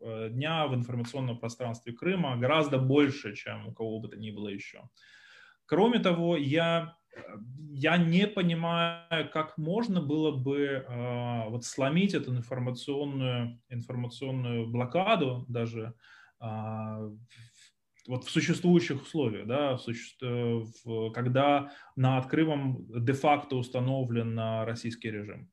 дня 0.00 0.66
в 0.66 0.74
информационном 0.74 1.38
пространстве 1.38 1.92
Крыма 1.92 2.36
гораздо 2.36 2.78
больше, 2.78 3.34
чем 3.34 3.68
у 3.68 3.72
кого 3.72 4.00
бы 4.00 4.08
то 4.08 4.16
ни 4.16 4.30
было 4.30 4.48
еще. 4.48 4.82
Кроме 5.66 5.98
того, 5.98 6.36
я, 6.36 6.96
я 7.70 7.96
не 7.96 8.26
понимаю, 8.26 9.30
как 9.30 9.56
можно 9.56 10.02
было 10.02 10.30
бы 10.30 10.58
э, 10.58 11.48
вот 11.48 11.64
сломить 11.64 12.14
эту 12.14 12.32
информационную, 12.32 13.60
информационную 13.70 14.66
блокаду 14.68 15.46
даже 15.48 15.94
э, 16.40 17.10
вот 18.06 18.24
в 18.24 18.30
существующих 18.30 19.02
условиях, 19.02 19.46
да, 19.46 19.76
в 19.76 19.80
суще... 19.80 20.14
в, 20.84 21.10
когда 21.12 21.72
над 21.96 22.26
Крымом 22.26 22.84
де-факто 23.02 23.56
установлен 23.56 24.38
российский 24.64 25.10
режим. 25.10 25.50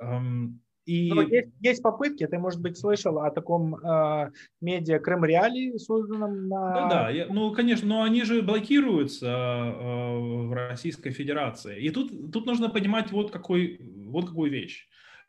Эм, 0.00 0.60
и... 0.86 1.10
Ну, 1.12 1.22
есть, 1.22 1.48
есть 1.60 1.82
попытки, 1.82 2.26
ты, 2.26 2.38
может 2.38 2.60
быть, 2.60 2.76
слышал 2.76 3.18
о 3.18 3.30
таком 3.30 3.76
э, 3.76 4.30
медиа 4.60 4.98
Крым 4.98 5.24
Реалии, 5.24 5.76
созданном 5.78 6.48
на... 6.48 6.74
Да, 6.74 6.88
да, 6.88 7.10
я, 7.10 7.26
ну, 7.26 7.52
конечно, 7.52 7.88
но 7.88 8.02
они 8.02 8.22
же 8.24 8.42
блокируются 8.42 9.26
э, 9.26 10.18
в 10.46 10.52
Российской 10.52 11.10
Федерации. 11.10 11.80
И 11.80 11.90
тут, 11.90 12.32
тут 12.32 12.46
нужно 12.46 12.68
понимать 12.68 13.12
вот, 13.12 13.30
какой, 13.30 13.80
вот 14.08 14.26
какую 14.28 14.50
вещь. 14.50 14.86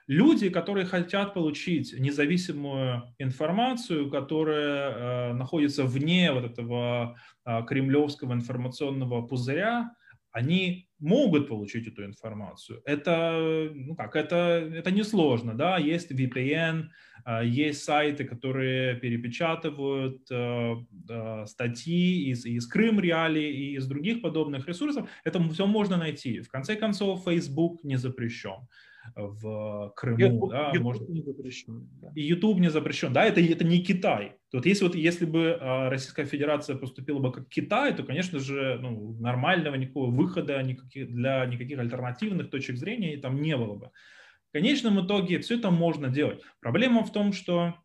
Люди, 0.08 0.50
которые 0.50 0.86
хотят 0.86 1.34
получить 1.34 1.98
независимую 1.98 3.04
информацию, 3.18 4.10
которая 4.12 4.92
э, 4.92 5.34
находится 5.34 5.84
вне 5.84 6.32
вот 6.32 6.44
этого 6.44 7.18
э, 7.46 7.64
кремлевского 7.66 8.34
информационного 8.34 9.26
пузыря, 9.26 9.92
они 10.36 10.90
могут 11.00 11.48
получить 11.48 11.88
эту 11.88 12.04
информацию. 12.04 12.82
Это, 12.86 13.72
ну 13.74 13.96
как, 13.96 14.18
это, 14.18 14.70
это 14.76 14.92
несложно, 14.92 15.54
да, 15.54 15.78
есть 15.78 16.12
VPN, 16.12 16.90
а, 17.24 17.42
есть 17.42 17.86
сайты, 17.86 18.26
которые 18.26 18.96
перепечатывают 18.96 20.30
э, 20.30 20.76
э, 21.10 21.46
статьи 21.46 22.32
из, 22.32 22.46
из 22.46 22.68
Крым 22.68 23.00
Реали 23.00 23.40
и 23.40 23.78
из 23.78 23.88
других 23.88 24.22
подобных 24.22 24.68
ресурсов. 24.68 25.10
Это 25.24 25.42
все 25.54 25.68
можно 25.68 25.96
найти. 25.96 26.42
В 26.42 26.50
конце 26.50 26.76
концов, 26.76 27.24
Facebook 27.24 27.84
не 27.84 27.96
запрещен 27.96 28.68
в 29.16 29.94
Крыму. 29.96 30.18
YouTube, 30.20 30.50
да, 30.50 30.68
YouTube 30.68 30.84
может... 30.84 31.10
не 31.10 31.22
запрещен. 31.22 31.90
Да. 32.02 32.12
И 32.16 32.22
YouTube 32.22 32.60
не 32.60 32.70
запрещен. 32.70 33.14
Да, 33.14 33.24
это, 33.24 33.42
это 33.42 33.64
не 33.64 33.84
Китай. 33.84 34.38
Вот 34.52 34.66
если, 34.66 34.86
вот, 34.86 34.96
если 34.96 35.26
бы 35.26 35.58
а, 35.60 35.90
Российская 35.90 36.26
Федерация 36.26 36.76
поступила 36.76 37.20
бы 37.20 37.32
как 37.32 37.48
Китай, 37.50 37.94
то, 37.96 38.04
конечно 38.04 38.40
же, 38.40 38.80
ну, 38.82 39.16
нормального 39.20 39.76
никакого 39.76 40.12
выхода 40.12 40.62
никаких, 40.64 41.12
для 41.12 41.46
никаких 41.46 41.80
альтернативных 41.80 42.50
точек 42.50 42.78
зрения 42.78 43.18
там 43.18 43.42
не 43.42 43.56
было 43.58 43.76
бы. 43.76 43.92
В 44.50 44.54
конечном 44.54 45.06
итоге 45.06 45.40
все 45.40 45.58
это 45.58 45.72
можно 45.72 46.10
делать. 46.10 46.42
Проблема 46.62 47.04
в 47.04 47.12
том, 47.12 47.34
что 47.34 47.76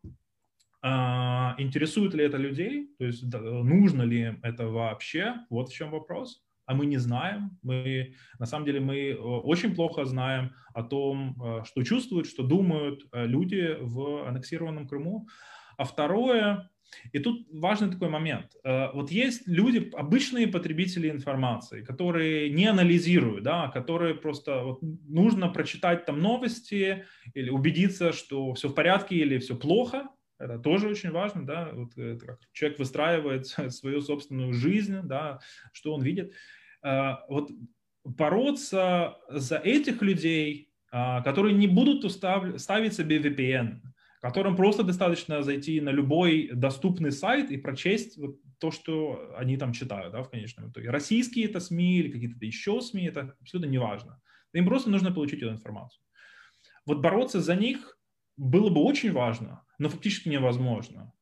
а, 0.81 1.55
интересует 1.57 2.13
ли 2.13 2.23
это 2.23 2.37
людей, 2.37 2.89
то 2.97 3.05
есть 3.05 3.23
нужно 3.23 4.03
ли 4.03 4.37
это 4.41 4.67
вообще, 4.67 5.35
вот 5.49 5.69
в 5.69 5.73
чем 5.73 5.91
вопрос 5.91 6.41
а 6.71 6.73
мы 6.73 6.85
не 6.85 6.97
знаем. 6.97 7.57
Мы, 7.63 8.13
на 8.39 8.45
самом 8.45 8.65
деле 8.65 8.79
мы 8.79 9.09
э, 9.09 9.15
очень 9.17 9.75
плохо 9.75 10.05
знаем 10.05 10.53
о 10.73 10.83
том, 10.83 11.35
э, 11.43 11.63
что 11.65 11.83
чувствуют, 11.83 12.27
что 12.27 12.43
думают 12.43 13.01
э, 13.11 13.25
люди 13.25 13.75
в 13.81 14.25
аннексированном 14.25 14.87
Крыму. 14.87 15.27
А 15.77 15.83
второе, 15.83 16.69
И 17.13 17.19
тут 17.19 17.47
важный 17.51 17.89
такой 17.89 18.09
момент. 18.09 18.55
Вот 18.93 19.11
есть 19.11 19.47
люди, 19.47 19.89
обычные 19.95 20.47
потребители 20.47 21.09
информации, 21.09 21.83
которые 21.83 22.49
не 22.49 22.67
анализируют, 22.67 23.43
да, 23.43 23.69
которые 23.69 24.13
просто 24.13 24.63
вот, 24.63 24.79
нужно 25.09 25.49
прочитать 25.49 26.05
там 26.05 26.19
новости 26.19 27.05
или 27.33 27.49
убедиться, 27.49 28.11
что 28.11 28.53
все 28.53 28.67
в 28.67 28.73
порядке 28.73 29.15
или 29.15 29.37
все 29.39 29.55
плохо. 29.55 30.09
Это 30.39 30.59
тоже 30.59 30.89
очень 30.89 31.11
важно, 31.11 31.45
да, 31.45 31.69
вот 31.73 31.93
как 31.95 32.39
человек 32.51 32.79
выстраивает 32.79 33.47
свою 33.69 34.01
собственную 34.01 34.53
жизнь, 34.53 34.99
да, 35.03 35.39
что 35.73 35.93
он 35.93 36.03
видит. 36.03 36.33
Э, 36.83 37.15
вот 37.29 37.51
бороться 38.03 39.17
за 39.29 39.57
этих 39.57 40.01
людей, 40.01 40.69
э, 40.91 41.23
которые 41.23 41.53
не 41.53 41.67
будут 41.67 42.11
ставить 42.11 42.93
себе 42.93 43.19
VPN, 43.19 43.81
которым 44.21 44.55
просто 44.55 44.83
достаточно 44.83 45.41
зайти 45.41 45.81
на 45.81 45.89
любой 45.89 46.49
доступный 46.53 47.11
сайт 47.11 47.51
и 47.51 47.57
прочесть 47.57 48.17
вот 48.17 48.37
то, 48.59 48.69
что 48.71 49.33
они 49.37 49.57
там 49.57 49.73
читают, 49.73 50.13
да, 50.13 50.21
в 50.21 50.29
конечном 50.29 50.69
итоге. 50.69 50.91
Российские 50.91 51.45
это 51.45 51.59
СМИ 51.59 51.99
или 51.99 52.11
какие-то 52.11 52.45
еще 52.45 52.79
СМИ, 52.81 53.07
это 53.07 53.35
абсолютно 53.41 53.69
не 53.69 53.79
важно. 53.79 54.21
Им 54.53 54.67
просто 54.67 54.89
нужно 54.89 55.11
получить 55.11 55.41
эту 55.41 55.51
информацию. 55.51 56.03
Вот 56.85 56.99
бороться 56.99 57.41
за 57.41 57.55
них 57.55 57.97
было 58.37 58.69
бы 58.69 58.81
очень 58.81 59.11
важно, 59.11 59.63
но 59.79 59.89
фактически 59.89 60.29
невозможно. 60.29 61.13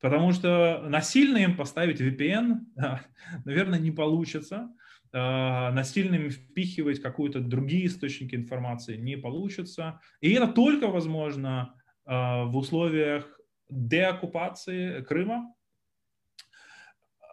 Потому 0.00 0.32
что 0.32 0.84
насильно 0.88 1.38
им 1.38 1.56
поставить 1.56 2.00
VPN, 2.00 2.60
наверное, 3.44 3.78
не 3.78 3.90
получится. 3.90 4.68
А, 5.12 5.70
насильно 5.72 6.16
им 6.16 6.30
впихивать 6.30 7.00
какие-то 7.00 7.40
другие 7.40 7.86
источники 7.86 8.34
информации 8.34 8.96
не 8.96 9.16
получится. 9.16 10.00
И 10.20 10.32
это 10.32 10.48
только 10.48 10.88
возможно 10.88 11.74
а, 12.04 12.44
в 12.44 12.56
условиях 12.56 13.40
деоккупации 13.70 15.02
Крыма. 15.02 15.54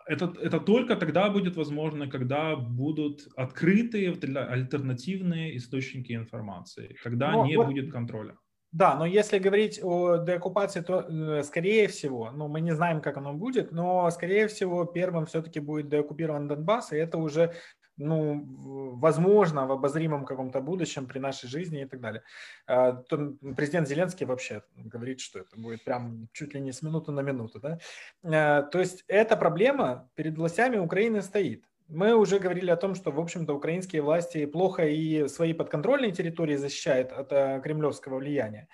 Это, 0.08 0.34
это 0.40 0.60
только 0.60 0.96
тогда 0.96 1.30
будет 1.30 1.56
возможно, 1.56 2.08
когда 2.08 2.56
будут 2.56 3.28
открытые 3.36 4.12
альтернативные 4.12 5.58
источники 5.58 6.14
информации, 6.14 6.96
когда 7.02 7.32
но, 7.32 7.46
не 7.46 7.58
вот, 7.58 7.68
будет 7.68 7.92
контроля. 7.92 8.38
Да, 8.76 8.96
но 8.96 9.06
если 9.06 9.40
говорить 9.40 9.80
о 9.82 10.18
деоккупации, 10.18 10.82
то 10.82 11.00
э, 11.00 11.44
скорее 11.44 11.88
всего, 11.88 12.32
ну 12.32 12.50
мы 12.50 12.60
не 12.60 12.76
знаем, 12.76 13.00
как 13.00 13.16
оно 13.16 13.34
будет, 13.34 13.72
но 13.72 14.12
скорее 14.12 14.48
всего 14.48 14.84
первым 14.84 15.28
все-таки 15.28 15.62
будет 15.62 15.88
деоккупирован 15.88 16.50
Донбасс, 16.50 16.92
и 16.92 16.98
это 16.98 17.18
уже 17.18 17.54
ну, 17.98 18.44
возможно, 18.98 19.66
в 19.66 19.72
обозримом 19.72 20.26
каком-то 20.26 20.60
будущем 20.60 21.06
при 21.08 21.20
нашей 21.20 21.48
жизни 21.48 21.84
и 21.84 21.86
так 21.86 22.02
далее. 22.02 22.24
А, 22.68 23.02
президент 23.56 23.88
Зеленский 23.88 24.26
вообще 24.26 24.64
говорит, 24.76 25.22
что 25.22 25.40
это 25.40 25.56
будет 25.56 25.86
прям 25.86 26.28
чуть 26.34 26.54
ли 26.54 26.60
не 26.60 26.74
с 26.74 26.82
минуты 26.82 27.14
на 27.14 27.22
минуту. 27.22 27.62
Да? 27.62 27.80
А, 28.26 28.64
то 28.64 28.80
есть 28.80 29.06
эта 29.08 29.38
проблема 29.38 30.10
перед 30.16 30.38
властями 30.38 30.76
Украины 30.76 31.22
стоит. 31.22 31.64
Мы 31.88 32.16
уже 32.16 32.40
говорили 32.40 32.72
о 32.72 32.78
том, 32.78 32.96
что, 32.96 33.12
в 33.12 33.20
общем-то, 33.20 33.54
украинские 33.54 34.02
власти 34.02 34.46
плохо 34.46 34.88
и 34.88 35.28
свои 35.28 35.54
подконтрольные 35.54 36.12
территории 36.12 36.56
защищают 36.56 37.12
от 37.12 37.32
э, 37.32 37.62
кремлевского 37.64 38.18
влияния. 38.18 38.68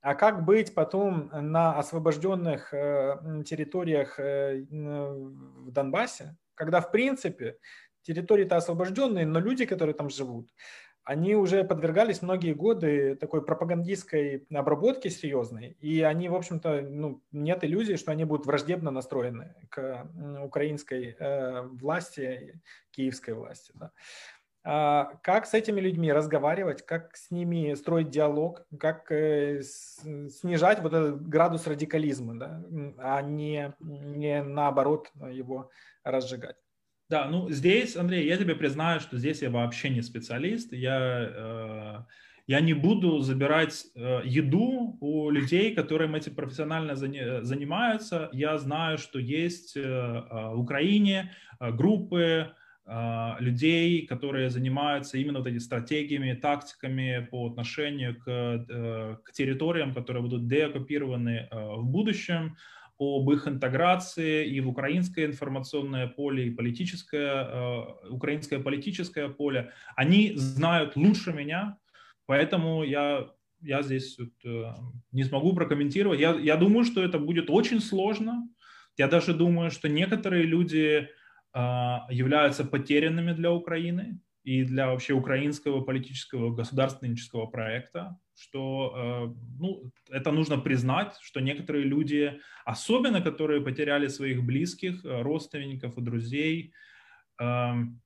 А 0.00 0.14
как 0.14 0.44
быть 0.44 0.74
потом 0.74 1.30
на 1.32 1.78
освобожденных 1.78 2.72
э, 2.72 3.42
территориях 3.46 4.18
э, 4.18 4.64
в 4.70 5.70
Донбассе, 5.72 6.36
когда, 6.54 6.80
в 6.80 6.90
принципе, 6.90 7.58
территории-то 8.02 8.56
освобожденные, 8.56 9.26
но 9.26 9.40
люди, 9.40 9.66
которые 9.66 9.94
там 9.94 10.08
живут, 10.08 10.48
они 11.04 11.34
уже 11.34 11.64
подвергались 11.64 12.22
многие 12.22 12.54
годы 12.54 13.14
такой 13.14 13.44
пропагандистской 13.44 14.46
обработке 14.52 15.10
серьезной, 15.10 15.76
и 15.80 16.00
они, 16.02 16.28
в 16.28 16.34
общем-то, 16.34 16.80
ну, 16.80 17.22
нет 17.30 17.62
иллюзий, 17.62 17.96
что 17.96 18.12
они 18.12 18.24
будут 18.24 18.46
враждебно 18.46 18.90
настроены 18.90 19.54
к 19.68 20.08
украинской 20.42 21.14
э, 21.18 21.62
власти, 21.62 22.60
киевской 22.90 23.34
власти. 23.34 23.72
Да. 23.74 23.92
А 24.66 25.18
как 25.22 25.44
с 25.44 25.52
этими 25.52 25.78
людьми 25.78 26.10
разговаривать, 26.10 26.86
как 26.86 27.14
с 27.16 27.30
ними 27.30 27.74
строить 27.74 28.08
диалог, 28.08 28.66
как 28.80 29.12
э, 29.12 29.60
снижать 29.62 30.80
вот 30.80 30.94
этот 30.94 31.28
градус 31.28 31.66
радикализма, 31.66 32.38
да, 32.38 32.64
а 32.96 33.20
не, 33.20 33.74
не 33.80 34.42
наоборот 34.42 35.10
его 35.30 35.70
разжигать. 36.02 36.56
Да, 37.10 37.26
ну 37.28 37.50
здесь, 37.50 37.96
Андрей, 37.96 38.26
я 38.26 38.38
тебе 38.38 38.54
признаю, 38.54 38.98
что 39.00 39.18
здесь 39.18 39.42
я 39.42 39.50
вообще 39.50 39.90
не 39.90 40.00
специалист. 40.00 40.72
Я, 40.72 41.28
э, 41.34 41.98
я 42.46 42.60
не 42.60 42.72
буду 42.72 43.18
забирать 43.18 43.84
э, 43.94 44.22
еду 44.24 44.96
у 45.00 45.28
людей, 45.28 45.74
которым 45.74 46.14
эти 46.14 46.30
профессионально 46.30 46.96
занимаются. 46.96 48.30
Я 48.32 48.56
знаю, 48.56 48.96
что 48.96 49.18
есть 49.18 49.76
э, 49.76 49.82
в 49.82 50.58
Украине 50.58 51.32
э, 51.60 51.72
группы 51.72 52.52
э, 52.86 53.30
людей, 53.38 54.06
которые 54.06 54.48
занимаются 54.48 55.18
именно 55.18 55.40
вот 55.40 55.46
этими 55.46 55.58
стратегиями, 55.58 56.32
тактиками 56.32 57.28
по 57.30 57.48
отношению 57.48 58.18
к, 58.18 58.26
э, 58.26 59.16
к 59.22 59.32
территориям, 59.32 59.92
которые 59.92 60.22
будут 60.22 60.48
деоккупированы 60.48 61.48
э, 61.50 61.74
в 61.76 61.84
будущем 61.84 62.56
об 62.98 63.30
их 63.30 63.48
интеграции 63.48 64.46
и 64.46 64.60
в 64.60 64.68
украинское 64.68 65.26
информационное 65.26 66.06
поле, 66.06 66.46
и 66.46 66.50
политическое, 66.50 67.44
э, 67.44 68.08
украинское 68.10 68.60
политическое 68.60 69.28
поле. 69.28 69.72
Они 69.96 70.32
знают 70.36 70.96
лучше 70.96 71.32
меня, 71.32 71.78
поэтому 72.26 72.84
я, 72.84 73.30
я 73.60 73.82
здесь 73.82 74.18
вот, 74.18 74.32
э, 74.44 74.72
не 75.12 75.24
смогу 75.24 75.54
прокомментировать. 75.54 76.20
Я, 76.20 76.34
я 76.34 76.56
думаю, 76.56 76.84
что 76.84 77.02
это 77.02 77.18
будет 77.18 77.50
очень 77.50 77.80
сложно. 77.80 78.48
Я 78.96 79.08
даже 79.08 79.34
думаю, 79.34 79.70
что 79.70 79.88
некоторые 79.88 80.44
люди 80.44 81.08
э, 81.52 81.96
являются 82.10 82.64
потерянными 82.64 83.32
для 83.32 83.52
Украины 83.52 84.20
и 84.44 84.62
для 84.62 84.86
вообще 84.86 85.14
украинского 85.14 85.80
политического 85.80 86.54
государственнического 86.54 87.46
проекта 87.46 88.18
что 88.36 88.94
э, 88.96 89.34
ну, 89.58 89.90
это 90.10 90.32
нужно 90.32 90.58
признать, 90.58 91.16
что 91.20 91.40
некоторые 91.40 91.84
люди, 91.84 92.40
особенно 92.64 93.20
которые 93.20 93.60
потеряли 93.60 94.08
своих 94.08 94.44
близких, 94.44 95.04
э, 95.04 95.22
родственников 95.22 95.96
и 95.96 96.02
друзей, 96.02 96.72
эм, 97.38 98.00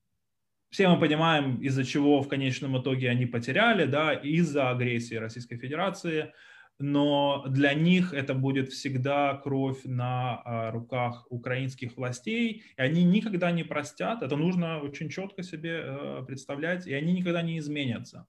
все 0.69 0.87
мы 0.87 0.99
понимаем, 0.99 1.57
из-за 1.57 1.83
чего 1.83 2.21
в 2.21 2.27
конечном 2.27 2.79
итоге 2.79 3.09
они 3.09 3.25
потеряли, 3.25 3.85
да, 3.85 4.13
из-за 4.13 4.69
агрессии 4.69 5.15
Российской 5.15 5.57
Федерации, 5.57 6.31
но 6.77 7.43
для 7.47 7.73
них 7.73 8.13
это 8.13 8.35
будет 8.35 8.69
всегда 8.69 9.35
кровь 9.43 9.83
на 9.83 10.43
э, 10.45 10.71
руках 10.71 11.25
украинских 11.31 11.97
властей, 11.97 12.63
и 12.77 12.81
они 12.81 13.03
никогда 13.03 13.51
не 13.51 13.63
простят, 13.63 14.21
это 14.21 14.35
нужно 14.35 14.79
очень 14.79 15.09
четко 15.09 15.41
себе 15.41 16.23
представлять, 16.27 16.85
и 16.85 16.93
они 16.93 17.13
никогда 17.13 17.41
не 17.41 17.57
изменятся. 17.57 18.27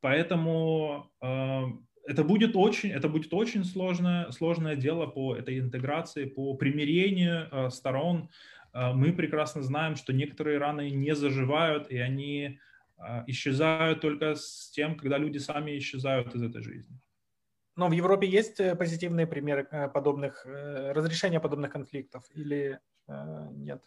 Поэтому 0.00 1.10
э, 1.20 1.62
это 2.04 2.24
будет 2.24 2.56
очень, 2.56 2.90
это 2.90 3.08
будет 3.08 3.32
очень 3.32 3.64
сложное, 3.64 4.30
сложное 4.30 4.76
дело 4.76 5.06
по 5.06 5.36
этой 5.36 5.58
интеграции, 5.58 6.24
по 6.24 6.54
примирению 6.54 7.48
э, 7.50 7.70
сторон. 7.70 8.30
Э, 8.72 8.92
мы 8.92 9.12
прекрасно 9.12 9.62
знаем, 9.62 9.96
что 9.96 10.12
некоторые 10.12 10.58
раны 10.58 10.90
не 10.90 11.14
заживают, 11.14 11.90
и 11.90 11.98
они 11.98 12.58
э, 12.98 13.24
исчезают 13.26 14.00
только 14.00 14.34
с 14.34 14.70
тем, 14.70 14.96
когда 14.96 15.18
люди 15.18 15.38
сами 15.38 15.78
исчезают 15.78 16.34
из 16.34 16.42
этой 16.42 16.62
жизни. 16.62 16.98
Но 17.76 17.88
в 17.88 17.92
Европе 17.92 18.26
есть 18.26 18.56
позитивные 18.78 19.26
примеры 19.26 19.68
подобных, 19.94 20.44
разрешения 20.44 21.40
подобных 21.40 21.70
конфликтов 21.70 22.24
или 22.34 22.78
нет? 23.52 23.82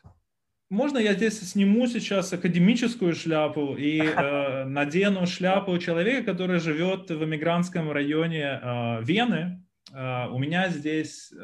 Можно 0.70 0.98
я 0.98 1.14
здесь 1.14 1.40
сниму 1.40 1.88
сейчас 1.88 2.34
академическую 2.34 3.14
шляпу 3.14 3.76
и 3.76 4.00
э, 4.02 4.66
надену 4.66 5.28
шляпу 5.28 5.78
человека, 5.78 6.32
который 6.32 6.60
живет 6.60 7.10
в 7.10 7.24
эмигрантском 7.24 7.92
районе 7.92 8.60
э, 8.62 9.04
Вены. 9.04 9.64
Э, 9.94 10.28
у 10.30 10.40
меня 10.40 10.70
здесь 10.70 11.32
э, 11.32 11.36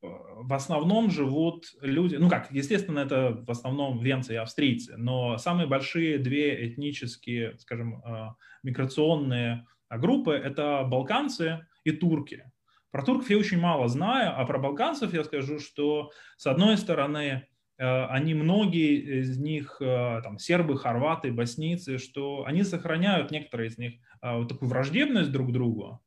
в 0.00 0.52
основном 0.52 1.10
живут 1.10 1.66
люди, 1.80 2.16
ну 2.16 2.28
как, 2.28 2.50
естественно, 2.52 3.00
это 3.00 3.42
в 3.46 3.50
основном 3.50 4.00
венцы 4.00 4.34
и 4.34 4.36
австрийцы, 4.36 4.96
но 4.96 5.38
самые 5.38 5.66
большие 5.66 6.18
две 6.18 6.68
этнические, 6.68 7.58
скажем, 7.58 8.02
э, 8.04 8.28
миграционные 8.62 9.66
группы– 9.90 10.32
это 10.44 10.84
балканцы 10.84 11.66
и 11.84 11.90
турки. 11.90 12.50
Про 12.90 13.02
турков 13.02 13.28
я 13.28 13.38
очень 13.38 13.58
мало 13.58 13.88
знаю, 13.88 14.38
а 14.38 14.44
про 14.46 14.58
балканцев 14.58 15.12
я 15.12 15.24
скажу, 15.24 15.58
что 15.58 16.12
с 16.36 16.46
одной 16.46 16.76
стороны 16.76 17.48
они 17.76 18.34
многие 18.34 19.20
из 19.20 19.38
них, 19.38 19.78
э, 19.80 20.20
там, 20.22 20.38
сербы, 20.38 20.76
хорваты, 20.78 21.32
боснийцы, 21.32 21.98
что 21.98 22.44
они 22.46 22.62
сохраняют, 22.62 23.30
некоторые 23.30 23.68
из 23.68 23.78
них, 23.78 23.94
э, 24.22 24.36
вот 24.36 24.48
такую 24.48 24.68
враждебность 24.68 25.32
друг 25.32 25.48
к 25.48 25.52
другу, 25.52 26.00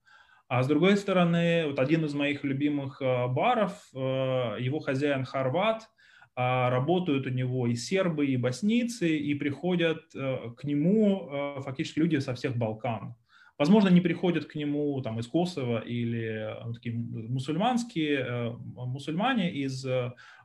а 0.47 0.63
с 0.63 0.68
другой 0.68 0.95
стороны, 0.95 1.65
вот 1.68 1.80
один 1.80 2.05
из 2.05 2.13
моих 2.13 2.45
любимых 2.45 3.01
баров, 3.01 3.89
его 3.93 4.80
хозяин 4.80 5.26
хорват, 5.26 5.89
работают 6.38 7.28
у 7.28 7.32
него 7.32 7.68
и 7.68 7.76
сербы, 7.76 8.28
и 8.28 8.38
боснийцы, 8.38 9.18
и 9.18 9.34
приходят 9.34 10.03
к 10.13 10.63
нему 10.63 11.59
фактически 11.63 11.99
люди 11.99 12.15
со 12.20 12.34
всех 12.34 12.55
Балкан. 12.55 13.15
Возможно, 13.57 13.89
не 13.89 13.99
приходят 14.01 14.45
к 14.45 14.55
нему 14.55 15.01
там 15.01 15.20
из 15.20 15.28
Косово 15.28 15.80
или 15.80 16.55
такие 16.76 16.95
мусульманские, 16.95 18.55
мусульмане 18.74 19.51
из 19.51 19.86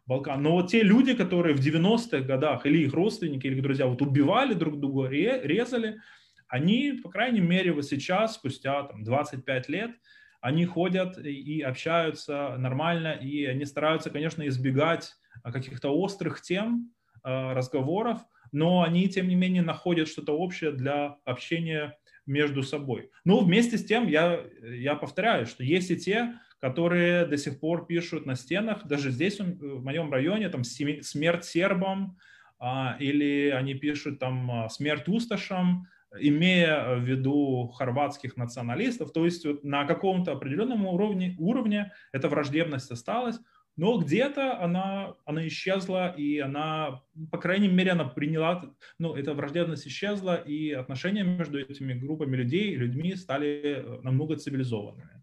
Балкан. 0.06 0.42
Но 0.42 0.52
вот 0.52 0.70
те 0.70 0.82
люди, 0.82 1.14
которые 1.14 1.54
в 1.54 1.60
90-х 1.60 2.20
годах, 2.20 2.66
или 2.66 2.84
их 2.84 2.92
родственники, 2.92 3.46
или 3.46 3.56
их 3.56 3.62
друзья, 3.62 3.86
вот 3.86 4.02
убивали 4.02 4.54
друг 4.54 4.80
друга, 4.80 5.08
резали, 5.08 6.00
они, 6.48 7.00
по 7.02 7.08
крайней 7.08 7.40
мере, 7.40 7.72
вот 7.72 7.86
сейчас, 7.86 8.34
спустя 8.34 8.82
там, 8.82 9.04
25 9.04 9.68
лет, 9.68 9.92
они 10.40 10.66
ходят 10.66 11.16
и 11.18 11.62
общаются 11.62 12.56
нормально, 12.58 13.12
и 13.12 13.44
они 13.46 13.64
стараются, 13.64 14.10
конечно, 14.10 14.46
избегать 14.48 15.14
каких-то 15.44 15.90
острых 15.90 16.42
тем, 16.42 16.92
э, 17.24 17.52
разговоров, 17.52 18.20
но 18.50 18.82
они, 18.82 19.08
тем 19.08 19.28
не 19.28 19.34
менее, 19.34 19.62
находят 19.62 20.08
что-то 20.08 20.36
общее 20.36 20.72
для 20.72 21.16
общения 21.24 21.96
между 22.26 22.62
собой. 22.62 23.10
Но 23.24 23.40
вместе 23.40 23.78
с 23.78 23.84
тем 23.84 24.08
я, 24.08 24.44
я 24.62 24.94
повторяю, 24.96 25.46
что 25.46 25.64
есть 25.64 25.90
и 25.90 25.96
те, 25.96 26.34
которые 26.62 27.26
до 27.26 27.36
сих 27.36 27.58
пор 27.58 27.86
пишут 27.86 28.24
на 28.24 28.36
стенах, 28.36 28.86
даже 28.86 29.10
здесь, 29.10 29.40
в 29.40 29.82
моем 29.82 30.12
районе, 30.12 30.48
там 30.48 30.62
смерть 30.62 31.44
сербам, 31.44 32.16
а, 32.60 32.96
или 33.00 33.50
они 33.50 33.74
пишут 33.74 34.20
там 34.20 34.48
а, 34.48 34.68
смерть 34.68 35.08
усташам, 35.08 35.88
имея 36.20 36.94
в 36.94 37.00
виду 37.00 37.66
хорватских 37.74 38.36
националистов, 38.36 39.12
то 39.12 39.24
есть 39.24 39.44
на 39.64 39.84
каком-то 39.86 40.32
определенном 40.32 40.86
уровне, 40.86 41.34
уровне 41.40 41.92
эта 42.12 42.28
враждебность 42.28 42.92
осталась, 42.92 43.40
но 43.76 43.98
где-то 43.98 44.62
она, 44.62 45.14
она 45.24 45.48
исчезла, 45.48 46.14
и 46.16 46.38
она, 46.38 47.02
по 47.32 47.38
крайней 47.38 47.68
мере, 47.68 47.90
она 47.90 48.04
приняла, 48.04 48.70
ну, 49.00 49.14
эта 49.14 49.34
враждебность 49.34 49.88
исчезла, 49.88 50.36
и 50.36 50.70
отношения 50.70 51.24
между 51.24 51.58
этими 51.58 51.94
группами 51.94 52.36
людей, 52.36 52.76
людьми 52.76 53.16
стали 53.16 53.62
э, 53.64 54.00
намного 54.02 54.36
цивилизованными. 54.36 55.21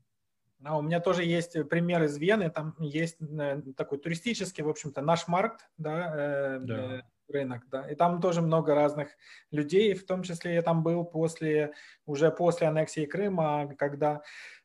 А 0.64 0.78
у 0.78 0.82
меня 0.82 1.00
тоже 1.00 1.24
есть 1.24 1.54
пример 1.70 2.04
из 2.04 2.18
Вены, 2.18 2.50
там 2.50 2.76
есть 2.80 3.18
э, 3.22 3.62
такой 3.78 3.98
туристический, 3.98 4.64
в 4.64 4.70
общем-то, 4.70 5.02
наш 5.02 5.28
маркт, 5.28 5.70
да, 5.78 6.14
э, 6.16 6.60
да 6.60 7.04
рынок, 7.30 7.64
да. 7.70 7.90
И 7.90 7.96
там 7.96 8.22
тоже 8.22 8.42
много 8.42 8.76
разных 8.76 9.10
людей, 9.52 9.94
в 9.94 10.06
том 10.06 10.24
числе 10.24 10.56
я 10.56 10.62
там 10.62 10.84
был 10.84 11.06
после, 11.06 11.74
уже 12.06 12.32
после 12.32 12.68
аннексии 12.68 13.06
Крыма, 13.06 13.74
когда 13.78 14.22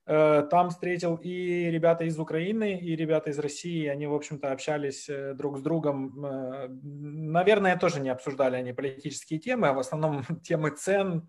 э, 0.07 0.47
там 0.51 0.70
встретил 0.70 1.16
и 1.16 1.70
ребята 1.70 2.05
из 2.05 2.18
Украины, 2.18 2.78
и 2.78 2.97
ребята 2.97 3.30
из 3.30 3.38
России, 3.38 3.86
они, 3.86 4.07
в 4.07 4.14
общем-то, 4.14 4.53
общались 4.53 5.09
э, 5.09 5.34
друг 5.34 5.59
с 5.59 5.62
другом. 5.62 6.24
Э, 6.24 6.68
наверное, 6.68 7.76
тоже 7.76 8.01
не 8.01 8.11
обсуждали 8.11 8.57
они 8.57 8.72
политические 8.72 9.38
темы, 9.38 9.68
а 9.68 9.72
в 9.72 9.78
основном 9.78 10.24
темы 10.42 10.70
цен, 10.70 11.28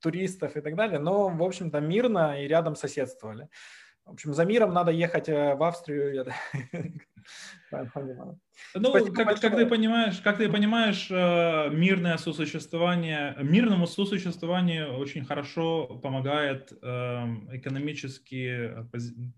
туристов 0.00 0.56
и 0.56 0.60
так 0.60 0.76
далее, 0.76 0.98
но, 0.98 1.28
в 1.28 1.42
общем-то, 1.42 1.80
мирно 1.80 2.42
и 2.42 2.48
рядом 2.48 2.76
соседствовали. 2.76 3.48
В 4.08 4.12
общем, 4.12 4.32
за 4.32 4.44
миром 4.46 4.72
надо 4.72 4.90
ехать 4.90 5.28
э, 5.28 5.54
в 5.54 5.62
Австрию. 5.62 6.26
Ну, 8.74 8.90
как, 9.12 9.38
как 9.38 9.56
ты 9.56 9.66
понимаешь, 9.66 10.20
как 10.20 10.38
ты 10.38 10.48
понимаешь, 10.48 11.08
э, 11.10 11.68
мирное 11.70 12.16
сосуществование, 12.16 13.36
мирному 13.42 13.86
сосуществованию 13.86 14.96
очень 14.96 15.26
хорошо 15.26 15.86
помогает 16.02 16.72
эм, 16.82 17.54
экономически, 17.54 18.72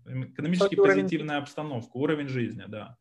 экономически 0.05 0.75
позитивная 0.75 1.35
уровень... 1.35 1.43
обстановка, 1.43 1.97
уровень 1.97 2.29
жизни, 2.29 2.63
да. 2.69 2.97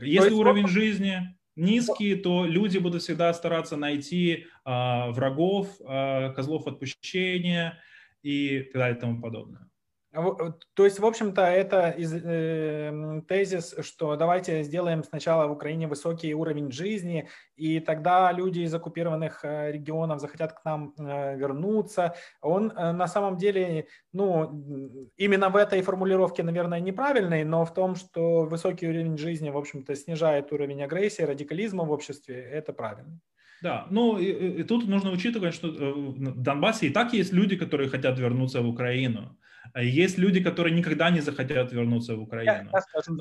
Если 0.00 0.30
уровень 0.30 0.68
жизни 0.68 1.36
низкий, 1.56 2.14
то 2.14 2.46
люди 2.46 2.78
будут 2.78 3.02
всегда 3.02 3.34
стараться 3.34 3.76
найти 3.76 4.46
э, 4.64 5.10
врагов, 5.10 5.68
э, 5.80 6.32
козлов 6.34 6.68
отпущения 6.68 7.80
и 8.22 8.60
так 8.60 8.74
далее 8.74 8.96
и 8.96 9.00
тому 9.00 9.20
подобное. 9.20 9.67
То 10.12 10.84
есть, 10.84 10.98
в 10.98 11.04
общем-то, 11.04 11.42
это 11.42 11.90
из, 11.90 12.14
э, 12.14 13.22
тезис, 13.28 13.74
что 13.80 14.16
давайте 14.16 14.62
сделаем 14.62 15.04
сначала 15.04 15.46
в 15.46 15.52
Украине 15.52 15.86
высокий 15.86 16.34
уровень 16.34 16.72
жизни, 16.72 17.28
и 17.56 17.78
тогда 17.78 18.32
люди 18.32 18.60
из 18.60 18.74
оккупированных 18.74 19.44
э, 19.44 19.72
регионов 19.72 20.20
захотят 20.20 20.54
к 20.54 20.64
нам 20.64 20.94
э, 20.98 21.36
вернуться. 21.36 22.14
Он 22.40 22.70
э, 22.70 22.92
на 22.92 23.06
самом 23.06 23.36
деле, 23.36 23.86
ну, 24.14 25.10
именно 25.18 25.50
в 25.50 25.56
этой 25.56 25.82
формулировке, 25.82 26.42
наверное, 26.42 26.80
неправильный, 26.80 27.44
но 27.44 27.66
в 27.66 27.74
том, 27.74 27.94
что 27.94 28.46
высокий 28.46 28.88
уровень 28.88 29.18
жизни, 29.18 29.50
в 29.50 29.58
общем-то, 29.58 29.94
снижает 29.94 30.52
уровень 30.52 30.82
агрессии, 30.82 31.22
радикализма 31.22 31.84
в 31.84 31.90
обществе, 31.90 32.36
это 32.36 32.72
правильно. 32.72 33.20
Да, 33.60 33.86
ну 33.90 34.18
и, 34.18 34.60
и 34.60 34.62
тут 34.62 34.86
нужно 34.88 35.10
учитывать, 35.10 35.52
что 35.52 35.68
в 35.68 36.42
Донбассе 36.42 36.86
и 36.86 36.90
так 36.90 37.12
есть 37.12 37.32
люди, 37.32 37.56
которые 37.56 37.90
хотят 37.90 38.18
вернуться 38.18 38.62
в 38.62 38.68
Украину. 38.68 39.37
Есть 39.76 40.18
люди, 40.18 40.42
которые 40.42 40.74
никогда 40.74 41.10
не 41.10 41.20
захотят 41.20 41.72
вернуться 41.72 42.16
в 42.16 42.22
Украину. 42.22 42.70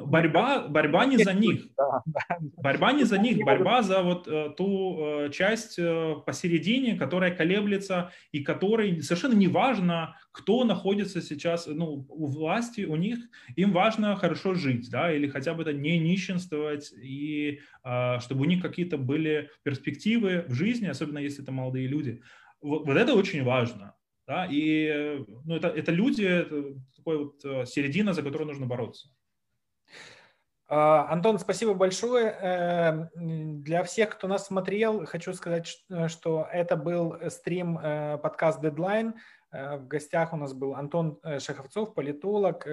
Борьба, 0.05 0.67
борьба 0.67 1.05
не 1.05 1.17
за 1.17 1.33
них. 1.33 1.67
Борьба 2.57 2.91
не 2.91 3.03
за 3.03 3.17
них, 3.17 3.37
борьба 3.43 3.81
за 3.83 4.01
вот 4.01 4.27
э, 4.27 4.49
ту 4.57 4.97
э, 4.99 5.29
часть 5.31 5.79
э, 5.79 6.15
посередине, 6.25 6.95
которая 6.95 7.35
колеблется 7.35 8.11
и 8.31 8.43
которой 8.43 9.01
совершенно 9.01 9.33
не 9.33 9.47
важно, 9.47 10.15
кто 10.31 10.63
находится 10.63 11.21
сейчас 11.21 11.67
ну, 11.67 12.05
у 12.09 12.27
власти, 12.27 12.81
у 12.85 12.95
них, 12.95 13.19
им 13.55 13.71
важно 13.71 14.15
хорошо 14.15 14.53
жить, 14.53 14.89
да, 14.89 15.11
или 15.11 15.27
хотя 15.27 15.53
бы 15.53 15.63
это 15.63 15.73
не 15.73 15.99
нищенствовать, 15.99 16.93
и 16.93 17.59
чтобы 18.19 18.41
у 18.41 18.45
них 18.45 18.61
какие-то 18.61 18.97
были 18.97 19.49
перспективы 19.63 20.45
в 20.47 20.53
жизни, 20.53 20.87
особенно 20.87 21.19
если 21.19 21.43
это 21.43 21.51
молодые 21.51 21.87
люди. 21.87 22.21
Вот, 22.61 22.85
вот 22.85 22.97
это 22.97 23.13
очень 23.13 23.43
важно. 23.43 23.93
Да, 24.27 24.45
и 24.45 25.23
ну, 25.45 25.55
это, 25.55 25.69
это 25.69 25.91
люди, 25.91 26.23
это 26.23 26.77
такой 26.97 27.17
вот 27.17 27.45
э, 27.45 27.65
середина, 27.65 28.13
за 28.13 28.21
которую 28.21 28.47
нужно 28.47 28.65
бороться. 28.65 29.07
А, 30.67 31.07
Антон, 31.09 31.39
спасибо 31.39 31.73
большое. 31.73 32.35
Э, 32.41 33.09
для 33.15 33.83
всех, 33.83 34.09
кто 34.09 34.27
нас 34.27 34.47
смотрел, 34.47 35.05
хочу 35.05 35.33
сказать, 35.33 35.81
что 36.07 36.45
это 36.51 36.75
был 36.75 37.15
стрим 37.29 37.77
э, 37.77 38.17
подкаст 38.17 38.61
Deadline. 38.61 39.13
В 39.49 39.87
гостях 39.87 40.33
у 40.33 40.35
нас 40.35 40.53
был 40.53 40.75
Антон 40.75 41.21
Шаховцов, 41.39 41.93
политолог, 41.93 42.67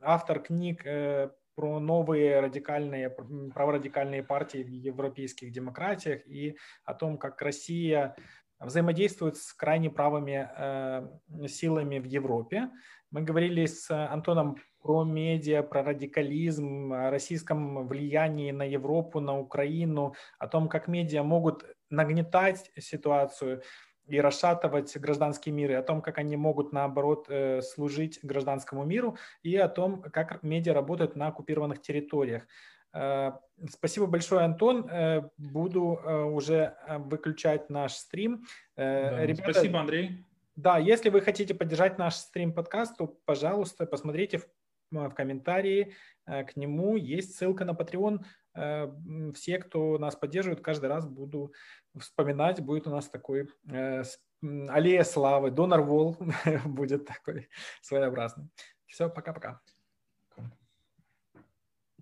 автор 0.00 0.40
книг 0.40 0.82
про 0.82 1.78
новые 1.78 2.40
радикальные, 2.40 3.10
праворадикальные 3.54 4.24
партии 4.24 4.64
в 4.64 4.68
европейских 4.68 5.52
демократиях 5.52 6.26
и 6.26 6.58
о 6.84 6.94
том, 6.94 7.18
как 7.18 7.40
Россия 7.40 8.16
взаимодействует 8.60 9.36
с 9.36 9.52
крайне 9.52 9.90
правыми 9.90 10.48
э, 10.56 11.48
силами 11.48 11.98
в 11.98 12.04
Европе. 12.04 12.70
Мы 13.10 13.22
говорили 13.22 13.64
с 13.66 13.90
Антоном 13.90 14.56
про 14.82 15.04
медиа, 15.04 15.62
про 15.62 15.82
радикализм, 15.82 16.92
о 16.92 17.10
российском 17.10 17.86
влиянии 17.86 18.50
на 18.50 18.64
Европу, 18.64 19.20
на 19.20 19.38
Украину, 19.38 20.14
о 20.38 20.46
том, 20.46 20.68
как 20.68 20.88
медиа 20.88 21.22
могут 21.22 21.64
нагнетать 21.90 22.70
ситуацию 22.78 23.62
и 24.06 24.20
расшатывать 24.20 24.96
гражданский 24.96 25.50
мир, 25.50 25.70
и 25.70 25.74
о 25.74 25.82
том, 25.82 26.00
как 26.00 26.18
они 26.18 26.36
могут, 26.36 26.72
наоборот, 26.72 27.26
э, 27.28 27.60
служить 27.62 28.20
гражданскому 28.22 28.84
миру, 28.84 29.16
и 29.42 29.56
о 29.56 29.68
том, 29.68 30.02
как 30.02 30.42
медиа 30.42 30.74
работают 30.74 31.16
на 31.16 31.28
оккупированных 31.28 31.80
территориях. 31.80 32.46
Э, 32.92 33.32
спасибо 33.70 34.06
большое, 34.06 34.42
Антон. 34.42 34.88
Э, 34.88 35.28
буду 35.36 36.00
э, 36.02 36.22
уже 36.22 36.76
выключать 36.88 37.70
наш 37.70 37.92
стрим. 37.94 38.44
Да, 38.76 39.24
Ребята, 39.24 39.52
спасибо, 39.52 39.80
Андрей. 39.80 40.24
Да, 40.56 40.78
если 40.78 41.08
вы 41.08 41.20
хотите 41.20 41.54
поддержать 41.54 41.98
наш 41.98 42.14
стрим-подкаст, 42.14 42.96
то, 42.96 43.06
пожалуйста, 43.24 43.86
посмотрите 43.86 44.38
в, 44.38 44.46
в 44.90 45.10
комментарии 45.10 45.94
к 46.26 46.56
нему. 46.56 46.96
Есть 46.96 47.36
ссылка 47.36 47.64
на 47.64 47.70
Patreon. 47.70 49.32
Все, 49.34 49.58
кто 49.58 49.98
нас 49.98 50.16
поддерживает, 50.16 50.60
каждый 50.60 50.86
раз 50.86 51.06
буду 51.06 51.52
вспоминать. 51.96 52.60
Будет 52.60 52.88
у 52.88 52.90
нас 52.90 53.08
такой 53.08 53.48
аллея 54.42 55.04
славы. 55.04 55.52
Донор 55.52 55.82
Вол 55.82 56.16
будет 56.64 57.06
такой 57.06 57.48
своеобразный. 57.80 58.48
Все, 58.86 59.08
пока-пока. 59.08 59.60